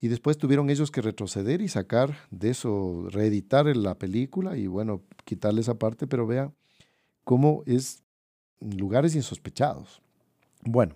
y 0.00 0.08
después 0.08 0.38
tuvieron 0.38 0.70
ellos 0.70 0.90
que 0.90 1.02
retroceder 1.02 1.60
y 1.60 1.68
sacar 1.68 2.16
de 2.30 2.50
eso, 2.50 3.08
reeditar 3.10 3.66
la 3.76 3.98
película 3.98 4.56
y 4.56 4.68
bueno, 4.68 5.02
quitarle 5.24 5.60
esa 5.60 5.78
parte, 5.78 6.06
pero 6.06 6.26
vea 6.26 6.52
cómo 7.24 7.64
es 7.66 8.04
lugares 8.60 9.16
insospechados. 9.16 10.00
Bueno, 10.64 10.94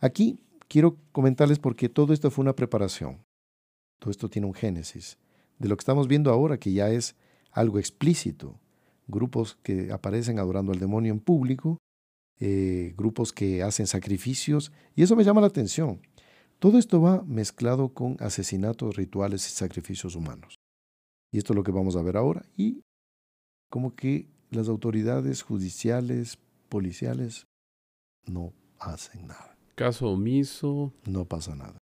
aquí 0.00 0.38
quiero 0.68 0.96
comentarles 1.12 1.58
porque 1.58 1.88
todo 1.88 2.12
esto 2.12 2.30
fue 2.30 2.42
una 2.42 2.54
preparación, 2.54 3.25
todo 3.98 4.10
esto 4.10 4.28
tiene 4.28 4.46
un 4.46 4.54
génesis 4.54 5.18
de 5.58 5.68
lo 5.68 5.76
que 5.76 5.82
estamos 5.82 6.08
viendo 6.08 6.30
ahora, 6.30 6.58
que 6.58 6.72
ya 6.72 6.90
es 6.90 7.16
algo 7.52 7.78
explícito, 7.78 8.58
grupos 9.06 9.58
que 9.62 9.92
aparecen 9.92 10.38
adorando 10.38 10.72
al 10.72 10.78
demonio 10.78 11.12
en 11.12 11.20
público 11.20 11.78
eh, 12.38 12.92
grupos 12.98 13.32
que 13.32 13.62
hacen 13.62 13.86
sacrificios, 13.86 14.70
y 14.94 15.02
eso 15.02 15.16
me 15.16 15.24
llama 15.24 15.40
la 15.40 15.46
atención. 15.46 16.02
Todo 16.58 16.78
esto 16.78 17.00
va 17.00 17.22
mezclado 17.22 17.94
con 17.94 18.16
asesinatos, 18.20 18.96
rituales 18.96 19.46
y 19.46 19.52
sacrificios 19.52 20.14
humanos. 20.14 20.56
Y 21.32 21.38
esto 21.38 21.54
es 21.54 21.56
lo 21.56 21.62
que 21.62 21.72
vamos 21.72 21.96
a 21.96 22.02
ver 22.02 22.18
ahora. 22.18 22.44
Y 22.56 22.82
como 23.70 23.94
que 23.94 24.28
las 24.50 24.68
autoridades 24.68 25.42
judiciales, 25.42 26.38
policiales, 26.68 27.46
no 28.26 28.52
hacen 28.78 29.26
nada. 29.26 29.56
Caso 29.74 30.10
omiso. 30.10 30.92
No 31.06 31.24
pasa 31.24 31.54
nada. 31.54 31.78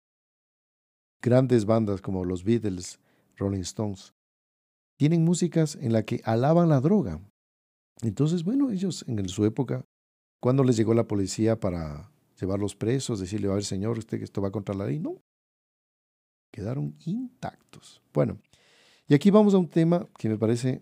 Grandes 1.22 1.65
bandas 1.65 2.01
como 2.01 2.26
los 2.26 2.43
Beatles, 2.43 2.99
Rolling 3.38 3.61
Stones, 3.61 4.13
tienen 4.97 5.24
músicas 5.24 5.76
en 5.76 5.93
la 5.93 6.03
que 6.03 6.22
alaban 6.24 6.69
la 6.69 6.82
droga. 6.82 7.19
Entonces, 8.01 8.43
bueno, 8.43 8.72
ellos 8.72 9.05
en 9.07 9.28
su 9.30 9.45
época 9.45 9.86
¿Cuándo 10.41 10.63
les 10.63 10.76
llegó 10.76 10.95
la 10.95 11.07
policía 11.07 11.59
para 11.59 12.11
llevarlos 12.39 12.76
presos, 12.76 13.19
decirle, 13.19 13.47
a 13.47 13.53
ver, 13.53 13.63
señor, 13.63 13.99
usted 13.99 14.17
que 14.17 14.24
esto 14.24 14.41
va 14.41 14.51
contra 14.51 14.74
la 14.74 14.88
ley? 14.88 14.97
No. 14.97 15.22
Quedaron 16.51 16.97
intactos. 17.05 18.01
Bueno, 18.11 18.39
y 19.07 19.13
aquí 19.13 19.30
vamos 19.30 19.53
a 19.53 19.59
un 19.59 19.69
tema 19.69 20.09
que 20.17 20.30
me 20.30 20.39
parece, 20.39 20.82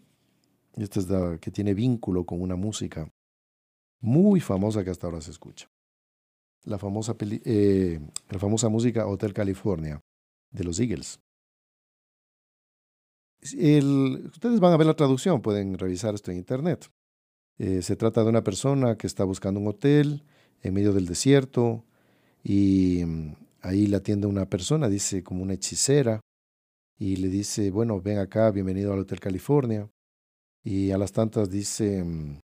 este 0.77 1.01
es 1.01 1.07
que 1.41 1.51
tiene 1.51 1.73
vínculo 1.73 2.25
con 2.25 2.41
una 2.41 2.55
música 2.55 3.11
muy 3.99 4.39
famosa 4.39 4.81
que 4.85 4.91
hasta 4.91 5.07
ahora 5.07 5.19
se 5.19 5.31
escucha. 5.31 5.69
La 6.63 6.77
famosa, 6.77 7.17
eh, 7.19 7.99
la 8.29 8.39
famosa 8.39 8.69
música 8.69 9.07
Hotel 9.07 9.33
California 9.33 9.99
de 10.51 10.63
los 10.63 10.79
Eagles. 10.79 11.19
ustedes 13.41 14.59
van 14.59 14.73
a 14.73 14.77
ver 14.77 14.87
la 14.87 14.95
traducción, 14.95 15.41
pueden 15.41 15.77
revisar 15.77 16.13
esto 16.15 16.31
en 16.31 16.37
internet. 16.37 16.89
Eh, 17.57 17.81
se 17.81 17.95
trata 17.95 18.23
de 18.23 18.29
una 18.29 18.43
persona 18.43 18.97
que 18.97 19.07
está 19.07 19.23
buscando 19.23 19.59
un 19.59 19.67
hotel 19.67 20.23
en 20.61 20.73
medio 20.73 20.93
del 20.93 21.05
desierto 21.05 21.83
y 22.43 23.03
mm, 23.05 23.33
ahí 23.61 23.87
la 23.87 23.97
atiende 23.97 24.27
una 24.27 24.49
persona, 24.49 24.87
dice 24.87 25.23
como 25.23 25.43
una 25.43 25.53
hechicera, 25.53 26.21
y 26.97 27.15
le 27.15 27.29
dice, 27.29 27.71
bueno, 27.71 28.01
ven 28.01 28.17
acá, 28.17 28.51
bienvenido 28.51 28.91
al 28.91 28.99
Hotel 28.99 29.21
California. 29.21 29.89
Y 30.63 30.91
a 30.91 30.97
las 30.97 31.13
tantas 31.13 31.49
dice, 31.49 32.03
mm, 32.03 32.41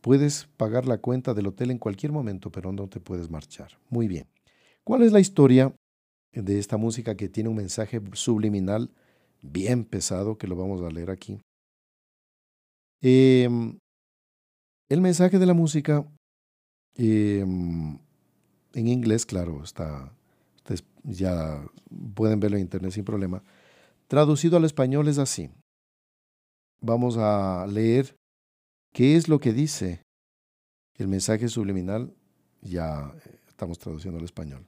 puedes 0.00 0.48
pagar 0.56 0.86
la 0.86 0.98
cuenta 0.98 1.32
del 1.32 1.46
hotel 1.46 1.70
en 1.70 1.78
cualquier 1.78 2.10
momento, 2.10 2.50
pero 2.50 2.72
no 2.72 2.88
te 2.88 2.98
puedes 2.98 3.30
marchar. 3.30 3.78
Muy 3.88 4.08
bien. 4.08 4.26
¿Cuál 4.82 5.02
es 5.02 5.12
la 5.12 5.20
historia 5.20 5.72
de 6.32 6.58
esta 6.58 6.76
música 6.76 7.16
que 7.16 7.28
tiene 7.28 7.50
un 7.50 7.56
mensaje 7.56 8.00
subliminal 8.14 8.90
bien 9.42 9.84
pesado, 9.84 10.38
que 10.38 10.46
lo 10.46 10.56
vamos 10.56 10.80
a 10.82 10.90
leer 10.90 11.10
aquí? 11.10 11.40
Eh, 13.02 13.48
el 14.88 15.00
mensaje 15.00 15.38
de 15.38 15.46
la 15.46 15.54
música, 15.54 16.06
em, 16.94 17.98
en 18.74 18.88
inglés, 18.88 19.26
claro, 19.26 19.62
está, 19.62 20.14
ustedes 20.56 20.84
ya 21.02 21.64
pueden 22.14 22.40
verlo 22.40 22.56
en 22.56 22.62
internet 22.62 22.92
sin 22.92 23.04
problema. 23.04 23.42
Traducido 24.06 24.56
al 24.56 24.64
español 24.64 25.08
es 25.08 25.18
así. 25.18 25.50
Vamos 26.80 27.16
a 27.16 27.66
leer 27.66 28.14
qué 28.92 29.16
es 29.16 29.28
lo 29.28 29.40
que 29.40 29.52
dice 29.52 30.02
El 30.98 31.08
mensaje 31.08 31.48
subliminal 31.48 32.14
ya 32.60 33.14
eh, 33.24 33.40
estamos 33.48 33.78
traduciendo 33.78 34.18
al 34.18 34.24
español. 34.24 34.66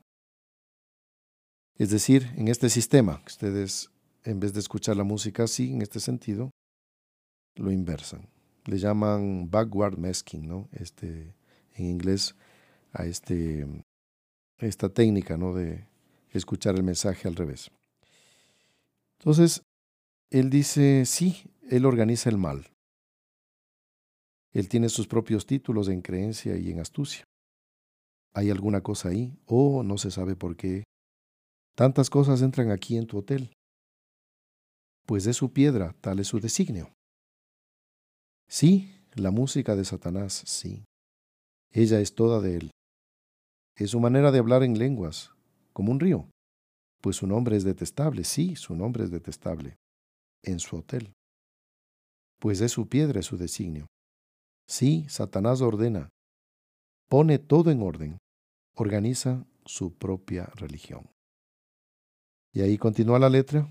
Es 1.76 1.90
decir, 1.90 2.30
en 2.36 2.48
este 2.48 2.70
sistema, 2.70 3.22
ustedes 3.26 3.90
en 4.24 4.40
vez 4.40 4.52
de 4.52 4.60
escuchar 4.60 4.96
la 4.96 5.04
música 5.04 5.44
así, 5.44 5.72
en 5.72 5.82
este 5.82 6.00
sentido, 6.00 6.50
lo 7.56 7.70
inversan. 7.70 8.28
Le 8.64 8.78
llaman 8.78 9.50
backward 9.50 9.98
masking, 9.98 10.46
¿no? 10.46 10.68
Este, 10.72 11.34
en 11.74 11.86
inglés, 11.86 12.34
a 12.92 13.04
este, 13.04 13.66
esta 14.58 14.88
técnica, 14.88 15.36
¿no? 15.36 15.52
De 15.52 15.86
escuchar 16.30 16.74
el 16.76 16.84
mensaje 16.84 17.28
al 17.28 17.36
revés. 17.36 17.70
Entonces, 19.18 19.62
él 20.30 20.50
dice, 20.50 21.04
sí, 21.06 21.50
él 21.68 21.84
organiza 21.84 22.30
el 22.30 22.38
mal. 22.38 22.70
Él 24.52 24.68
tiene 24.68 24.88
sus 24.88 25.06
propios 25.06 25.46
títulos 25.46 25.88
en 25.88 26.00
creencia 26.00 26.56
y 26.56 26.70
en 26.70 26.80
astucia. 26.80 27.24
¿Hay 28.32 28.50
alguna 28.50 28.80
cosa 28.80 29.08
ahí? 29.08 29.36
O 29.46 29.82
no 29.82 29.98
se 29.98 30.10
sabe 30.10 30.36
por 30.36 30.56
qué. 30.56 30.84
Tantas 31.74 32.08
cosas 32.08 32.40
entran 32.42 32.70
aquí 32.70 32.96
en 32.96 33.06
tu 33.06 33.18
hotel. 33.18 33.52
Pues 35.06 35.24
de 35.24 35.32
su 35.32 35.52
piedra, 35.52 35.94
tal 36.00 36.20
es 36.20 36.28
su 36.28 36.38
designio. 36.38 36.92
Sí, 38.48 38.94
la 39.14 39.30
música 39.32 39.74
de 39.74 39.84
Satanás, 39.84 40.44
sí. 40.46 40.84
Ella 41.72 41.98
es 42.00 42.14
toda 42.14 42.40
de 42.40 42.56
él. 42.56 42.70
Es 43.76 43.90
su 43.90 44.00
manera 44.00 44.30
de 44.30 44.38
hablar 44.38 44.62
en 44.62 44.78
lenguas, 44.78 45.32
como 45.72 45.90
un 45.90 45.98
río. 45.98 46.30
Pues 47.00 47.16
su 47.16 47.26
nombre 47.26 47.56
es 47.56 47.64
detestable, 47.64 48.22
sí, 48.22 48.54
su 48.54 48.76
nombre 48.76 49.04
es 49.04 49.10
detestable. 49.10 49.76
En 50.44 50.60
su 50.60 50.76
hotel. 50.76 51.12
Pues 52.38 52.60
de 52.60 52.68
su 52.68 52.88
piedra 52.88 53.20
es 53.20 53.26
su 53.26 53.36
designio. 53.36 53.86
Sí, 54.68 55.06
Satanás 55.08 55.60
ordena, 55.60 56.08
pone 57.08 57.38
todo 57.38 57.70
en 57.70 57.82
orden, 57.82 58.18
organiza 58.74 59.44
su 59.64 59.94
propia 59.94 60.46
religión. 60.54 61.13
Y 62.54 62.60
ahí 62.60 62.78
continúa 62.78 63.18
la 63.18 63.28
letra, 63.28 63.68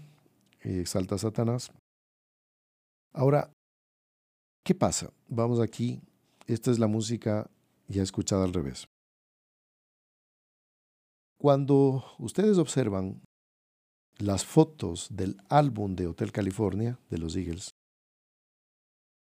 exalta 0.59 1.15
a 1.15 1.17
Satanás. 1.17 1.71
Ahora, 3.13 3.49
¿qué 4.65 4.75
pasa? 4.75 5.13
Vamos 5.29 5.61
aquí, 5.61 6.01
esta 6.47 6.69
es 6.69 6.79
la 6.79 6.87
música 6.87 7.49
ya 7.87 8.03
escuchada 8.03 8.43
al 8.43 8.53
revés. 8.53 8.87
Cuando 11.39 12.03
ustedes 12.19 12.57
observan 12.57 13.21
las 14.17 14.45
fotos 14.45 15.07
del 15.15 15.37
álbum 15.47 15.95
de 15.95 16.07
Hotel 16.07 16.33
California 16.33 16.99
de 17.09 17.17
los 17.19 17.37
Eagles, 17.37 17.69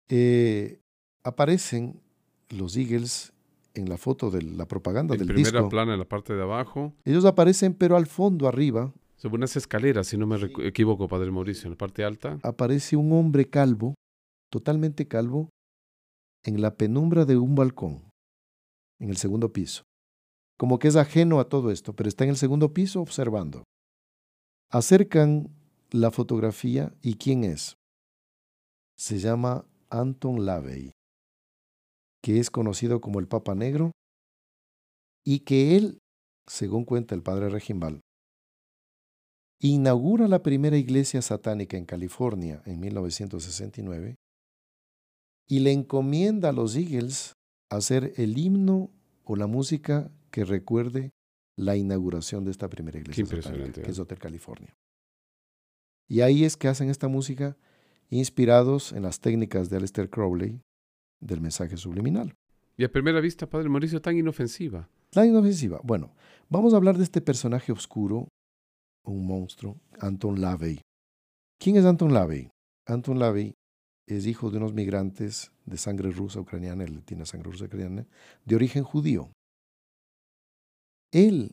eh, 0.08 0.80
aparecen 1.22 2.00
los 2.48 2.76
Eagles 2.78 3.34
en 3.74 3.90
la 3.90 3.98
foto 3.98 4.30
de 4.30 4.40
la 4.42 4.66
propaganda 4.66 5.16
del 5.16 5.26
primera 5.26 5.50
disco. 5.50 5.68
plana 5.68 5.92
en 5.92 5.98
la 5.98 6.08
parte 6.08 6.32
de 6.34 6.42
abajo. 6.42 6.94
Ellos 7.04 7.26
aparecen, 7.26 7.74
pero 7.74 7.96
al 7.96 8.06
fondo, 8.06 8.46
arriba, 8.46 8.92
Sobre 9.24 9.36
unas 9.36 9.56
escaleras, 9.56 10.08
si 10.08 10.18
no 10.18 10.26
me 10.26 10.36
equivoco, 10.66 11.08
Padre 11.08 11.30
Mauricio, 11.30 11.64
en 11.64 11.70
la 11.70 11.78
parte 11.78 12.04
alta. 12.04 12.38
aparece 12.42 12.94
un 12.94 13.10
hombre 13.12 13.48
calvo, 13.48 13.94
totalmente 14.52 15.08
calvo, 15.08 15.48
en 16.44 16.60
la 16.60 16.76
penumbra 16.76 17.24
de 17.24 17.38
un 17.38 17.54
balcón, 17.54 18.10
en 19.00 19.08
el 19.08 19.16
segundo 19.16 19.50
piso. 19.50 19.82
Como 20.58 20.78
que 20.78 20.88
es 20.88 20.96
ajeno 20.96 21.40
a 21.40 21.48
todo 21.48 21.70
esto, 21.70 21.96
pero 21.96 22.06
está 22.06 22.24
en 22.24 22.30
el 22.30 22.36
segundo 22.36 22.74
piso 22.74 23.00
observando. 23.00 23.64
Acercan 24.70 25.48
la 25.90 26.10
fotografía 26.10 26.92
y 27.00 27.14
¿quién 27.14 27.44
es? 27.44 27.78
Se 28.98 29.20
llama 29.20 29.64
Anton 29.88 30.44
Lavey, 30.44 30.90
que 32.22 32.40
es 32.40 32.50
conocido 32.50 33.00
como 33.00 33.20
el 33.20 33.26
Papa 33.26 33.54
Negro 33.54 33.90
y 35.24 35.40
que 35.46 35.78
él, 35.78 35.96
según 36.46 36.84
cuenta 36.84 37.14
el 37.14 37.22
padre 37.22 37.48
Regimbal, 37.48 38.02
inaugura 39.60 40.28
la 40.28 40.42
primera 40.42 40.76
iglesia 40.76 41.22
satánica 41.22 41.76
en 41.76 41.84
California 41.84 42.62
en 42.66 42.80
1969 42.80 44.16
y 45.46 45.60
le 45.60 45.72
encomienda 45.72 46.50
a 46.50 46.52
los 46.52 46.76
Eagles 46.76 47.32
hacer 47.70 48.12
el 48.16 48.38
himno 48.38 48.90
o 49.24 49.36
la 49.36 49.46
música 49.46 50.10
que 50.30 50.44
recuerde 50.44 51.10
la 51.56 51.76
inauguración 51.76 52.44
de 52.44 52.50
esta 52.50 52.68
primera 52.68 52.98
iglesia 52.98 53.24
satánica, 53.26 53.82
que 53.82 53.88
¿eh? 53.88 53.90
es 53.90 53.98
Hotel 53.98 54.18
California. 54.18 54.74
Y 56.08 56.20
ahí 56.20 56.44
es 56.44 56.56
que 56.56 56.68
hacen 56.68 56.90
esta 56.90 57.08
música 57.08 57.56
inspirados 58.10 58.92
en 58.92 59.02
las 59.02 59.20
técnicas 59.20 59.70
de 59.70 59.76
Aleister 59.76 60.10
Crowley 60.10 60.60
del 61.20 61.40
mensaje 61.40 61.76
subliminal. 61.76 62.34
Y 62.76 62.84
a 62.84 62.92
primera 62.92 63.20
vista, 63.20 63.48
Padre 63.48 63.68
Mauricio, 63.68 64.02
tan 64.02 64.16
inofensiva. 64.16 64.88
La 65.12 65.24
inofensiva. 65.24 65.80
Bueno, 65.84 66.14
vamos 66.48 66.74
a 66.74 66.76
hablar 66.76 66.98
de 66.98 67.04
este 67.04 67.20
personaje 67.20 67.72
oscuro, 67.72 68.28
un 69.04 69.26
monstruo, 69.26 69.76
Anton 70.00 70.40
Lavey. 70.40 70.80
¿Quién 71.58 71.76
es 71.76 71.84
Anton 71.84 72.12
Lavey? 72.12 72.50
Anton 72.86 73.18
Lavey 73.18 73.54
es 74.06 74.26
hijo 74.26 74.50
de 74.50 74.58
unos 74.58 74.74
migrantes 74.74 75.50
de 75.64 75.76
sangre 75.78 76.10
rusa 76.10 76.40
ucraniana, 76.40 76.84
él 76.84 77.02
tiene 77.04 77.24
sangre 77.26 77.50
rusa 77.50 77.66
ucraniana, 77.66 78.06
de 78.44 78.56
origen 78.56 78.84
judío. 78.84 79.30
Él 81.12 81.52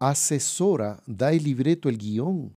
asesora, 0.00 1.02
da 1.06 1.32
el 1.32 1.44
libreto, 1.44 1.88
el 1.88 1.98
guion 1.98 2.54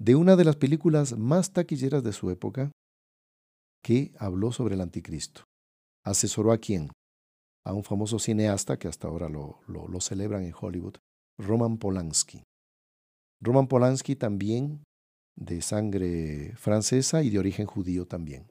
de 0.00 0.14
una 0.14 0.36
de 0.36 0.44
las 0.44 0.56
películas 0.56 1.16
más 1.18 1.52
taquilleras 1.52 2.02
de 2.02 2.12
su 2.12 2.30
época 2.30 2.70
que 3.82 4.12
habló 4.18 4.52
sobre 4.52 4.74
el 4.74 4.80
anticristo. 4.80 5.42
¿Asesoró 6.04 6.52
a 6.52 6.58
quién? 6.58 6.90
A 7.64 7.74
un 7.74 7.84
famoso 7.84 8.18
cineasta 8.18 8.78
que 8.78 8.88
hasta 8.88 9.08
ahora 9.08 9.28
lo, 9.28 9.60
lo, 9.66 9.88
lo 9.88 10.00
celebran 10.00 10.44
en 10.44 10.54
Hollywood, 10.58 10.96
Roman 11.38 11.78
Polanski. 11.78 12.42
Roman 13.40 13.68
Polanski 13.68 14.16
también 14.16 14.84
de 15.36 15.62
sangre 15.62 16.54
francesa 16.56 17.22
y 17.22 17.30
de 17.30 17.38
origen 17.38 17.66
judío 17.66 18.06
también. 18.06 18.48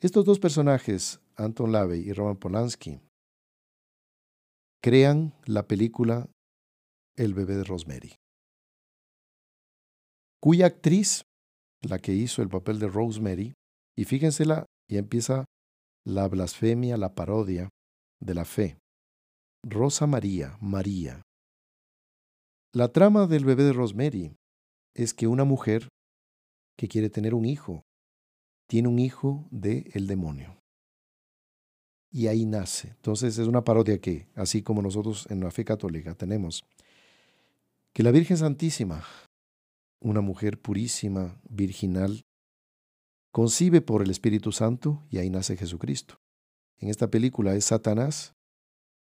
Estos 0.00 0.24
dos 0.24 0.38
personajes, 0.38 1.20
Anton 1.36 1.72
Lavey 1.72 2.00
y 2.00 2.12
Roman 2.12 2.36
Polanski, 2.36 3.00
crean 4.82 5.34
la 5.44 5.66
película 5.66 6.28
El 7.16 7.34
bebé 7.34 7.56
de 7.56 7.64
Rosemary, 7.64 8.14
cuya 10.40 10.66
actriz, 10.66 11.22
la 11.82 11.98
que 11.98 12.12
hizo 12.12 12.42
el 12.42 12.48
papel 12.48 12.78
de 12.78 12.88
Rosemary, 12.88 13.52
y 13.96 14.04
fíjensela, 14.04 14.66
y 14.88 14.96
empieza 14.96 15.44
la 16.06 16.26
blasfemia, 16.28 16.96
la 16.96 17.14
parodia 17.14 17.68
de 18.20 18.34
la 18.34 18.44
fe. 18.44 18.78
Rosa 19.62 20.06
María, 20.06 20.56
María. 20.60 21.20
La 22.72 22.92
trama 22.92 23.26
del 23.26 23.44
bebé 23.44 23.64
de 23.64 23.72
Rosemary 23.72 24.36
es 24.94 25.12
que 25.12 25.26
una 25.26 25.42
mujer 25.42 25.88
que 26.76 26.86
quiere 26.86 27.10
tener 27.10 27.34
un 27.34 27.44
hijo 27.44 27.82
tiene 28.68 28.86
un 28.86 29.00
hijo 29.00 29.48
del 29.50 29.90
el 29.92 30.06
demonio. 30.06 30.56
Y 32.12 32.28
ahí 32.28 32.46
nace. 32.46 32.90
Entonces 32.90 33.38
es 33.38 33.48
una 33.48 33.64
parodia 33.64 34.00
que, 34.00 34.28
así 34.36 34.62
como 34.62 34.82
nosotros 34.82 35.26
en 35.30 35.40
la 35.40 35.50
fe 35.50 35.64
católica 35.64 36.14
tenemos, 36.14 36.62
que 37.92 38.04
la 38.04 38.12
Virgen 38.12 38.36
Santísima, 38.36 39.04
una 40.00 40.20
mujer 40.20 40.60
purísima, 40.60 41.40
virginal, 41.48 42.22
concibe 43.32 43.80
por 43.80 44.00
el 44.00 44.10
Espíritu 44.10 44.52
Santo 44.52 45.02
y 45.10 45.18
ahí 45.18 45.28
nace 45.28 45.56
Jesucristo. 45.56 46.20
En 46.78 46.88
esta 46.88 47.10
película 47.10 47.56
es 47.56 47.64
Satanás 47.64 48.32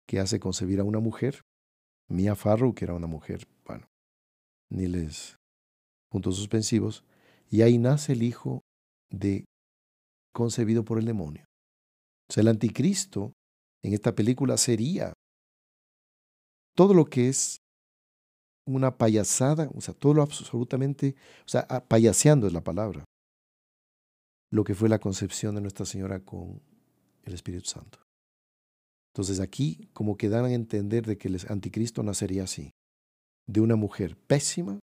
que 0.06 0.18
hace 0.18 0.40
concebir 0.40 0.80
a 0.80 0.84
una 0.84 0.98
mujer, 0.98 1.42
Mia 2.10 2.34
Farrow, 2.34 2.74
que 2.74 2.84
era 2.84 2.94
una 2.94 3.06
mujer, 3.06 3.46
bueno, 3.64 3.86
ni 4.68 4.86
les 4.86 5.36
puntos 6.10 6.36
suspensivos, 6.36 7.04
y 7.48 7.62
ahí 7.62 7.78
nace 7.78 8.12
el 8.12 8.22
hijo 8.22 8.62
de 9.10 9.44
concebido 10.32 10.84
por 10.84 10.98
el 10.98 11.04
demonio. 11.04 11.44
O 12.28 12.32
sea, 12.32 12.42
el 12.42 12.48
anticristo 12.48 13.32
en 13.82 13.94
esta 13.94 14.14
película 14.14 14.56
sería 14.56 15.12
todo 16.76 16.94
lo 16.94 17.04
que 17.04 17.28
es 17.28 17.60
una 18.66 18.98
payasada, 18.98 19.70
o 19.74 19.80
sea, 19.80 19.94
todo 19.94 20.14
lo 20.14 20.22
absolutamente, 20.22 21.14
o 21.46 21.48
sea, 21.48 21.66
payaseando 21.88 22.46
es 22.46 22.52
la 22.52 22.62
palabra, 22.62 23.04
lo 24.50 24.64
que 24.64 24.74
fue 24.74 24.88
la 24.88 24.98
concepción 24.98 25.54
de 25.54 25.60
Nuestra 25.60 25.86
Señora 25.86 26.24
con 26.24 26.60
el 27.22 27.34
Espíritu 27.34 27.66
Santo. 27.66 28.00
Entonces 29.12 29.40
aquí 29.40 29.88
como 29.92 30.16
que 30.16 30.28
dan 30.28 30.44
a 30.44 30.52
entender 30.52 31.06
de 31.06 31.18
que 31.18 31.28
el 31.28 31.38
anticristo 31.48 32.02
nacería 32.02 32.44
así, 32.44 32.70
de 33.46 33.60
una 33.60 33.76
mujer 33.76 34.16
pésima, 34.16 34.78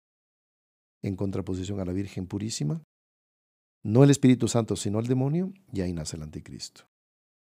en 1.03 1.15
contraposición 1.15 1.80
a 1.80 1.86
la 1.86 1.93
Virgen 1.93 2.26
purísima, 2.26 2.82
no 3.84 4.03
el 4.03 4.09
Espíritu 4.09 4.47
Santo, 4.47 4.76
sino 4.76 4.99
el 4.99 5.05
demonio, 5.05 5.53
y 5.71 5.82
ahí 5.82 5.93
nace 5.93 6.17
el 6.17 6.23
anticristo. 6.23 6.86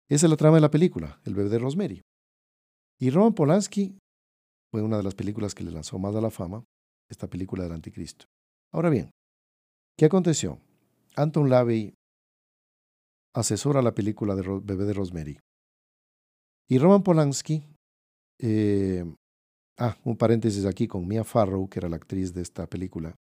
Esa 0.08 0.26
es 0.26 0.30
la 0.30 0.36
trama 0.36 0.56
de 0.56 0.60
la 0.60 0.70
película, 0.70 1.20
El 1.24 1.34
bebé 1.34 1.48
de 1.48 1.58
Rosemary. 1.58 2.02
Y 3.00 3.10
Roman 3.10 3.34
Polanski 3.34 3.98
fue 4.70 4.82
una 4.82 4.96
de 4.96 5.02
las 5.02 5.16
películas 5.16 5.54
que 5.54 5.64
le 5.64 5.72
lanzó 5.72 5.98
más 5.98 6.14
a 6.14 6.20
la 6.20 6.30
fama, 6.30 6.64
esta 7.10 7.28
película 7.28 7.64
del 7.64 7.72
anticristo. 7.72 8.26
Ahora 8.72 8.90
bien, 8.90 9.10
¿qué 9.98 10.04
aconteció? 10.04 10.60
Anton 11.16 11.50
Lavey 11.50 11.94
asesora 13.34 13.82
la 13.82 13.94
película 13.94 14.36
de 14.36 14.42
Bebé 14.62 14.84
de 14.84 14.92
Rosemary. 14.92 15.40
Y 16.70 16.78
Roman 16.78 17.02
Polanski, 17.02 17.64
eh, 18.38 19.04
ah, 19.78 19.96
un 20.04 20.16
paréntesis 20.18 20.66
aquí 20.66 20.86
con 20.86 21.08
Mia 21.08 21.24
Farrow, 21.24 21.66
que 21.68 21.78
era 21.78 21.88
la 21.88 21.96
actriz 21.96 22.34
de 22.34 22.42
esta 22.42 22.66
película. 22.66 23.14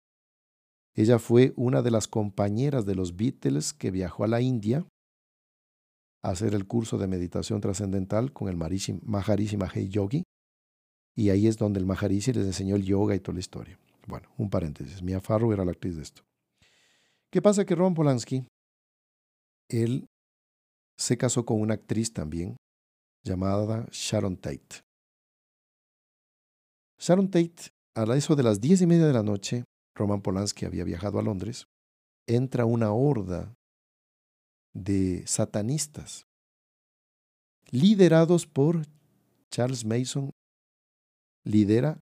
Ella 0.94 1.18
fue 1.18 1.54
una 1.56 1.82
de 1.82 1.92
las 1.92 2.08
compañeras 2.08 2.86
de 2.86 2.96
los 2.96 3.16
Beatles 3.16 3.72
que 3.72 3.92
viajó 3.92 4.26
a 4.26 4.28
la 4.28 4.42
India 4.42 4.86
a 6.24 6.32
hacer 6.32 6.56
el 6.56 6.68
curso 6.68 6.98
de 6.98 7.08
meditación 7.08 7.62
trascendental 7.62 8.34
con 8.34 8.50
el 8.50 8.58
Maharishi 8.58 9.58
Mahesh 9.58 9.90
Yogi. 9.90 10.24
Y 11.16 11.30
ahí 11.30 11.48
es 11.48 11.58
donde 11.58 11.80
el 11.80 11.86
Maharishi 11.86 12.34
les 12.34 12.46
enseñó 12.46 12.76
el 12.76 12.84
yoga 12.84 13.16
y 13.16 13.20
toda 13.20 13.36
la 13.36 13.40
historia. 13.40 13.80
Bueno, 14.08 14.30
un 14.38 14.50
paréntesis. 14.50 15.02
Mia 15.02 15.22
Farrow 15.22 15.54
era 15.54 15.64
la 15.64 15.72
actriz 15.72 15.96
de 15.96 16.02
esto. 16.02 16.24
¿Qué 17.32 17.42
pasa? 17.42 17.66
Que 17.66 17.76
Roman 17.76 17.94
Polanski, 17.94 18.46
él 19.70 20.08
se 20.98 21.18
casó 21.18 21.46
con 21.46 21.62
una 21.62 21.76
actriz 21.76 22.12
también 22.12 22.58
llamada 23.24 23.88
Sharon 23.92 24.38
Tate. 24.38 24.82
Sharon 27.00 27.30
Tate, 27.30 27.72
a 27.96 28.04
eso 28.16 28.36
de 28.36 28.44
las 28.44 28.60
diez 28.60 28.82
y 28.82 28.88
media 28.88 29.06
de 29.06 29.14
la 29.14 29.24
noche, 29.24 29.64
Roman 29.96 30.22
Polanski 30.22 30.66
había 30.66 30.84
viajado 30.84 31.20
a 31.20 31.24
Londres, 31.24 31.66
entra 32.28 32.66
una 32.66 32.92
horda 32.92 33.54
de 34.74 35.26
satanistas, 35.26 36.26
liderados 37.72 38.46
por 38.46 38.86
Charles 39.52 39.86
Mason, 39.86 40.32
lidera 41.44 42.00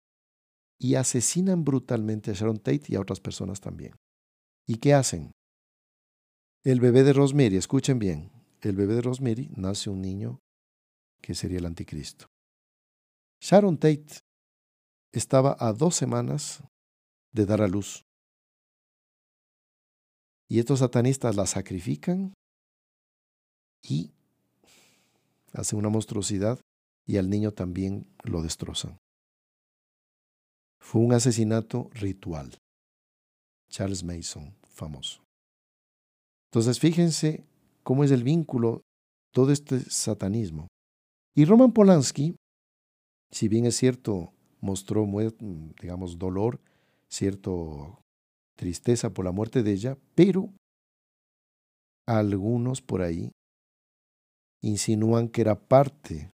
y 0.78 0.94
asesinan 0.94 1.64
brutalmente 1.64 2.30
a 2.30 2.34
Sharon 2.34 2.58
Tate 2.58 2.84
y 2.88 2.96
a 2.96 3.00
otras 3.00 3.20
personas 3.20 3.60
también. 3.60 3.94
¿Y 4.66 4.76
qué 4.76 4.94
hacen? 4.94 5.32
El 6.64 6.80
bebé 6.80 7.02
de 7.02 7.12
Rosemary, 7.12 7.56
escuchen 7.56 7.98
bien, 7.98 8.30
el 8.60 8.76
bebé 8.76 8.94
de 8.94 9.02
Rosemary 9.02 9.50
nace 9.56 9.90
un 9.90 10.02
niño 10.02 10.38
que 11.20 11.34
sería 11.34 11.58
el 11.58 11.66
anticristo. 11.66 12.26
Sharon 13.40 13.78
Tate 13.78 14.20
estaba 15.12 15.56
a 15.58 15.72
dos 15.72 15.94
semanas 15.94 16.62
de 17.32 17.46
dar 17.46 17.62
a 17.62 17.68
luz. 17.68 18.04
Y 20.48 20.58
estos 20.58 20.80
satanistas 20.80 21.36
la 21.36 21.46
sacrifican 21.46 22.34
y 23.82 24.12
hacen 25.52 25.78
una 25.78 25.88
monstruosidad 25.88 26.60
y 27.06 27.16
al 27.16 27.30
niño 27.30 27.52
también 27.52 28.06
lo 28.24 28.42
destrozan. 28.42 28.98
Fue 30.80 31.00
un 31.00 31.12
asesinato 31.12 31.88
ritual. 31.92 32.58
Charles 33.68 34.02
Mason, 34.02 34.54
famoso. 34.68 35.22
Entonces 36.50 36.80
fíjense 36.80 37.44
cómo 37.84 38.02
es 38.02 38.10
el 38.10 38.24
vínculo 38.24 38.82
todo 39.32 39.52
este 39.52 39.78
satanismo. 39.80 40.66
Y 41.34 41.44
Roman 41.44 41.72
Polanski, 41.72 42.36
si 43.30 43.48
bien 43.48 43.64
es 43.66 43.76
cierto, 43.76 44.32
mostró, 44.60 45.06
digamos, 45.80 46.18
dolor, 46.18 46.60
cierto 47.08 48.00
tristeza 48.56 49.10
por 49.10 49.24
la 49.24 49.32
muerte 49.32 49.62
de 49.62 49.72
ella, 49.72 49.98
pero 50.14 50.52
algunos 52.06 52.82
por 52.82 53.02
ahí 53.02 53.30
insinúan 54.62 55.28
que 55.28 55.40
era 55.40 55.58
parte 55.58 56.30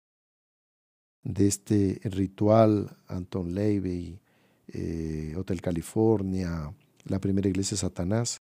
de 1.22 1.46
este 1.46 2.00
ritual 2.04 2.96
Anton 3.06 3.54
Levy, 3.54 4.20
eh, 4.68 5.34
Hotel 5.36 5.60
California, 5.60 6.74
la 7.04 7.20
primera 7.20 7.48
iglesia 7.48 7.74
de 7.74 7.80
Satanás, 7.80 8.38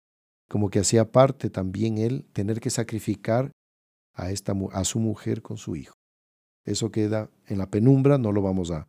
como 0.50 0.70
que 0.70 0.80
hacía 0.80 1.12
parte 1.12 1.50
también 1.50 1.98
él 1.98 2.26
tener 2.32 2.60
que 2.60 2.70
sacrificar 2.70 3.52
a, 4.14 4.32
esta, 4.32 4.54
a 4.72 4.84
su 4.84 5.00
mujer 5.00 5.42
con 5.42 5.58
su 5.58 5.76
hijo. 5.76 5.96
Eso 6.66 6.92
queda 6.92 7.30
en 7.48 7.58
la 7.58 7.70
penumbra, 7.70 8.18
no 8.18 8.32
lo 8.32 8.42
vamos 8.42 8.72
a, 8.72 8.88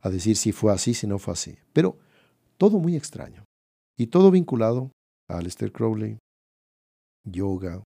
a 0.00 0.10
decir 0.10 0.36
si 0.36 0.52
fue 0.52 0.72
así, 0.72 0.94
si 0.94 1.06
no 1.06 1.18
fue 1.18 1.34
así. 1.34 1.58
Pero 1.72 1.98
todo 2.56 2.78
muy 2.78 2.96
extraño. 2.96 3.44
Y 3.96 4.06
todo 4.06 4.30
vinculado 4.30 4.92
a 5.28 5.38
Aleister 5.38 5.72
Crowley, 5.72 6.18
yoga, 7.24 7.82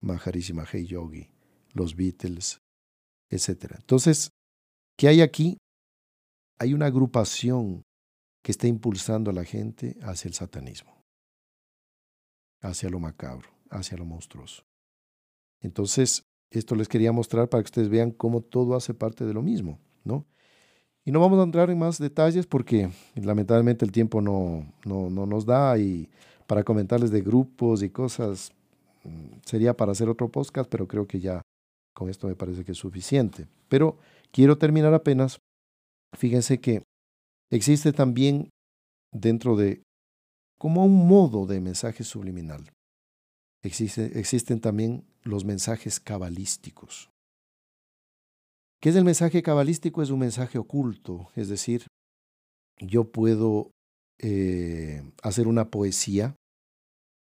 Maharishi 0.00 0.52
Mahesh 0.52 0.88
Yogi, 0.88 1.30
los 1.72 1.96
Beatles, 1.96 2.58
etc. 3.30 3.76
Entonces, 3.76 4.30
¿qué 4.96 5.08
hay 5.08 5.20
aquí? 5.22 5.56
Hay 6.58 6.74
una 6.74 6.86
agrupación 6.86 7.82
que 8.42 8.52
está 8.52 8.66
impulsando 8.66 9.30
a 9.30 9.34
la 9.34 9.44
gente 9.44 9.96
hacia 10.02 10.28
el 10.28 10.34
satanismo, 10.34 11.00
hacia 12.62 12.90
lo 12.90 13.00
macabro, 13.00 13.48
hacia 13.70 13.96
lo 13.96 14.04
monstruoso. 14.04 14.62
Entonces, 15.60 16.22
esto 16.58 16.74
les 16.74 16.88
quería 16.88 17.12
mostrar 17.12 17.48
para 17.48 17.62
que 17.62 17.68
ustedes 17.68 17.88
vean 17.88 18.10
cómo 18.10 18.40
todo 18.40 18.74
hace 18.76 18.94
parte 18.94 19.24
de 19.24 19.34
lo 19.34 19.42
mismo, 19.42 19.78
¿no? 20.04 20.24
Y 21.04 21.12
no 21.12 21.20
vamos 21.20 21.38
a 21.38 21.42
entrar 21.42 21.70
en 21.70 21.78
más 21.78 21.98
detalles 21.98 22.46
porque 22.46 22.90
lamentablemente 23.14 23.84
el 23.84 23.92
tiempo 23.92 24.20
no, 24.20 24.66
no, 24.86 25.10
no 25.10 25.26
nos 25.26 25.44
da 25.44 25.76
y 25.76 26.08
para 26.46 26.64
comentarles 26.64 27.10
de 27.10 27.20
grupos 27.20 27.82
y 27.82 27.90
cosas 27.90 28.52
mm, 29.04 29.40
sería 29.44 29.76
para 29.76 29.92
hacer 29.92 30.08
otro 30.08 30.30
podcast, 30.30 30.70
pero 30.70 30.88
creo 30.88 31.06
que 31.06 31.20
ya 31.20 31.42
con 31.94 32.08
esto 32.08 32.26
me 32.26 32.34
parece 32.34 32.64
que 32.64 32.72
es 32.72 32.78
suficiente. 32.78 33.46
Pero 33.68 33.98
quiero 34.30 34.56
terminar 34.56 34.94
apenas. 34.94 35.38
Fíjense 36.16 36.58
que 36.58 36.82
Existe 37.54 37.92
también 37.92 38.50
dentro 39.12 39.54
de 39.54 39.84
como 40.58 40.84
un 40.84 41.06
modo 41.06 41.46
de 41.46 41.60
mensaje 41.60 42.02
subliminal. 42.02 42.68
existen 43.62 44.60
también 44.60 45.04
los 45.24 45.44
mensajes 45.44 46.00
cabalísticos. 46.00 47.10
¿Qué 48.80 48.90
es 48.90 48.96
el 48.96 49.04
mensaje 49.04 49.42
cabalístico? 49.42 50.02
Es 50.02 50.10
un 50.10 50.20
mensaje 50.20 50.58
oculto, 50.58 51.30
es 51.34 51.48
decir, 51.48 51.86
yo 52.78 53.10
puedo 53.10 53.70
eh, 54.18 55.02
hacer 55.22 55.48
una 55.48 55.70
poesía 55.70 56.36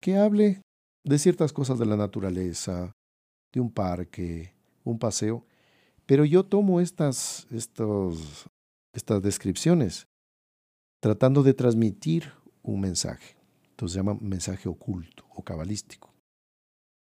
que 0.00 0.16
hable 0.16 0.62
de 1.04 1.18
ciertas 1.18 1.52
cosas 1.52 1.78
de 1.78 1.86
la 1.86 1.96
naturaleza, 1.96 2.92
de 3.52 3.60
un 3.60 3.70
parque, 3.70 4.54
un 4.84 4.98
paseo, 4.98 5.44
pero 6.06 6.24
yo 6.24 6.44
tomo 6.44 6.80
estas, 6.80 7.46
estos 7.50 8.48
estas 8.94 9.20
descripciones, 9.22 10.06
tratando 11.00 11.42
de 11.42 11.52
transmitir 11.52 12.32
un 12.62 12.80
mensaje. 12.80 13.36
Entonces 13.70 13.94
se 13.94 13.98
llama 13.98 14.16
mensaje 14.20 14.68
oculto 14.68 15.26
o 15.34 15.42
cabalístico. 15.42 16.14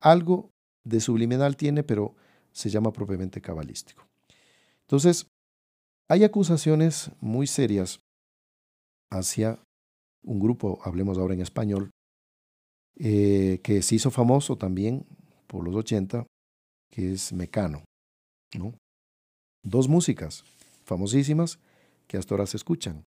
Algo 0.00 0.50
de 0.88 1.00
subliminal 1.00 1.56
tiene, 1.56 1.82
pero 1.82 2.14
se 2.52 2.70
llama 2.70 2.92
propiamente 2.92 3.40
cabalístico. 3.40 4.06
Entonces, 4.82 5.26
hay 6.08 6.24
acusaciones 6.24 7.10
muy 7.20 7.46
serias 7.46 8.00
hacia 9.10 9.58
un 10.24 10.40
grupo, 10.40 10.80
hablemos 10.82 11.18
ahora 11.18 11.34
en 11.34 11.42
español, 11.42 11.90
eh, 12.96 13.60
que 13.62 13.82
se 13.82 13.94
hizo 13.94 14.10
famoso 14.10 14.56
también 14.56 15.06
por 15.46 15.62
los 15.62 15.74
80, 15.74 16.26
que 16.90 17.12
es 17.12 17.32
Mecano. 17.32 17.84
¿no? 18.56 18.72
Dos 19.62 19.88
músicas 19.88 20.44
famosísimas 20.84 21.58
que 22.06 22.16
hasta 22.16 22.34
ahora 22.34 22.46
se 22.46 22.56
escuchan. 22.56 23.04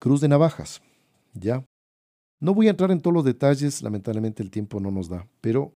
Cruz 0.00 0.20
de 0.20 0.28
navajas, 0.28 0.82
ya. 1.32 1.64
No 2.40 2.54
voy 2.54 2.66
a 2.66 2.70
entrar 2.70 2.90
en 2.90 3.00
todos 3.00 3.14
los 3.14 3.24
detalles, 3.24 3.82
lamentablemente 3.82 4.42
el 4.42 4.50
tiempo 4.50 4.80
no 4.80 4.90
nos 4.90 5.08
da, 5.08 5.28
pero 5.40 5.74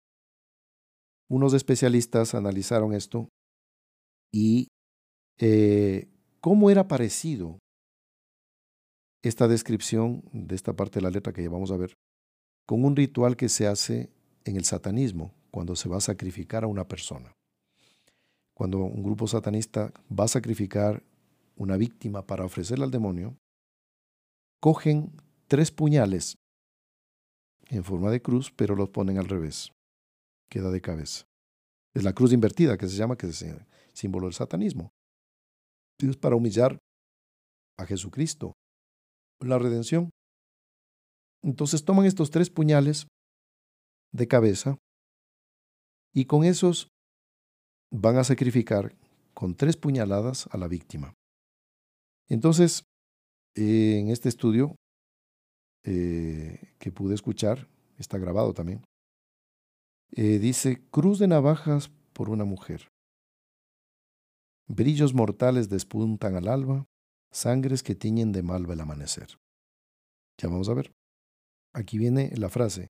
unos 1.32 1.54
especialistas 1.54 2.34
analizaron 2.34 2.92
esto 2.92 3.30
y 4.30 4.68
eh, 5.38 6.06
cómo 6.42 6.68
era 6.68 6.88
parecido 6.88 7.58
esta 9.22 9.48
descripción 9.48 10.24
de 10.32 10.54
esta 10.54 10.74
parte 10.74 10.98
de 10.98 11.04
la 11.04 11.10
letra 11.10 11.32
que 11.32 11.40
llevamos 11.40 11.70
a 11.70 11.78
ver 11.78 11.94
con 12.66 12.84
un 12.84 12.94
ritual 12.94 13.36
que 13.36 13.48
se 13.48 13.66
hace 13.66 14.10
en 14.44 14.56
el 14.56 14.64
satanismo, 14.64 15.32
cuando 15.50 15.74
se 15.74 15.88
va 15.88 15.96
a 15.96 16.00
sacrificar 16.00 16.64
a 16.64 16.66
una 16.66 16.86
persona. 16.86 17.32
Cuando 18.54 18.80
un 18.80 19.02
grupo 19.02 19.26
satanista 19.26 19.90
va 20.10 20.24
a 20.24 20.28
sacrificar 20.28 21.02
una 21.56 21.78
víctima 21.78 22.26
para 22.26 22.44
ofrecerle 22.44 22.84
al 22.84 22.90
demonio, 22.90 23.38
cogen 24.60 25.12
tres 25.46 25.70
puñales 25.70 26.34
en 27.68 27.84
forma 27.84 28.10
de 28.10 28.20
cruz, 28.20 28.52
pero 28.54 28.76
los 28.76 28.90
ponen 28.90 29.16
al 29.16 29.28
revés. 29.28 29.72
Queda 30.52 30.70
de 30.70 30.82
cabeza. 30.82 31.24
Es 31.94 32.04
la 32.04 32.12
cruz 32.12 32.30
invertida 32.30 32.76
que 32.76 32.86
se 32.86 32.94
llama, 32.94 33.16
que 33.16 33.26
es 33.26 33.40
el 33.40 33.64
símbolo 33.94 34.26
del 34.26 34.34
satanismo. 34.34 34.90
Es 35.98 36.18
para 36.18 36.36
humillar 36.36 36.76
a 37.78 37.86
Jesucristo, 37.86 38.52
la 39.40 39.58
redención. 39.58 40.10
Entonces 41.42 41.86
toman 41.86 42.04
estos 42.04 42.30
tres 42.30 42.50
puñales 42.50 43.06
de 44.12 44.28
cabeza 44.28 44.76
y 46.12 46.26
con 46.26 46.44
esos 46.44 46.88
van 47.90 48.18
a 48.18 48.24
sacrificar 48.24 48.94
con 49.32 49.54
tres 49.54 49.78
puñaladas 49.78 50.48
a 50.48 50.58
la 50.58 50.68
víctima. 50.68 51.14
Entonces, 52.28 52.84
en 53.56 54.10
este 54.10 54.28
estudio 54.28 54.76
eh, 55.86 56.74
que 56.78 56.92
pude 56.92 57.14
escuchar, 57.14 57.70
está 57.96 58.18
grabado 58.18 58.52
también, 58.52 58.84
eh, 60.14 60.38
dice 60.38 60.86
cruz 60.90 61.18
de 61.18 61.26
navajas 61.26 61.90
por 62.12 62.28
una 62.28 62.44
mujer. 62.44 62.88
brillos 64.68 65.14
mortales 65.14 65.68
despuntan 65.68 66.36
al 66.36 66.48
alba, 66.48 66.86
sangres 67.30 67.82
que 67.82 67.94
tiñen 67.94 68.32
de 68.32 68.42
malva 68.42 68.74
el 68.74 68.80
amanecer. 68.80 69.38
Ya 70.38 70.48
vamos 70.48 70.68
a 70.68 70.74
ver. 70.74 70.92
Aquí 71.74 71.98
viene 71.98 72.32
la 72.36 72.48
frase. 72.48 72.88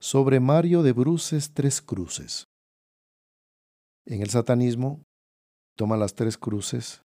Sobre 0.00 0.40
Mario 0.40 0.82
de 0.82 0.92
Bruces 0.92 1.54
tres 1.54 1.80
cruces. 1.80 2.46
En 4.06 4.20
el 4.20 4.30
satanismo 4.30 5.02
toma 5.76 5.96
las 5.96 6.14
tres 6.14 6.36
cruces 6.36 7.02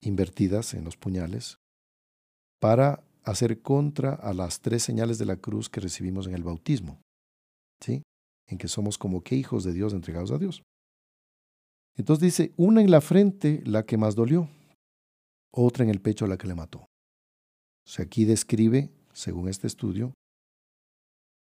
invertidas 0.00 0.74
en 0.74 0.84
los 0.84 0.96
puñales 0.96 1.58
para 2.60 3.04
hacer 3.22 3.60
contra 3.62 4.14
a 4.14 4.32
las 4.32 4.60
tres 4.60 4.82
señales 4.82 5.18
de 5.18 5.26
la 5.26 5.36
cruz 5.36 5.68
que 5.68 5.80
recibimos 5.80 6.26
en 6.26 6.34
el 6.34 6.42
bautismo, 6.42 7.02
¿sí? 7.80 8.02
En 8.46 8.58
que 8.58 8.68
somos 8.68 8.98
como 8.98 9.22
que 9.22 9.36
hijos 9.36 9.64
de 9.64 9.72
Dios 9.72 9.92
entregados 9.92 10.30
a 10.30 10.38
Dios. 10.38 10.62
Entonces 11.96 12.22
dice, 12.22 12.52
una 12.56 12.82
en 12.82 12.90
la 12.90 13.00
frente 13.00 13.62
la 13.64 13.84
que 13.84 13.96
más 13.96 14.14
dolió, 14.14 14.48
otra 15.50 15.84
en 15.84 15.90
el 15.90 16.00
pecho 16.00 16.26
la 16.26 16.36
que 16.36 16.46
le 16.46 16.54
mató. 16.54 16.80
O 16.80 17.88
sea, 17.88 18.04
aquí 18.04 18.24
describe, 18.24 18.90
según 19.12 19.48
este 19.48 19.66
estudio, 19.66 20.12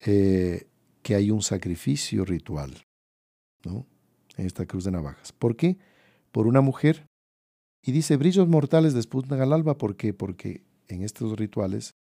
eh, 0.04 0.66
que 1.02 1.14
hay 1.14 1.30
un 1.30 1.42
sacrificio 1.42 2.24
ritual, 2.24 2.82
¿no? 3.64 3.86
En 4.36 4.46
esta 4.46 4.66
cruz 4.66 4.84
de 4.84 4.90
navajas. 4.90 5.32
¿Por 5.32 5.56
qué? 5.56 5.78
Por 6.32 6.46
una 6.46 6.60
mujer. 6.60 7.06
Y 7.84 7.92
dice, 7.92 8.16
brillos 8.16 8.48
mortales 8.48 8.94
despuntan 8.94 9.40
al 9.40 9.52
alba. 9.52 9.76
¿Por 9.76 9.96
qué? 9.96 10.14
Porque 10.14 10.64
en 10.88 11.02
estos 11.02 11.38
rituales 11.38 11.92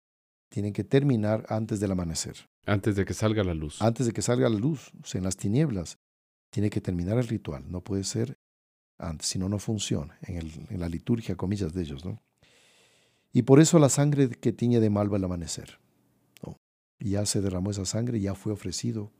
tienen 0.49 0.73
que 0.73 0.83
terminar 0.83 1.45
antes 1.49 1.79
del 1.79 1.91
amanecer. 1.91 2.45
Antes 2.65 2.95
de 2.95 3.05
que 3.05 3.13
salga 3.13 3.43
la 3.43 3.53
luz. 3.53 3.81
Antes 3.81 4.05
de 4.05 4.13
que 4.13 4.21
salga 4.21 4.49
la 4.49 4.57
luz, 4.57 4.91
en 5.13 5.23
las 5.23 5.37
tinieblas, 5.37 5.97
tiene 6.51 6.69
que 6.69 6.81
terminar 6.81 7.17
el 7.17 7.27
ritual. 7.27 7.69
No 7.71 7.81
puede 7.81 8.03
ser 8.03 8.37
antes, 8.97 9.27
si 9.27 9.39
no, 9.39 9.49
no 9.49 9.57
funciona 9.57 10.17
en 10.21 10.79
la 10.79 10.87
liturgia, 10.87 11.35
comillas 11.35 11.73
de 11.73 11.81
ellos, 11.81 12.05
¿no? 12.05 12.21
Y 13.33 13.43
por 13.43 13.59
eso 13.59 13.79
la 13.79 13.89
sangre 13.89 14.29
que 14.29 14.51
tiñe 14.51 14.79
de 14.79 14.89
malva 14.89 15.17
el 15.17 15.23
amanecer. 15.23 15.79
¿no? 16.45 16.57
ya 16.99 17.25
se 17.25 17.41
derramó 17.41 17.71
esa 17.71 17.85
sangre, 17.85 18.19
ya 18.19 18.35
fue 18.35 18.51
ofrecido 18.51 19.11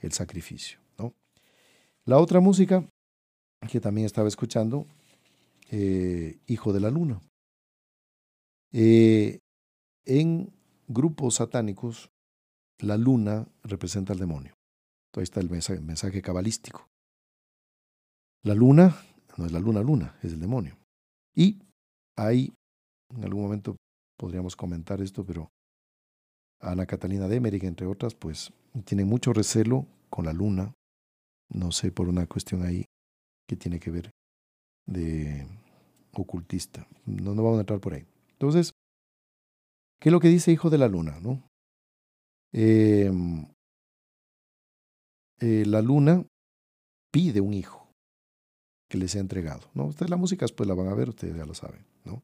el 0.00 0.12
sacrificio. 0.12 0.78
¿no? 0.98 1.14
La 2.04 2.18
otra 2.18 2.40
música 2.40 2.84
que 3.70 3.80
también 3.80 4.06
estaba 4.06 4.28
escuchando, 4.28 4.86
eh, 5.70 6.38
Hijo 6.46 6.72
de 6.72 6.80
la 6.80 6.90
Luna. 6.90 7.20
Eh, 8.72 9.38
en 10.04 10.52
grupos 10.88 11.36
satánicos, 11.36 12.10
la 12.82 12.96
luna 12.96 13.46
representa 13.62 14.12
al 14.12 14.18
demonio. 14.18 14.54
Ahí 15.16 15.22
está 15.22 15.40
el 15.40 15.50
mensaje, 15.50 16.22
cabalístico. 16.22 16.86
La 18.42 18.54
luna 18.54 18.96
no 19.36 19.46
es 19.46 19.52
la 19.52 19.60
luna 19.60 19.82
luna, 19.82 20.18
es 20.22 20.32
el 20.32 20.40
demonio. 20.40 20.76
Y 21.34 21.58
hay, 22.16 22.52
en 23.14 23.24
algún 23.24 23.42
momento 23.42 23.76
podríamos 24.16 24.56
comentar 24.56 25.00
esto, 25.00 25.24
pero 25.24 25.50
Ana 26.60 26.86
Catalina 26.86 27.26
de 27.26 27.36
Emmerich, 27.36 27.64
entre 27.64 27.86
otras, 27.86 28.14
pues 28.14 28.52
tiene 28.84 29.04
mucho 29.04 29.32
recelo 29.32 29.86
con 30.10 30.26
la 30.26 30.32
luna, 30.32 30.74
no 31.48 31.72
sé, 31.72 31.90
por 31.90 32.08
una 32.08 32.26
cuestión 32.26 32.62
ahí 32.62 32.84
que 33.48 33.56
tiene 33.56 33.80
que 33.80 33.90
ver 33.90 34.10
de 34.86 35.46
ocultista. 36.12 36.86
No, 37.06 37.34
no 37.34 37.42
vamos 37.42 37.58
a 37.58 37.60
entrar 37.60 37.80
por 37.80 37.94
ahí. 37.94 38.06
Entonces, 38.32 38.72
¿qué 40.00 40.08
es 40.08 40.12
lo 40.12 40.20
que 40.20 40.28
dice 40.28 40.52
Hijo 40.52 40.70
de 40.70 40.78
la 40.78 40.88
Luna? 40.88 41.18
¿no? 41.20 41.42
Em, 42.52 43.46
eh, 45.40 45.64
la 45.66 45.82
luna 45.82 46.26
pide 47.10 47.40
un 47.40 47.54
hijo 47.54 47.88
que 48.88 48.98
le 48.98 49.08
sea 49.08 49.20
entregado. 49.20 49.70
¿no? 49.74 49.86
Ustedes 49.86 50.10
la 50.10 50.16
música 50.16 50.46
pues 50.54 50.68
la 50.68 50.74
van 50.74 50.88
a 50.88 50.94
ver, 50.94 51.08
ustedes 51.08 51.36
ya 51.36 51.46
lo 51.46 51.54
saben. 51.54 51.84
¿no? 52.04 52.22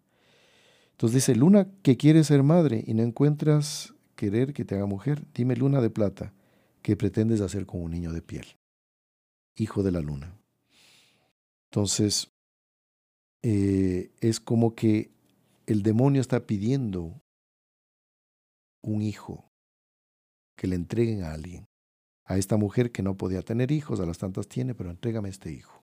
Entonces 0.92 1.14
dice, 1.14 1.34
luna 1.36 1.70
que 1.82 1.96
quiere 1.96 2.24
ser 2.24 2.42
madre 2.42 2.82
y 2.86 2.94
no 2.94 3.02
encuentras 3.02 3.94
querer 4.16 4.52
que 4.52 4.64
te 4.64 4.74
haga 4.74 4.86
mujer, 4.86 5.24
dime 5.34 5.54
luna 5.56 5.80
de 5.80 5.90
plata, 5.90 6.34
¿qué 6.82 6.96
pretendes 6.96 7.40
hacer 7.40 7.66
con 7.66 7.82
un 7.82 7.90
niño 7.90 8.12
de 8.12 8.22
piel? 8.22 8.46
Hijo 9.56 9.82
de 9.82 9.92
la 9.92 10.00
luna. 10.00 10.38
Entonces, 11.70 12.32
eh, 13.42 14.10
es 14.20 14.40
como 14.40 14.74
que 14.74 15.10
el 15.66 15.82
demonio 15.82 16.20
está 16.20 16.46
pidiendo 16.46 17.20
un 18.82 19.02
hijo 19.02 19.45
que 20.56 20.66
le 20.66 20.76
entreguen 20.76 21.22
a 21.22 21.32
alguien. 21.32 21.66
A 22.24 22.38
esta 22.38 22.56
mujer 22.56 22.90
que 22.90 23.02
no 23.02 23.16
podía 23.16 23.42
tener 23.42 23.70
hijos, 23.70 24.00
a 24.00 24.06
las 24.06 24.18
tantas 24.18 24.48
tiene, 24.48 24.74
pero 24.74 24.90
entrégame 24.90 25.28
este 25.28 25.52
hijo. 25.52 25.82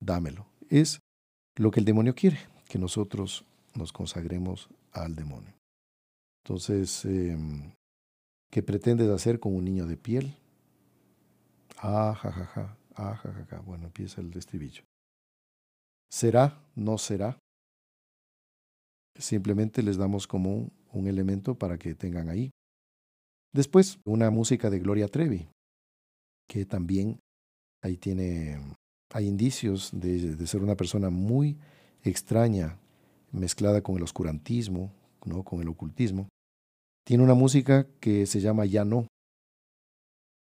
Dámelo. 0.00 0.46
Es 0.68 1.00
lo 1.56 1.70
que 1.70 1.80
el 1.80 1.86
demonio 1.86 2.14
quiere, 2.14 2.38
que 2.68 2.78
nosotros 2.78 3.44
nos 3.74 3.92
consagremos 3.92 4.68
al 4.92 5.14
demonio. 5.14 5.54
Entonces, 6.44 7.04
em, 7.04 7.72
¿qué 8.50 8.62
pretendes 8.62 9.08
hacer 9.08 9.38
con 9.38 9.54
un 9.54 9.64
niño 9.64 9.86
de 9.86 9.96
piel? 9.96 10.36
Ah, 11.78 12.14
jajaja, 12.14 12.46
ja, 12.46 12.76
ah, 12.96 13.16
jajaja. 13.16 13.46
Ja, 13.46 13.60
bueno, 13.60 13.86
empieza 13.86 14.20
el 14.20 14.36
estribillo. 14.36 14.82
¿Será? 16.10 16.62
¿No 16.74 16.98
será? 16.98 17.38
Simplemente 19.16 19.82
les 19.82 19.96
damos 19.96 20.26
como 20.26 20.70
un, 20.92 21.06
elemento 21.06 21.56
para 21.56 21.78
que 21.78 21.94
tengan 21.94 22.28
ahí. 22.28 22.50
Después, 23.54 24.00
una 24.04 24.30
música 24.30 24.68
de 24.68 24.80
Gloria 24.80 25.06
Trevi, 25.06 25.48
que 26.48 26.66
también 26.66 27.20
ahí 27.82 27.96
tiene, 27.96 28.60
hay 29.12 29.26
indicios 29.28 29.90
de, 29.92 30.34
de 30.34 30.46
ser 30.48 30.60
una 30.60 30.74
persona 30.74 31.08
muy 31.08 31.56
extraña, 32.02 32.78
mezclada 33.30 33.80
con 33.80 33.96
el 33.96 34.02
oscurantismo, 34.02 34.92
¿no? 35.24 35.44
con 35.44 35.60
el 35.62 35.68
ocultismo. 35.68 36.28
Tiene 37.04 37.22
una 37.22 37.34
música 37.34 37.86
que 38.00 38.26
se 38.26 38.40
llama 38.40 38.66
Ya 38.66 38.84
no, 38.84 39.06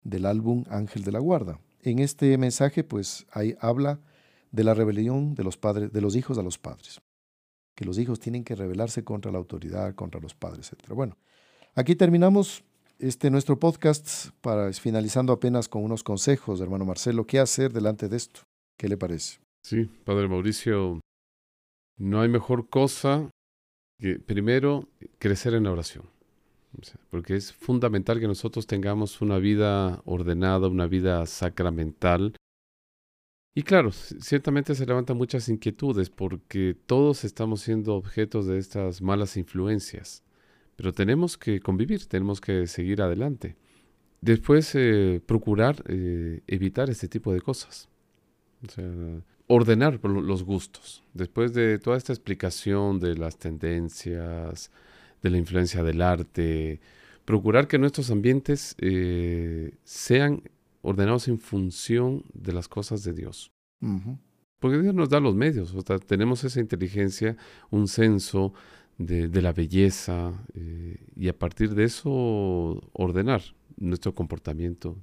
del 0.03 0.25
álbum 0.25 0.63
Ángel 0.69 1.03
de 1.03 1.11
la 1.11 1.19
Guarda. 1.19 1.59
En 1.81 1.99
este 1.99 2.35
mensaje, 2.39 2.83
pues, 2.83 3.27
ahí 3.31 3.55
habla 3.59 3.99
de 4.51 4.63
la 4.63 4.73
rebelión 4.73 5.35
de 5.35 5.43
los 5.43 5.57
padres, 5.57 5.93
de 5.93 6.01
los 6.01 6.15
hijos 6.15 6.39
a 6.39 6.43
los 6.43 6.57
padres. 6.57 6.99
Que 7.75 7.85
los 7.85 7.99
hijos 7.99 8.19
tienen 8.19 8.43
que 8.43 8.55
rebelarse 8.55 9.03
contra 9.03 9.31
la 9.31 9.37
autoridad, 9.37 9.93
contra 9.93 10.19
los 10.19 10.33
padres, 10.33 10.73
etc. 10.73 10.93
Bueno, 10.93 11.17
aquí 11.75 11.95
terminamos 11.95 12.63
este 12.99 13.29
nuestro 13.29 13.59
podcast 13.59 14.29
para 14.41 14.71
finalizando 14.73 15.33
apenas 15.33 15.67
con 15.67 15.83
unos 15.83 16.03
consejos, 16.03 16.61
hermano 16.61 16.85
Marcelo, 16.85 17.25
qué 17.25 17.39
hacer 17.39 17.73
delante 17.73 18.09
de 18.09 18.17
esto. 18.17 18.41
¿Qué 18.77 18.87
le 18.87 18.97
parece? 18.97 19.39
Sí, 19.63 19.89
Padre 20.03 20.27
Mauricio, 20.27 20.99
no 21.97 22.21
hay 22.21 22.29
mejor 22.29 22.69
cosa 22.69 23.29
que 23.99 24.19
primero 24.19 24.87
crecer 25.19 25.53
en 25.53 25.63
la 25.63 25.71
oración. 25.71 26.05
Porque 27.11 27.35
es 27.35 27.53
fundamental 27.53 28.19
que 28.19 28.27
nosotros 28.27 28.65
tengamos 28.65 29.21
una 29.21 29.37
vida 29.37 30.01
ordenada, 30.05 30.67
una 30.67 30.87
vida 30.87 31.25
sacramental, 31.27 32.35
y 33.55 33.61
claro, 33.61 33.91
ciertamente 33.91 34.73
se 34.73 34.85
levantan 34.85 35.17
muchas 35.17 35.47
inquietudes 35.47 36.09
porque 36.09 36.75
todos 36.87 37.23
estamos 37.23 37.61
siendo 37.61 37.95
objetos 37.95 38.47
de 38.47 38.57
estas 38.57 39.01
malas 39.01 39.37
influencias, 39.37 40.23
pero 40.75 40.93
tenemos 40.93 41.37
que 41.37 41.59
convivir, 41.59 42.05
tenemos 42.05 42.41
que 42.41 42.67
seguir 42.67 43.01
adelante. 43.01 43.55
Después, 44.21 44.73
eh, 44.75 45.21
procurar 45.25 45.83
eh, 45.87 46.41
evitar 46.47 46.89
este 46.89 47.07
tipo 47.07 47.33
de 47.33 47.41
cosas. 47.41 47.89
O 48.65 48.71
sea, 48.71 48.85
ordenar 49.47 49.99
los 50.03 50.43
gustos. 50.43 51.03
Después 51.13 51.53
de 51.53 51.79
toda 51.79 51.97
esta 51.97 52.13
explicación 52.13 52.99
de 52.99 53.15
las 53.15 53.37
tendencias, 53.37 54.71
de 55.21 55.29
la 55.29 55.37
influencia 55.37 55.83
del 55.83 56.01
arte, 56.01 56.79
procurar 57.25 57.67
que 57.67 57.77
nuestros 57.77 58.11
ambientes 58.11 58.75
eh, 58.79 59.75
sean 59.83 60.43
ordenados 60.81 61.27
en 61.27 61.39
función 61.39 62.23
de 62.33 62.53
las 62.53 62.67
cosas 62.67 63.03
de 63.03 63.13
Dios. 63.13 63.51
Porque 64.59 64.79
Dios 64.79 64.93
nos 64.93 65.09
da 65.09 65.19
los 65.19 65.35
medios, 65.35 65.73
o 65.75 65.81
sea, 65.81 65.99
tenemos 65.99 66.45
esa 66.45 66.61
inteligencia, 66.61 67.35
un 67.69 67.89
senso 67.89 68.53
de, 68.97 69.41
la 69.41 69.53
belleza 69.53 70.45
eh, 70.53 71.07
y 71.15 71.27
a 71.27 71.37
partir 71.37 71.75
de 71.75 71.85
eso 71.85 72.11
ordenar 72.93 73.41
nuestro 73.77 74.13
comportamiento, 74.13 74.97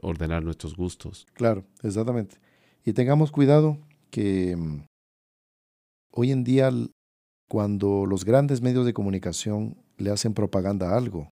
ordenar 0.00 0.42
nuestros 0.42 0.76
gustos. 0.76 1.26
Claro, 1.34 1.64
exactamente. 1.82 2.36
Y 2.84 2.92
tengamos 2.92 3.30
cuidado 3.30 3.78
que 4.10 4.56
mm, 4.56 4.84
hoy 6.12 6.32
en 6.32 6.44
día 6.44 6.70
cuando 7.48 8.06
los 8.06 8.24
grandes 8.24 8.62
medios 8.62 8.86
de 8.86 8.94
comunicación 8.94 9.76
le 9.98 10.10
hacen 10.10 10.34
propaganda 10.34 10.90
a 10.90 10.96
algo, 10.96 11.30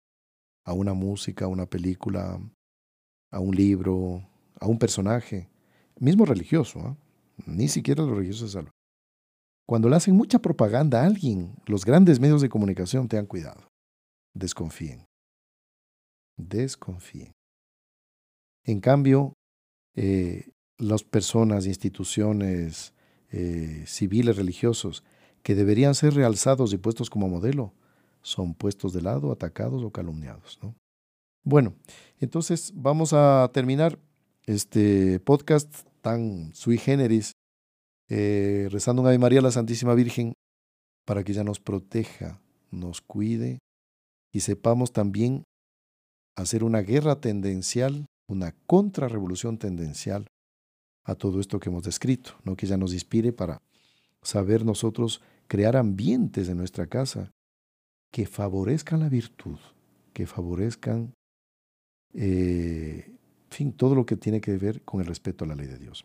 a 0.64 0.72
una 0.72 0.94
música, 0.94 1.46
a 1.46 1.48
una 1.48 1.66
película, 1.66 2.40
a 3.32 3.40
un 3.40 3.54
libro, 3.54 4.22
a 4.60 4.66
un 4.66 4.78
personaje, 4.78 5.48
mismo 5.98 6.24
religioso, 6.24 6.80
¿ah? 6.80 6.96
ni 7.46 7.68
siquiera 7.68 8.04
los 8.04 8.16
religiosos 8.16 8.52
salvo. 8.52 8.70
Cuando 9.66 9.88
le 9.88 9.96
hacen 9.96 10.14
mucha 10.14 10.38
propaganda 10.40 11.02
a 11.02 11.06
alguien, 11.06 11.54
los 11.66 11.84
grandes 11.84 12.20
medios 12.20 12.42
de 12.42 12.48
comunicación 12.48 13.08
tengan 13.08 13.26
cuidado, 13.26 13.68
desconfíen, 14.34 15.06
desconfíen. 16.36 17.32
En 18.64 18.80
cambio, 18.80 19.34
eh, 19.94 20.50
las 20.78 21.02
personas, 21.04 21.66
instituciones, 21.66 22.92
eh, 23.30 23.84
civiles, 23.86 24.36
religiosos, 24.36 25.04
que 25.42 25.54
deberían 25.54 25.94
ser 25.94 26.14
realzados 26.14 26.72
y 26.72 26.78
puestos 26.78 27.10
como 27.10 27.28
modelo, 27.28 27.74
son 28.22 28.54
puestos 28.54 28.92
de 28.92 29.02
lado, 29.02 29.30
atacados 29.30 29.82
o 29.82 29.90
calumniados. 29.90 30.58
¿no? 30.62 30.74
Bueno, 31.42 31.74
entonces 32.18 32.72
vamos 32.74 33.12
a 33.12 33.50
terminar 33.52 33.98
este 34.46 35.20
podcast 35.20 35.72
tan 36.00 36.54
sui 36.54 36.78
generis, 36.78 37.32
eh, 38.08 38.68
rezando 38.70 39.02
un 39.02 39.08
Ave 39.08 39.18
María 39.18 39.40
a 39.40 39.42
la 39.42 39.50
Santísima 39.50 39.94
Virgen 39.94 40.34
para 41.06 41.24
que 41.24 41.32
ella 41.32 41.44
nos 41.44 41.60
proteja, 41.60 42.40
nos 42.70 43.00
cuide 43.00 43.58
y 44.32 44.40
sepamos 44.40 44.92
también 44.92 45.44
hacer 46.36 46.64
una 46.64 46.80
guerra 46.80 47.20
tendencial, 47.20 48.06
una 48.28 48.52
contrarrevolución 48.66 49.58
tendencial 49.58 50.26
a 51.04 51.14
todo 51.14 51.40
esto 51.40 51.60
que 51.60 51.68
hemos 51.68 51.84
descrito, 51.84 52.32
que 52.56 52.66
ella 52.66 52.76
nos 52.76 52.92
inspire 52.92 53.32
para 53.32 53.60
saber 54.22 54.64
nosotros 54.64 55.20
crear 55.46 55.76
ambientes 55.76 56.48
en 56.48 56.56
nuestra 56.56 56.86
casa 56.86 57.30
que 58.10 58.26
favorezcan 58.26 59.00
la 59.00 59.08
virtud, 59.08 59.58
que 60.12 60.26
favorezcan 60.26 61.12
eh, 62.14 63.12
fin, 63.50 63.72
todo 63.72 63.94
lo 63.94 64.06
que 64.06 64.16
tiene 64.16 64.40
que 64.40 64.56
ver 64.56 64.82
con 64.82 65.00
el 65.00 65.06
respeto 65.06 65.44
a 65.44 65.48
la 65.48 65.54
ley 65.54 65.66
de 65.66 65.78
Dios. 65.78 66.04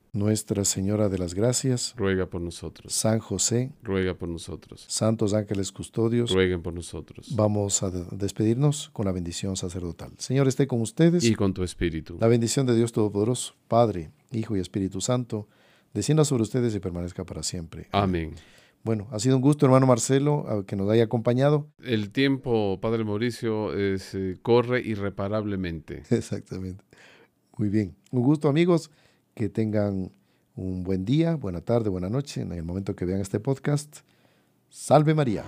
Nuestra 0.13 0.65
Señora 0.65 1.07
de 1.07 1.17
las 1.17 1.33
Gracias, 1.33 1.93
ruega 1.95 2.25
por 2.25 2.41
nosotros. 2.41 2.91
San 2.91 3.19
José, 3.19 3.71
ruega 3.81 4.13
por 4.13 4.27
nosotros. 4.27 4.83
Santos 4.89 5.33
ángeles 5.33 5.71
custodios, 5.71 6.31
rueguen 6.31 6.61
por 6.61 6.73
nosotros. 6.73 7.33
Vamos 7.33 7.81
a 7.81 7.89
despedirnos 7.91 8.89
con 8.91 9.05
la 9.05 9.13
bendición 9.13 9.55
sacerdotal. 9.55 10.11
Señor 10.17 10.49
esté 10.49 10.67
con 10.67 10.81
ustedes. 10.81 11.23
Y 11.23 11.33
con 11.33 11.53
tu 11.53 11.63
espíritu. 11.63 12.17
La 12.19 12.27
bendición 12.27 12.65
de 12.65 12.75
Dios 12.75 12.91
Todopoderoso, 12.91 13.55
Padre, 13.69 14.11
Hijo 14.33 14.57
y 14.57 14.59
Espíritu 14.59 14.99
Santo, 14.99 15.47
descienda 15.93 16.25
sobre 16.25 16.43
ustedes 16.43 16.75
y 16.75 16.81
permanezca 16.81 17.23
para 17.23 17.41
siempre. 17.41 17.87
Amén. 17.93 18.35
Bueno, 18.83 19.07
ha 19.11 19.19
sido 19.19 19.37
un 19.37 19.41
gusto, 19.41 19.65
hermano 19.65 19.87
Marcelo, 19.87 20.65
que 20.67 20.75
nos 20.75 20.89
haya 20.89 21.05
acompañado. 21.05 21.69
El 21.81 22.11
tiempo, 22.11 22.79
Padre 22.81 23.05
Mauricio, 23.05 23.73
es, 23.73 24.13
eh, 24.13 24.37
corre 24.41 24.81
irreparablemente. 24.81 26.03
Exactamente. 26.09 26.83
Muy 27.57 27.69
bien. 27.69 27.95
Un 28.11 28.23
gusto, 28.23 28.49
amigos. 28.49 28.91
Que 29.33 29.49
tengan 29.49 30.11
un 30.55 30.83
buen 30.83 31.05
día, 31.05 31.35
buena 31.35 31.61
tarde, 31.61 31.89
buena 31.89 32.09
noche 32.09 32.41
en 32.41 32.51
el 32.51 32.63
momento 32.63 32.95
que 32.95 33.05
vean 33.05 33.21
este 33.21 33.39
podcast. 33.39 33.99
Salve 34.69 35.13
María. 35.13 35.43